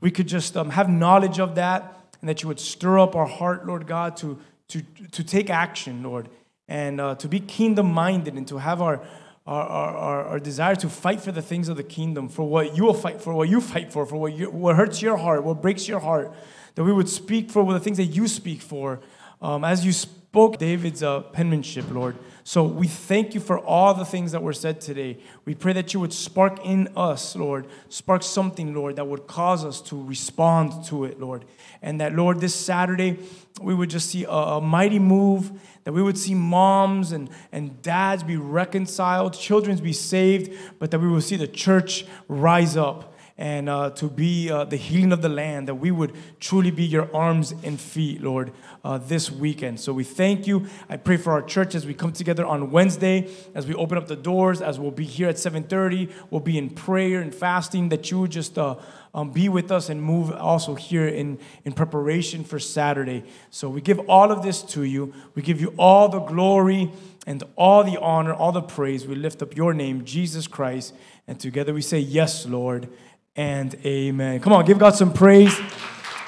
we 0.00 0.10
could 0.10 0.26
just 0.26 0.56
um, 0.56 0.70
have 0.70 0.88
knowledge 0.88 1.38
of 1.38 1.54
that, 1.56 2.02
and 2.20 2.28
that 2.28 2.42
you 2.42 2.48
would 2.48 2.60
stir 2.60 2.98
up 2.98 3.14
our 3.14 3.26
heart, 3.26 3.66
Lord 3.66 3.86
God, 3.86 4.16
to, 4.18 4.38
to, 4.68 4.82
to 5.12 5.24
take 5.24 5.50
action, 5.50 6.02
Lord, 6.02 6.28
and 6.68 7.00
uh, 7.00 7.14
to 7.16 7.28
be 7.28 7.40
kingdom 7.40 7.92
minded 7.92 8.34
and 8.34 8.46
to 8.48 8.58
have 8.58 8.80
our, 8.80 9.02
our, 9.46 9.66
our, 9.66 10.24
our, 10.24 10.38
desire 10.38 10.76
to 10.76 10.88
fight 10.88 11.20
for 11.20 11.32
the 11.32 11.42
things 11.42 11.68
of 11.68 11.76
the 11.76 11.82
kingdom, 11.82 12.28
for 12.28 12.48
what 12.48 12.76
you 12.76 12.84
will 12.84 12.94
fight 12.94 13.20
for, 13.20 13.34
what 13.34 13.48
you 13.48 13.60
fight 13.60 13.92
for, 13.92 14.06
for 14.06 14.16
what, 14.16 14.34
you, 14.34 14.50
what 14.50 14.76
hurts 14.76 15.02
your 15.02 15.16
heart, 15.16 15.44
what 15.44 15.60
breaks 15.60 15.88
your 15.88 16.00
heart, 16.00 16.32
that 16.74 16.84
we 16.84 16.92
would 16.92 17.08
speak 17.08 17.50
for 17.50 17.70
the 17.72 17.80
things 17.80 17.96
that 17.96 18.04
you 18.04 18.28
speak 18.28 18.62
for. 18.62 19.00
Um, 19.42 19.64
as 19.64 19.84
you 19.84 19.92
spoke 19.92 20.58
David's 20.58 21.02
uh, 21.02 21.20
penmanship, 21.20 21.90
Lord. 21.90 22.16
So 22.50 22.64
we 22.64 22.88
thank 22.88 23.32
you 23.32 23.40
for 23.40 23.60
all 23.60 23.94
the 23.94 24.04
things 24.04 24.32
that 24.32 24.42
were 24.42 24.52
said 24.52 24.80
today. 24.80 25.18
We 25.44 25.54
pray 25.54 25.72
that 25.74 25.94
you 25.94 26.00
would 26.00 26.12
spark 26.12 26.66
in 26.66 26.88
us, 26.96 27.36
Lord, 27.36 27.68
spark 27.88 28.24
something, 28.24 28.74
Lord, 28.74 28.96
that 28.96 29.06
would 29.06 29.28
cause 29.28 29.64
us 29.64 29.80
to 29.82 30.02
respond 30.02 30.84
to 30.86 31.04
it, 31.04 31.20
Lord. 31.20 31.44
And 31.80 32.00
that, 32.00 32.16
Lord, 32.16 32.40
this 32.40 32.52
Saturday, 32.52 33.18
we 33.62 33.72
would 33.72 33.88
just 33.88 34.10
see 34.10 34.24
a, 34.24 34.30
a 34.30 34.60
mighty 34.60 34.98
move, 34.98 35.52
that 35.84 35.92
we 35.92 36.02
would 36.02 36.18
see 36.18 36.34
moms 36.34 37.12
and, 37.12 37.30
and 37.52 37.80
dads 37.82 38.24
be 38.24 38.36
reconciled, 38.36 39.34
children 39.34 39.76
be 39.76 39.92
saved, 39.92 40.52
but 40.80 40.90
that 40.90 40.98
we 40.98 41.06
will 41.06 41.20
see 41.20 41.36
the 41.36 41.46
church 41.46 42.04
rise 42.26 42.76
up 42.76 43.09
and 43.40 43.70
uh, 43.70 43.88
to 43.88 44.10
be 44.10 44.50
uh, 44.50 44.64
the 44.64 44.76
healing 44.76 45.12
of 45.12 45.22
the 45.22 45.28
land, 45.30 45.66
that 45.66 45.76
we 45.76 45.90
would 45.90 46.14
truly 46.40 46.70
be 46.70 46.84
your 46.84 47.08
arms 47.16 47.54
and 47.64 47.80
feet, 47.80 48.22
Lord, 48.22 48.52
uh, 48.84 48.98
this 48.98 49.30
weekend. 49.30 49.80
So 49.80 49.94
we 49.94 50.04
thank 50.04 50.46
you. 50.46 50.66
I 50.90 50.98
pray 50.98 51.16
for 51.16 51.32
our 51.32 51.40
church 51.40 51.74
as 51.74 51.86
we 51.86 51.94
come 51.94 52.12
together 52.12 52.44
on 52.44 52.70
Wednesday, 52.70 53.30
as 53.54 53.66
we 53.66 53.74
open 53.74 53.96
up 53.96 54.08
the 54.08 54.16
doors, 54.16 54.60
as 54.60 54.78
we'll 54.78 54.90
be 54.90 55.06
here 55.06 55.30
at 55.30 55.36
7:30. 55.36 56.12
We'll 56.28 56.42
be 56.42 56.58
in 56.58 56.68
prayer 56.68 57.22
and 57.22 57.34
fasting. 57.34 57.88
That 57.88 58.10
you 58.10 58.20
would 58.20 58.30
just 58.30 58.58
uh, 58.58 58.76
um, 59.14 59.30
be 59.30 59.48
with 59.48 59.72
us 59.72 59.88
and 59.88 60.02
move 60.02 60.30
also 60.32 60.74
here 60.74 61.08
in, 61.08 61.38
in 61.64 61.72
preparation 61.72 62.44
for 62.44 62.58
Saturday. 62.58 63.24
So 63.50 63.68
we 63.68 63.80
give 63.80 63.98
all 64.00 64.30
of 64.30 64.42
this 64.42 64.62
to 64.74 64.84
you. 64.84 65.12
We 65.34 65.42
give 65.42 65.60
you 65.60 65.74
all 65.78 66.08
the 66.08 66.20
glory 66.20 66.92
and 67.26 67.42
all 67.56 67.84
the 67.84 67.98
honor, 68.00 68.32
all 68.32 68.52
the 68.52 68.62
praise. 68.62 69.06
We 69.06 69.14
lift 69.14 69.42
up 69.42 69.56
your 69.56 69.74
name, 69.74 70.04
Jesus 70.04 70.46
Christ, 70.46 70.94
and 71.26 71.38
together 71.40 71.74
we 71.74 71.82
say, 71.82 71.98
Yes, 71.98 72.46
Lord, 72.46 72.88
and 73.36 73.74
amen. 73.84 74.40
Come 74.40 74.52
on, 74.52 74.64
give 74.64 74.78
God 74.78 74.94
some 74.94 75.12
praise. 75.12 75.58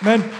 Amen. 0.02 0.30